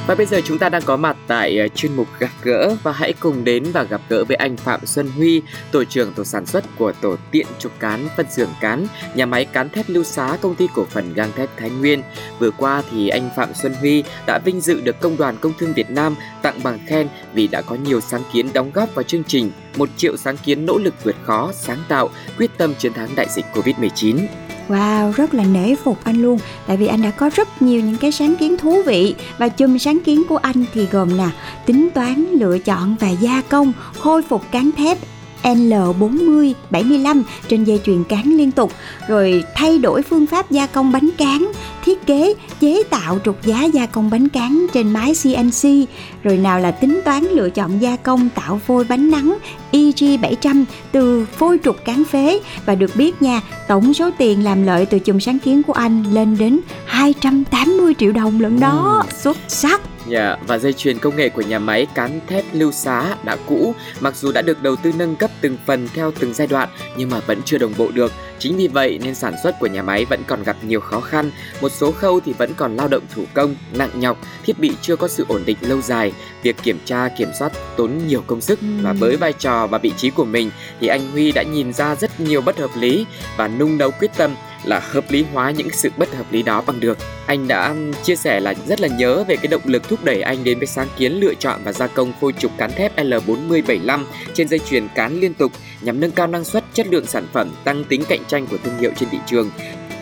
Và 0.07 0.15
bây 0.15 0.27
giờ 0.27 0.41
chúng 0.45 0.59
ta 0.59 0.69
đang 0.69 0.83
có 0.83 0.97
mặt 0.97 1.17
tại 1.27 1.59
ờ, 1.59 1.69
chuyên 1.69 1.93
mục 1.97 2.09
gặp 2.19 2.31
gỡ 2.43 2.77
và 2.83 2.93
hãy 2.93 3.13
cùng 3.21 3.45
đến 3.45 3.65
và 3.73 3.83
gặp 3.83 4.01
gỡ 4.09 4.25
với 4.25 4.37
anh 4.37 4.57
Phạm 4.57 4.87
Xuân 4.87 5.09
Huy, 5.17 5.43
tổ 5.73 5.85
trưởng 5.85 6.13
tổ 6.13 6.25
sản 6.25 6.47
xuất 6.47 6.65
của 6.79 6.93
tổ 6.93 7.17
tiện 7.31 7.47
trục 7.59 7.81
cán 7.81 8.09
phân 8.17 8.27
xưởng 8.31 8.49
cán, 8.61 8.87
nhà 9.15 9.27
máy 9.27 9.45
cán 9.45 9.69
thép 9.69 9.89
Lưu 9.89 10.05
Xá, 10.05 10.37
công 10.41 10.55
ty 10.55 10.67
cổ 10.75 10.85
phần 10.91 11.15
gang 11.15 11.33
thép 11.33 11.49
Thái 11.57 11.71
Nguyên. 11.71 12.03
Vừa 12.39 12.51
qua 12.51 12.83
thì 12.91 13.09
anh 13.09 13.31
Phạm 13.37 13.55
Xuân 13.55 13.75
Huy 13.75 14.03
đã 14.27 14.39
vinh 14.45 14.61
dự 14.61 14.81
được 14.81 15.01
Công 15.01 15.17
đoàn 15.17 15.37
Công 15.41 15.53
thương 15.59 15.73
Việt 15.73 15.91
Nam 15.91 16.15
tặng 16.43 16.61
bằng 16.63 16.79
khen 16.87 17.09
vì 17.35 17.47
đã 17.47 17.63
có 17.63 17.75
nhiều 17.75 18.01
sáng 18.01 18.23
kiến 18.33 18.53
đóng 18.53 18.71
góp 18.75 18.95
vào 18.95 19.03
chương 19.03 19.25
trình 19.25 19.51
một 19.77 19.89
triệu 19.97 20.17
sáng 20.17 20.37
kiến 20.37 20.67
nỗ 20.67 20.79
lực 20.79 21.05
vượt 21.05 21.17
khó, 21.23 21.53
sáng 21.55 21.79
tạo, 21.89 22.11
quyết 22.39 22.51
tâm 22.59 22.75
chiến 22.79 22.93
thắng 22.93 23.09
đại 23.17 23.27
dịch 23.31 23.45
Covid-19. 23.55 24.27
Wow, 24.69 25.13
rất 25.13 25.35
là 25.35 25.45
nể 25.45 25.75
phục 25.75 25.99
anh 26.05 26.23
luôn. 26.23 26.39
Tại 26.67 26.77
vì 26.77 26.87
anh 26.87 27.03
đã 27.03 27.11
có 27.11 27.31
rất 27.35 27.63
nhiều 27.63 27.81
những 27.81 27.97
cái 27.97 28.13
sáng 28.13 28.37
kiến 28.37 28.57
thú 28.57 28.83
vị. 28.83 29.15
Và 29.39 29.49
chùm 29.49 29.79
sáng 29.79 29.99
kiến 30.05 30.23
của 30.29 30.37
anh 30.37 30.65
thì 30.75 30.87
gồm 30.93 31.17
là 31.17 31.31
Tính 31.67 31.89
toán, 31.95 32.25
lựa 32.33 32.59
chọn 32.59 32.97
và 33.01 33.09
gia 33.09 33.43
công 33.49 33.73
Khôi 33.99 34.23
phục 34.23 34.43
cán 34.51 34.71
thép. 34.77 34.99
L40 35.45 36.53
75 36.71 37.23
trên 37.49 37.65
dây 37.65 37.81
chuyền 37.85 38.05
cán 38.05 38.37
liên 38.37 38.51
tục 38.51 38.73
rồi 39.09 39.45
thay 39.55 39.79
đổi 39.79 40.03
phương 40.03 40.27
pháp 40.27 40.51
gia 40.51 40.67
công 40.67 40.93
bánh 40.93 41.11
cán 41.19 41.53
thiết 41.85 42.07
kế 42.07 42.35
chế 42.61 42.83
tạo 42.91 43.19
trục 43.25 43.43
giá 43.43 43.65
gia 43.65 43.87
công 43.87 44.11
bánh 44.11 44.29
cán 44.29 44.67
trên 44.73 44.93
máy 44.93 45.13
CNC 45.23 45.89
rồi 46.23 46.37
nào 46.37 46.61
là 46.61 46.71
tính 46.71 47.01
toán 47.05 47.25
lựa 47.25 47.51
chọn 47.51 47.79
gia 47.79 47.97
công 47.97 48.29
tạo 48.35 48.61
phôi 48.67 48.85
bánh 48.85 49.11
nắng 49.11 49.39
EG 49.71 50.21
700 50.23 50.65
từ 50.93 51.27
phôi 51.39 51.59
trục 51.65 51.85
cán 51.85 52.05
phế. 52.05 52.41
Và 52.67 52.75
được 52.75 52.97
biết 52.97 53.23
nha 53.23 53.41
tổng 53.69 53.95
số 53.95 54.11
tiền 54.19 54.45
làm 54.45 54.63
lợi 54.63 54.87
từ 54.87 54.99
chùm 54.99 55.19
sáng 55.19 55.39
kiến 55.39 55.63
của 55.63 55.73
anh 55.73 56.05
lên 56.13 56.37
đến 56.39 56.61
280 56.85 57.95
triệu 57.99 58.13
đồng 58.13 58.41
lận 58.41 58.61
đó. 58.61 59.03
Xuất 59.23 59.37
sắc 59.49 59.81
Yeah, 60.11 60.39
và 60.47 60.59
dây 60.59 60.73
chuyền 60.73 60.99
công 60.99 61.17
nghệ 61.17 61.29
của 61.29 61.43
nhà 61.43 61.59
máy 61.59 61.87
cán 61.95 62.21
thép 62.27 62.45
Lưu 62.53 62.73
Xá 62.73 63.17
đã 63.25 63.37
cũ, 63.47 63.75
mặc 64.01 64.17
dù 64.17 64.33
đã 64.33 64.43
được 64.43 64.63
đầu 64.63 64.77
tư 64.77 64.93
nâng 64.99 65.17
cấp 65.17 65.31
từng 65.41 65.57
phần 65.67 65.89
theo 65.95 66.13
từng 66.19 66.35
giai 66.35 66.47
đoạn 66.47 66.69
nhưng 66.97 67.11
mà 67.11 67.21
vẫn 67.21 67.41
chưa 67.45 67.59
đồng 67.59 67.73
bộ 67.79 67.91
được. 67.91 68.13
Chính 68.39 68.57
vì 68.57 68.69
vậy 68.69 68.99
nên 69.03 69.15
sản 69.15 69.35
xuất 69.43 69.59
của 69.61 69.67
nhà 69.67 69.83
máy 69.83 70.05
vẫn 70.05 70.23
còn 70.27 70.43
gặp 70.43 70.57
nhiều 70.63 70.81
khó 70.81 71.01
khăn, 71.01 71.31
một 71.61 71.73
số 71.73 71.93
khâu 71.93 72.21
thì 72.21 72.33
vẫn 72.33 72.55
còn 72.55 72.77
lao 72.77 72.89
động 72.89 73.03
thủ 73.15 73.25
công, 73.35 73.55
nặng 73.73 73.91
nhọc, 73.95 74.19
thiết 74.45 74.59
bị 74.59 74.73
chưa 74.83 74.97
có 74.97 75.09
sự 75.09 75.25
ổn 75.29 75.43
định 75.47 75.57
lâu 75.61 75.81
dài, 75.81 76.13
việc 76.43 76.57
kiểm 76.63 76.79
tra 76.85 77.09
kiểm 77.09 77.29
soát 77.39 77.53
tốn 77.77 77.99
nhiều 78.07 78.25
công 78.27 78.41
sức. 78.41 78.59
Và 78.83 78.93
với 78.93 79.17
vai 79.17 79.33
trò 79.33 79.67
và 79.67 79.79
vị 79.79 79.93
trí 79.97 80.11
của 80.11 80.25
mình 80.25 80.51
thì 80.81 80.87
anh 80.87 81.11
Huy 81.11 81.33
đã 81.33 81.43
nhìn 81.43 81.73
ra 81.73 81.95
rất 81.95 82.21
nhiều 82.21 82.41
bất 82.41 82.59
hợp 82.59 82.71
lý 82.79 83.07
và 83.37 83.49
nung 83.49 83.79
nấu 83.79 83.91
quyết 83.91 84.11
tâm 84.17 84.35
là 84.65 84.81
hợp 84.81 85.05
lý 85.11 85.25
hóa 85.33 85.51
những 85.51 85.71
sự 85.71 85.91
bất 85.97 86.15
hợp 86.15 86.33
lý 86.33 86.43
đó 86.43 86.63
bằng 86.67 86.81
được. 86.81 86.99
Anh 87.27 87.49
đã 87.49 87.75
chia 88.03 88.17
sẻ 88.17 88.41
là 88.41 88.55
rất 88.67 88.81
là 88.81 88.89
nhớ 88.89 89.25
về 89.29 89.37
cái 89.37 89.47
động 89.47 89.63
lực 89.65 89.89
thúc 89.89 90.05
đẩy 90.05 90.23
anh 90.23 90.45
đến 90.45 90.59
với 90.59 90.67
sáng 90.67 90.89
kiến 90.97 91.13
lựa 91.13 91.35
chọn 91.35 91.61
và 91.65 91.73
gia 91.73 91.87
công 91.87 92.13
phôi 92.21 92.33
trục 92.33 92.51
cán 92.59 92.71
thép 92.73 92.97
L4075 92.97 94.05
trên 94.35 94.49
dây 94.49 94.59
chuyền 94.59 94.89
cán 94.95 95.21
liên 95.21 95.35
tục 95.35 95.53
nhằm 95.81 96.01
nâng 96.01 96.11
cao 96.11 96.27
năng 96.27 96.45
suất, 96.45 96.65
chất 96.75 96.87
lượng 96.87 97.07
sản 97.07 97.27
phẩm, 97.33 97.51
tăng 97.65 97.85
tính 97.85 98.03
cạnh 98.09 98.25
tranh 98.29 98.47
của 98.47 98.57
thương 98.65 98.79
hiệu 98.79 98.91
trên 98.97 99.09
thị 99.09 99.19
trường 99.27 99.51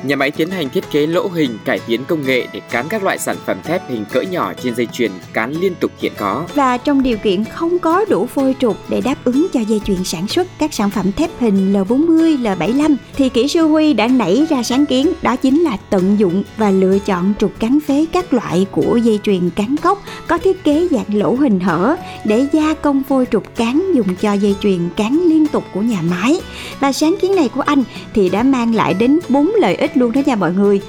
Nhà 0.02 0.16
máy 0.16 0.30
tiến 0.30 0.50
hành 0.50 0.70
thiết 0.70 0.84
kế 0.90 1.06
lỗ 1.06 1.28
hình, 1.28 1.58
cải 1.64 1.80
tiến 1.86 2.04
công 2.04 2.26
nghệ 2.26 2.46
để 2.52 2.60
cán 2.70 2.86
các 2.88 3.04
loại 3.04 3.18
sản 3.18 3.36
phẩm 3.46 3.56
thép 3.64 3.90
hình 3.90 4.04
cỡ 4.12 4.20
nhỏ 4.20 4.52
trên 4.62 4.74
dây 4.74 4.86
chuyền 4.92 5.10
cán 5.32 5.52
liên 5.60 5.74
tục 5.80 5.92
hiện 5.98 6.12
có. 6.16 6.46
Và 6.54 6.76
trong 6.76 7.02
điều 7.02 7.16
kiện 7.16 7.44
không 7.44 7.78
có 7.78 8.04
đủ 8.08 8.26
phôi 8.26 8.54
trục 8.60 8.76
để 8.88 9.00
đáp 9.00 9.14
ứng 9.24 9.46
cho 9.52 9.60
dây 9.60 9.80
chuyền 9.84 10.04
sản 10.04 10.28
xuất 10.28 10.48
các 10.58 10.74
sản 10.74 10.90
phẩm 10.90 11.12
thép 11.12 11.30
hình 11.40 11.72
L40, 11.72 12.42
L75 12.42 12.96
thì 13.16 13.28
kỹ 13.28 13.48
sư 13.48 13.66
Huy 13.66 13.92
đã 13.92 14.08
nảy 14.08 14.46
ra 14.50 14.62
sáng 14.62 14.86
kiến 14.86 15.12
đó 15.22 15.36
chính 15.36 15.60
là 15.60 15.76
tận 15.90 16.16
dụng 16.18 16.42
và 16.56 16.70
lựa 16.70 16.98
chọn 16.98 17.34
trục 17.38 17.60
cán 17.60 17.78
phế 17.86 18.06
các 18.12 18.32
loại 18.32 18.66
của 18.70 18.96
dây 18.96 19.20
chuyền 19.22 19.50
cán 19.50 19.76
cốc 19.76 20.02
có 20.26 20.38
thiết 20.38 20.64
kế 20.64 20.88
dạng 20.90 21.14
lỗ 21.14 21.34
hình 21.34 21.60
hở 21.60 21.96
để 22.24 22.46
gia 22.52 22.74
công 22.74 23.02
phôi 23.02 23.26
trục 23.30 23.56
cán 23.56 23.94
dùng 23.94 24.16
cho 24.20 24.32
dây 24.32 24.56
chuyền 24.60 24.88
cán 24.96 25.22
liên 25.26 25.46
tục 25.46 25.64
của 25.74 25.82
nhà 25.82 25.98
máy. 26.10 26.40
Và 26.80 26.92
sáng 26.92 27.16
kiến 27.20 27.36
này 27.36 27.48
của 27.48 27.60
anh 27.60 27.82
thì 28.14 28.28
đã 28.28 28.42
mang 28.42 28.74
lại 28.74 28.94
đến 28.94 29.18
4 29.28 29.52
lợi 29.54 29.74
ích 29.74 29.91
luôn 29.96 30.12
đó 30.12 30.20
nha 30.26 30.36
mọi 30.36 30.52
người. 30.52 30.80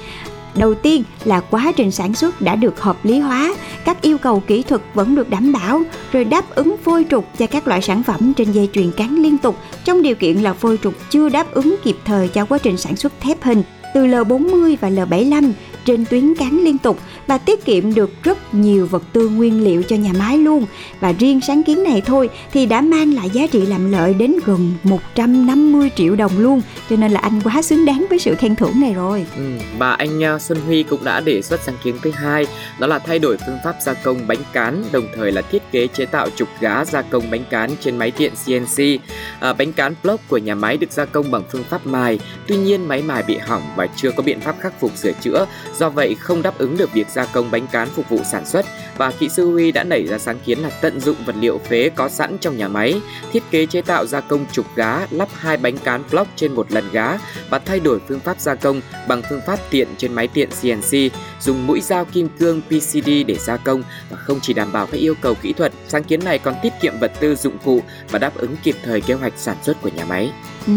Đầu 0.54 0.74
tiên 0.74 1.02
là 1.24 1.40
quá 1.40 1.72
trình 1.76 1.90
sản 1.90 2.14
xuất 2.14 2.40
đã 2.40 2.56
được 2.56 2.80
hợp 2.80 3.04
lý 3.04 3.18
hóa, 3.18 3.54
các 3.84 4.02
yêu 4.02 4.18
cầu 4.18 4.42
kỹ 4.46 4.62
thuật 4.62 4.80
vẫn 4.94 5.14
được 5.14 5.30
đảm 5.30 5.52
bảo, 5.52 5.82
rồi 6.12 6.24
đáp 6.24 6.54
ứng 6.54 6.76
phôi 6.84 7.06
trục 7.10 7.38
cho 7.38 7.46
các 7.46 7.68
loại 7.68 7.82
sản 7.82 8.02
phẩm 8.02 8.32
trên 8.36 8.52
dây 8.52 8.68
chuyền 8.72 8.90
cán 8.92 9.22
liên 9.22 9.38
tục 9.38 9.56
trong 9.84 10.02
điều 10.02 10.14
kiện 10.14 10.36
là 10.36 10.52
phôi 10.52 10.78
trục 10.82 10.94
chưa 11.10 11.28
đáp 11.28 11.54
ứng 11.54 11.76
kịp 11.84 11.96
thời 12.04 12.28
cho 12.28 12.44
quá 12.44 12.58
trình 12.58 12.76
sản 12.76 12.96
xuất 12.96 13.20
thép 13.20 13.42
hình 13.42 13.62
từ 13.94 14.06
L40 14.06 14.76
và 14.80 14.90
L75 14.90 15.52
trên 15.84 16.04
tuyến 16.04 16.34
cán 16.34 16.60
liên 16.64 16.78
tục 16.78 16.98
và 17.26 17.38
tiết 17.38 17.64
kiệm 17.64 17.94
được 17.94 18.10
rất 18.22 18.54
nhiều 18.54 18.86
vật 18.86 19.02
tư 19.12 19.28
nguyên 19.28 19.64
liệu 19.64 19.82
cho 19.82 19.96
nhà 19.96 20.12
máy 20.18 20.38
luôn. 20.38 20.66
Và 21.00 21.12
riêng 21.12 21.40
sáng 21.40 21.62
kiến 21.62 21.84
này 21.84 22.02
thôi 22.06 22.30
thì 22.52 22.66
đã 22.66 22.80
mang 22.80 23.14
lại 23.14 23.30
giá 23.30 23.46
trị 23.46 23.66
làm 23.66 23.92
lợi 23.92 24.14
đến 24.14 24.34
gần 24.44 24.72
150 24.82 25.90
triệu 25.96 26.16
đồng 26.16 26.38
luôn. 26.38 26.60
Cho 26.90 26.96
nên 26.96 27.12
là 27.12 27.20
anh 27.20 27.40
quá 27.44 27.62
xứng 27.62 27.84
đáng 27.84 28.06
với 28.10 28.18
sự 28.18 28.34
khen 28.34 28.56
thưởng 28.56 28.80
này 28.80 28.94
rồi. 28.94 29.26
Ừ, 29.36 29.42
và 29.78 29.92
anh 29.92 30.24
à, 30.24 30.38
Xuân 30.38 30.58
Huy 30.66 30.82
cũng 30.82 31.04
đã 31.04 31.20
đề 31.20 31.42
xuất 31.42 31.60
sáng 31.66 31.74
kiến 31.84 31.96
thứ 32.02 32.10
hai, 32.10 32.46
đó 32.78 32.86
là 32.86 32.98
thay 32.98 33.18
đổi 33.18 33.36
phương 33.46 33.58
pháp 33.64 33.74
gia 33.82 33.94
công 33.94 34.26
bánh 34.26 34.38
cán, 34.52 34.84
đồng 34.92 35.06
thời 35.16 35.32
là 35.32 35.42
thiết 35.42 35.62
kế 35.72 35.86
chế 35.86 36.06
tạo 36.06 36.28
trục 36.36 36.48
gá 36.60 36.84
gia 36.84 37.02
công 37.02 37.30
bánh 37.30 37.44
cán 37.50 37.70
trên 37.80 37.96
máy 37.96 38.10
tiện 38.10 38.32
CNC. 38.46 39.00
À, 39.40 39.52
bánh 39.52 39.72
cán 39.72 39.94
block 40.02 40.28
của 40.28 40.38
nhà 40.38 40.54
máy 40.54 40.76
được 40.76 40.92
gia 40.92 41.04
công 41.04 41.30
bằng 41.30 41.42
phương 41.52 41.64
pháp 41.64 41.86
mài, 41.86 42.18
tuy 42.46 42.56
nhiên 42.56 42.88
máy 42.88 43.02
mài 43.02 43.22
bị 43.22 43.38
hỏng 43.38 43.62
và 43.76 43.83
chưa 43.96 44.10
có 44.16 44.22
biện 44.22 44.40
pháp 44.40 44.56
khắc 44.60 44.80
phục 44.80 44.96
sửa 44.96 45.12
chữa, 45.12 45.46
do 45.78 45.90
vậy 45.90 46.14
không 46.14 46.42
đáp 46.42 46.58
ứng 46.58 46.76
được 46.76 46.92
việc 46.92 47.08
gia 47.08 47.24
công 47.24 47.50
bánh 47.50 47.66
cán 47.66 47.88
phục 47.88 48.08
vụ 48.08 48.18
sản 48.24 48.46
xuất 48.46 48.66
và 48.96 49.10
kỹ 49.10 49.28
sư 49.28 49.50
Huy 49.50 49.72
đã 49.72 49.84
nảy 49.84 50.06
ra 50.06 50.18
sáng 50.18 50.38
kiến 50.44 50.58
là 50.58 50.70
tận 50.80 51.00
dụng 51.00 51.16
vật 51.26 51.34
liệu 51.40 51.58
phế 51.58 51.90
có 51.94 52.08
sẵn 52.08 52.38
trong 52.40 52.56
nhà 52.56 52.68
máy, 52.68 53.00
thiết 53.32 53.42
kế 53.50 53.66
chế 53.66 53.82
tạo 53.82 54.06
gia 54.06 54.20
công 54.20 54.46
trục 54.52 54.76
gá, 54.76 55.06
lắp 55.10 55.28
hai 55.32 55.56
bánh 55.56 55.78
cán 55.78 56.02
block 56.10 56.30
trên 56.36 56.52
một 56.52 56.72
lần 56.72 56.84
gá 56.92 57.18
và 57.50 57.58
thay 57.58 57.80
đổi 57.80 58.00
phương 58.08 58.20
pháp 58.20 58.40
gia 58.40 58.54
công 58.54 58.80
bằng 59.08 59.22
phương 59.30 59.40
pháp 59.46 59.58
tiện 59.70 59.88
trên 59.98 60.12
máy 60.12 60.28
tiện 60.28 60.48
CNC, 60.62 61.12
dùng 61.40 61.66
mũi 61.66 61.80
dao 61.80 62.04
kim 62.04 62.28
cương 62.38 62.62
PCD 62.62 63.10
để 63.26 63.36
gia 63.38 63.56
công 63.56 63.82
và 64.10 64.16
không 64.16 64.40
chỉ 64.42 64.52
đảm 64.52 64.72
bảo 64.72 64.86
các 64.86 64.98
yêu 64.98 65.14
cầu 65.20 65.34
kỹ 65.42 65.52
thuật, 65.52 65.72
sáng 65.88 66.04
kiến 66.04 66.20
này 66.24 66.38
còn 66.38 66.54
tiết 66.62 66.72
kiệm 66.80 66.98
vật 67.00 67.12
tư 67.20 67.36
dụng 67.36 67.58
cụ 67.64 67.80
và 68.10 68.18
đáp 68.18 68.34
ứng 68.34 68.56
kịp 68.62 68.76
thời 68.84 69.00
kế 69.00 69.14
hoạch 69.14 69.32
sản 69.36 69.56
xuất 69.62 69.82
của 69.82 69.90
nhà 69.96 70.04
máy. 70.04 70.32
Ừ, 70.66 70.72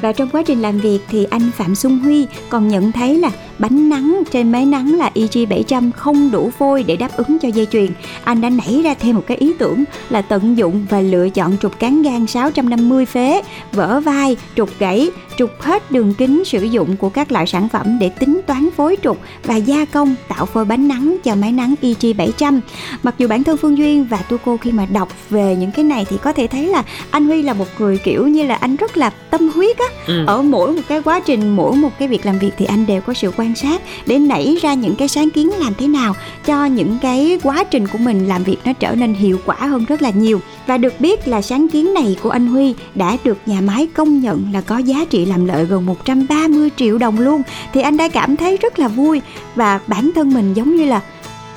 và 0.00 0.12
trong 0.12 0.28
quá 0.28 0.42
trình 0.42 0.62
làm 0.62 0.78
việc 0.78 0.98
thì 1.08 1.24
anh 1.30 1.50
Phạm 1.56 1.74
Xuân 1.74 1.98
Huy 1.98 2.26
còn 2.48 2.68
nhận 2.68 2.92
thấy 2.92 3.18
là 3.18 3.30
bánh 3.58 3.88
nắng 3.88 4.22
trên 4.30 4.52
máy 4.52 4.66
nắng 4.66 4.94
là 4.94 5.10
EG700 5.14 5.90
không 5.96 6.30
đủ 6.30 6.50
phôi 6.58 6.82
để 6.82 6.96
đáp 6.96 7.10
ứng 7.16 7.38
cho 7.38 7.48
dây 7.48 7.66
chuyền. 7.66 7.90
Anh 8.24 8.40
đã 8.40 8.50
nảy 8.50 8.82
ra 8.84 8.94
thêm 8.94 9.14
một 9.14 9.24
cái 9.26 9.36
ý 9.36 9.52
tưởng 9.58 9.84
là 10.10 10.22
tận 10.22 10.58
dụng 10.58 10.86
và 10.90 11.00
lựa 11.00 11.28
chọn 11.28 11.56
trục 11.60 11.78
cán 11.78 12.02
gan 12.02 12.26
650 12.26 13.06
phế, 13.06 13.42
vỡ 13.72 14.00
vai, 14.00 14.36
trục 14.56 14.70
gãy, 14.78 15.10
trục 15.36 15.60
hết 15.60 15.90
đường 15.90 16.14
kính 16.14 16.44
sử 16.44 16.62
dụng 16.62 16.96
của 16.96 17.08
các 17.08 17.32
loại 17.32 17.46
sản 17.46 17.68
phẩm 17.68 17.98
để 18.00 18.08
tính 18.08 18.40
toán 18.46 18.68
phối 18.76 18.96
trục 19.02 19.18
và 19.44 19.56
gia 19.56 19.84
công 19.84 20.14
tạo 20.28 20.46
phôi 20.46 20.64
bánh 20.64 20.88
nắng 20.88 21.16
cho 21.24 21.34
máy 21.34 21.52
nắng 21.52 21.74
EG700. 21.82 22.60
Mặc 23.02 23.14
dù 23.18 23.28
bản 23.28 23.44
thân 23.44 23.56
Phương 23.56 23.78
Duyên 23.78 24.04
và 24.04 24.16
tu 24.16 24.36
cô 24.44 24.56
khi 24.56 24.72
mà 24.72 24.86
đọc 24.86 25.08
về 25.30 25.56
những 25.56 25.70
cái 25.72 25.84
này 25.84 26.06
thì 26.10 26.16
có 26.22 26.32
thể 26.32 26.46
thấy 26.46 26.66
là 26.66 26.82
anh 27.10 27.26
Huy 27.26 27.42
là 27.42 27.52
một 27.52 27.66
người 27.78 27.98
kiểu 27.98 28.28
như 28.28 28.46
là 28.46 28.54
anh 28.54 28.76
rất 28.76 28.96
là 28.96 29.10
tâm 29.30 29.48
huyết 29.48 29.78
á. 29.78 29.84
Ừ. 30.06 30.24
ở 30.26 30.42
mỗi 30.42 30.72
một 30.72 30.82
cái 30.88 31.02
quá 31.02 31.20
trình 31.20 31.56
mỗi 31.56 31.76
một 31.76 31.90
cái 31.98 32.08
việc 32.08 32.26
làm 32.26 32.38
việc 32.38 32.50
thì 32.58 32.64
anh 32.64 32.86
đều 32.86 33.00
có 33.00 33.14
sự 33.14 33.32
quan 33.36 33.54
sát 33.54 33.82
để 34.06 34.18
nảy 34.18 34.56
ra 34.62 34.74
những 34.74 34.96
cái 34.96 35.08
sáng 35.08 35.30
kiến 35.30 35.50
làm 35.58 35.74
thế 35.74 35.86
nào 35.86 36.14
cho 36.46 36.64
những 36.64 36.98
cái 37.02 37.38
quá 37.42 37.64
trình 37.64 37.86
của 37.86 37.98
mình 37.98 38.28
làm 38.28 38.44
việc 38.44 38.56
nó 38.64 38.72
trở 38.72 38.94
nên 38.94 39.14
hiệu 39.14 39.38
quả 39.46 39.56
hơn 39.56 39.84
rất 39.84 40.02
là 40.02 40.10
nhiều. 40.10 40.40
Và 40.66 40.76
được 40.78 41.00
biết 41.00 41.28
là 41.28 41.42
sáng 41.42 41.68
kiến 41.68 41.94
này 41.94 42.16
của 42.22 42.30
anh 42.30 42.46
Huy 42.46 42.74
đã 42.94 43.16
được 43.24 43.38
nhà 43.46 43.60
máy 43.60 43.88
công 43.94 44.20
nhận 44.20 44.44
là 44.52 44.60
có 44.60 44.78
giá 44.78 45.04
trị 45.10 45.24
làm 45.24 45.44
lợi 45.44 45.64
gần 45.64 45.86
130 45.86 46.70
triệu 46.76 46.98
đồng 46.98 47.20
luôn. 47.20 47.42
Thì 47.72 47.80
anh 47.80 47.96
đã 47.96 48.08
cảm 48.08 48.36
thấy 48.36 48.56
rất 48.56 48.78
là 48.78 48.88
vui 48.88 49.20
và 49.54 49.80
bản 49.86 50.10
thân 50.14 50.34
mình 50.34 50.54
giống 50.54 50.76
như 50.76 50.84
là 50.84 51.00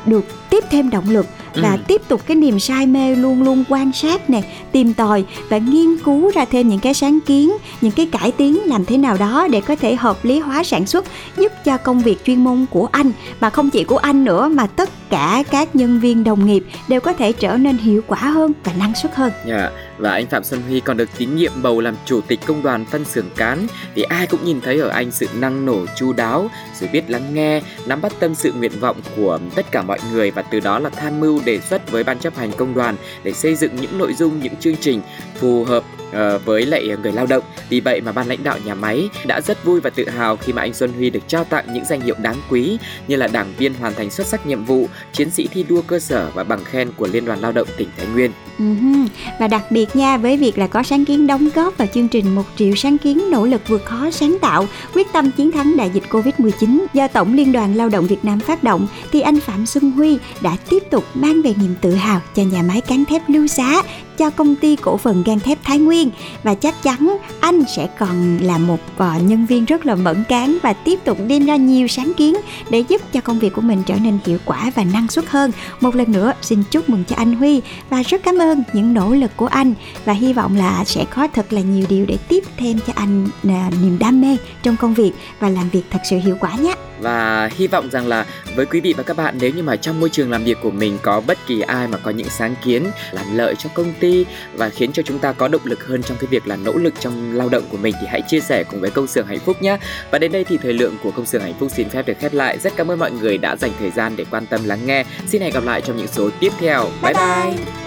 được 0.05 0.49
tiếp 0.49 0.63
thêm 0.71 0.89
động 0.89 1.09
lực 1.09 1.25
và 1.61 1.71
ừ. 1.71 1.77
tiếp 1.87 2.01
tục 2.07 2.21
cái 2.25 2.35
niềm 2.35 2.59
say 2.59 2.85
mê 2.85 3.15
luôn 3.15 3.43
luôn 3.43 3.63
quan 3.69 3.91
sát 3.93 4.29
nè 4.29 4.41
tìm 4.71 4.93
tòi 4.93 5.23
và 5.49 5.57
nghiên 5.57 5.97
cứu 5.97 6.31
ra 6.31 6.45
thêm 6.45 6.69
những 6.69 6.79
cái 6.79 6.93
sáng 6.93 7.19
kiến 7.25 7.51
những 7.81 7.91
cái 7.91 8.05
cải 8.05 8.31
tiến 8.31 8.59
làm 8.65 8.85
thế 8.85 8.97
nào 8.97 9.17
đó 9.17 9.47
để 9.51 9.61
có 9.61 9.75
thể 9.75 9.95
hợp 9.95 10.25
lý 10.25 10.39
hóa 10.39 10.63
sản 10.63 10.85
xuất 10.85 11.05
giúp 11.37 11.51
cho 11.65 11.77
công 11.77 11.99
việc 11.99 12.25
chuyên 12.25 12.43
môn 12.43 12.65
của 12.69 12.89
anh 12.91 13.11
mà 13.39 13.49
không 13.49 13.69
chỉ 13.69 13.83
của 13.83 13.97
anh 13.97 14.23
nữa 14.23 14.47
mà 14.47 14.67
tất 14.67 14.89
cả 15.09 15.43
các 15.51 15.75
nhân 15.75 15.99
viên 15.99 16.23
đồng 16.23 16.45
nghiệp 16.45 16.65
đều 16.87 17.01
có 17.01 17.13
thể 17.13 17.31
trở 17.31 17.57
nên 17.57 17.77
hiệu 17.77 18.01
quả 18.07 18.19
hơn 18.19 18.53
và 18.63 18.73
năng 18.79 18.95
suất 18.95 19.15
hơn. 19.15 19.31
Yeah 19.45 19.71
dạ, 19.73 19.86
và 19.97 20.11
anh 20.11 20.27
Phạm 20.27 20.43
Xuân 20.43 20.61
Huy 20.61 20.79
còn 20.79 20.97
được 20.97 21.09
tín 21.17 21.35
nhiệm 21.35 21.51
bầu 21.61 21.81
làm 21.81 21.95
chủ 22.05 22.21
tịch 22.21 22.39
công 22.45 22.63
đoàn 22.63 22.85
phân 22.85 23.05
xưởng 23.05 23.29
cán 23.35 23.67
thì 23.95 24.01
ai 24.01 24.27
cũng 24.27 24.45
nhìn 24.45 24.61
thấy 24.61 24.79
ở 24.79 24.89
anh 24.89 25.11
sự 25.11 25.27
năng 25.35 25.65
nổ 25.65 25.85
chu 25.95 26.13
đáo, 26.13 26.49
sự 26.73 26.87
biết 26.93 27.09
lắng 27.09 27.33
nghe, 27.33 27.61
nắm 27.85 28.01
bắt 28.01 28.11
tâm 28.19 28.35
sự 28.35 28.53
nguyện 28.53 28.79
vọng 28.79 28.97
của 29.15 29.39
tất 29.55 29.71
cả 29.71 29.81
mọi 29.81 29.99
người 30.11 30.31
và 30.31 30.41
từ 30.41 30.59
đó 30.59 30.79
là 30.79 30.89
tham 30.89 31.19
mưu 31.19 31.41
đề 31.45 31.59
xuất 31.59 31.91
với 31.91 32.03
ban 32.03 32.19
chấp 32.19 32.35
hành 32.35 32.51
công 32.51 32.73
đoàn 32.73 32.95
để 33.23 33.33
xây 33.33 33.55
dựng 33.55 33.75
những 33.75 33.97
nội 33.97 34.13
dung, 34.13 34.39
những 34.39 34.55
chương 34.55 34.75
trình 34.75 35.01
phù 35.35 35.63
hợp 35.63 35.83
uh, 36.09 36.45
với 36.45 36.65
lại 36.65 36.97
người 37.03 37.11
lao 37.11 37.25
động. 37.25 37.43
Vì 37.69 37.79
vậy 37.79 38.01
mà 38.01 38.11
ban 38.11 38.27
lãnh 38.27 38.43
đạo 38.43 38.57
nhà 38.65 38.75
máy 38.75 39.09
đã 39.25 39.41
rất 39.41 39.63
vui 39.63 39.79
và 39.81 39.89
tự 39.89 40.09
hào 40.09 40.37
khi 40.37 40.53
mà 40.53 40.61
anh 40.61 40.73
Xuân 40.73 40.93
Huy 40.93 41.09
được 41.09 41.27
trao 41.27 41.43
tặng 41.43 41.73
những 41.73 41.85
danh 41.85 42.01
hiệu 42.01 42.15
đáng 42.21 42.37
quý 42.49 42.77
như 43.07 43.15
là 43.15 43.27
đảng 43.27 43.53
viên 43.57 43.73
hoàn 43.73 43.93
thành 43.93 44.11
xuất 44.11 44.27
sắc 44.27 44.47
nhiệm 44.47 44.65
vụ, 44.65 44.87
chiến 45.13 45.29
sĩ 45.29 45.47
thi 45.47 45.65
đua 45.69 45.81
cơ 45.81 45.99
sở 45.99 46.31
và 46.33 46.43
bằng 46.43 46.63
khen 46.63 46.91
của 46.97 47.07
Liên 47.07 47.25
đoàn 47.25 47.39
Lao 47.39 47.51
động 47.51 47.67
tỉnh 47.77 47.89
Thái 47.97 48.07
Nguyên. 48.07 48.31
Uh-huh. 48.59 49.07
Và 49.39 49.47
đặc 49.47 49.71
biệt 49.71 49.95
nha 49.95 50.17
với 50.17 50.37
việc 50.37 50.57
là 50.57 50.67
có 50.67 50.83
sáng 50.83 51.05
kiến 51.05 51.27
đóng 51.27 51.49
góp 51.55 51.77
vào 51.77 51.87
chương 51.93 52.07
trình 52.07 52.35
một 52.35 52.43
triệu 52.55 52.75
sáng 52.75 52.97
kiến 52.97 53.31
nỗ 53.31 53.45
lực 53.45 53.61
vượt 53.67 53.85
khó 53.85 54.11
sáng 54.11 54.37
tạo 54.41 54.65
quyết 54.93 55.07
tâm 55.13 55.31
chiến 55.31 55.51
thắng 55.51 55.77
đại 55.77 55.91
dịch 55.93 56.03
Covid-19 56.09 56.85
do 56.93 57.07
Tổng 57.07 57.33
Liên 57.33 57.51
đoàn 57.51 57.75
Lao 57.75 57.89
động 57.89 58.07
Việt 58.07 58.25
Nam 58.25 58.39
phát 58.39 58.63
động 58.63 58.87
thì 59.11 59.21
anh 59.21 59.39
Phạm 59.39 59.65
Xuân 59.65 59.91
Huy 59.91 60.17
đã 60.41 60.57
tiếp 60.69 60.83
tục 60.91 61.03
mang 61.13 61.41
về 61.41 61.53
niềm 61.61 61.75
tự 61.81 61.95
hào 61.95 62.21
cho 62.35 62.43
nhà 62.43 62.63
máy 62.63 62.81
cán 62.81 63.05
thép 63.05 63.29
Lưu 63.29 63.47
Xá 63.47 63.81
cho 64.17 64.29
công 64.29 64.55
ty 64.55 64.75
cổ 64.75 64.97
phần 64.97 65.23
gang 65.25 65.39
thép 65.39 65.57
Thái 65.63 65.79
Nguyên 65.79 66.09
và 66.43 66.55
chắc 66.55 66.83
chắn 66.83 67.17
anh 67.39 67.63
sẽ 67.75 67.87
còn 67.99 68.37
là 68.41 68.57
một 68.57 68.79
uh, 68.95 69.23
nhân 69.23 69.45
viên 69.45 69.65
rất 69.65 69.85
là 69.85 69.95
mẫn 69.95 70.23
cán 70.29 70.57
và 70.63 70.73
tiếp 70.73 70.99
tục 71.05 71.17
đem 71.27 71.45
ra 71.45 71.55
nhiều 71.55 71.87
sáng 71.87 72.13
kiến 72.17 72.35
để 72.69 72.79
giúp 72.79 73.01
cho 73.13 73.21
công 73.21 73.39
việc 73.39 73.53
của 73.53 73.61
mình 73.61 73.83
trở 73.85 73.95
nên 73.95 74.17
hiệu 74.25 74.37
quả 74.45 74.71
và 74.75 74.83
năng 74.83 75.07
suất 75.07 75.25
hơn. 75.27 75.51
Một 75.81 75.95
lần 75.95 76.11
nữa 76.11 76.33
xin 76.41 76.63
chúc 76.71 76.89
mừng 76.89 77.03
cho 77.07 77.15
anh 77.15 77.33
Huy 77.33 77.61
và 77.89 78.01
rất 78.01 78.23
cảm 78.23 78.37
ơn 78.37 78.46
những 78.73 78.93
nỗ 78.93 79.13
lực 79.13 79.31
của 79.35 79.47
anh 79.47 79.73
và 80.05 80.13
hy 80.13 80.33
vọng 80.33 80.57
là 80.57 80.83
sẽ 80.85 81.05
có 81.09 81.27
thật 81.33 81.53
là 81.53 81.61
nhiều 81.61 81.85
điều 81.89 82.05
để 82.05 82.17
tiếp 82.27 82.43
thêm 82.57 82.79
cho 82.87 82.93
anh 82.95 83.25
uh, 83.25 83.73
niềm 83.81 83.97
đam 83.99 84.21
mê 84.21 84.37
trong 84.63 84.77
công 84.77 84.93
việc 84.93 85.11
và 85.39 85.49
làm 85.49 85.69
việc 85.69 85.83
thật 85.91 85.99
sự 86.09 86.17
hiệu 86.17 86.37
quả 86.39 86.55
nhé. 86.55 86.75
Và 86.99 87.49
hy 87.55 87.67
vọng 87.67 87.89
rằng 87.91 88.07
là 88.07 88.25
với 88.55 88.65
quý 88.65 88.79
vị 88.79 88.93
và 88.97 89.03
các 89.03 89.17
bạn 89.17 89.35
nếu 89.39 89.51
như 89.51 89.63
mà 89.63 89.75
trong 89.75 89.99
môi 89.99 90.09
trường 90.09 90.31
làm 90.31 90.43
việc 90.43 90.57
của 90.63 90.71
mình 90.71 90.97
có 91.01 91.21
bất 91.27 91.37
kỳ 91.47 91.61
ai 91.61 91.87
mà 91.87 91.97
có 91.97 92.11
những 92.11 92.29
sáng 92.29 92.55
kiến 92.63 92.83
làm 93.11 93.25
lợi 93.35 93.55
cho 93.55 93.69
công 93.73 93.93
ty 93.99 94.25
và 94.53 94.69
khiến 94.69 94.91
cho 94.91 95.03
chúng 95.03 95.19
ta 95.19 95.31
có 95.31 95.47
động 95.47 95.61
lực 95.63 95.87
hơn 95.87 96.03
trong 96.03 96.17
cái 96.17 96.27
việc 96.27 96.47
là 96.47 96.55
nỗ 96.55 96.73
lực 96.73 96.93
trong 96.99 97.35
lao 97.35 97.49
động 97.49 97.63
của 97.69 97.77
mình 97.77 97.95
thì 98.01 98.07
hãy 98.07 98.21
chia 98.27 98.39
sẻ 98.39 98.63
cùng 98.63 98.81
với 98.81 98.89
công 98.89 99.07
xưởng 99.07 99.27
hạnh 99.27 99.39
phúc 99.39 99.61
nhé. 99.61 99.77
Và 100.11 100.19
đến 100.19 100.31
đây 100.31 100.43
thì 100.43 100.57
thời 100.57 100.73
lượng 100.73 100.95
của 101.03 101.11
công 101.11 101.25
xưởng 101.25 101.41
hạnh 101.41 101.55
phúc 101.59 101.71
xin 101.75 101.89
phép 101.89 102.07
được 102.07 102.19
khép 102.19 102.33
lại. 102.33 102.57
Rất 102.57 102.73
cảm 102.75 102.91
ơn 102.91 102.99
mọi 102.99 103.11
người 103.11 103.37
đã 103.37 103.55
dành 103.55 103.71
thời 103.79 103.91
gian 103.91 104.15
để 104.15 104.25
quan 104.31 104.45
tâm 104.45 104.63
lắng 104.63 104.85
nghe. 104.85 105.05
Xin 105.27 105.41
hẹn 105.41 105.53
gặp 105.53 105.63
lại 105.63 105.81
trong 105.81 105.97
những 105.97 106.07
số 106.07 106.29
tiếp 106.39 106.51
theo. 106.59 106.85
Bye 107.03 107.13
bye, 107.13 107.53
bye. 107.53 107.86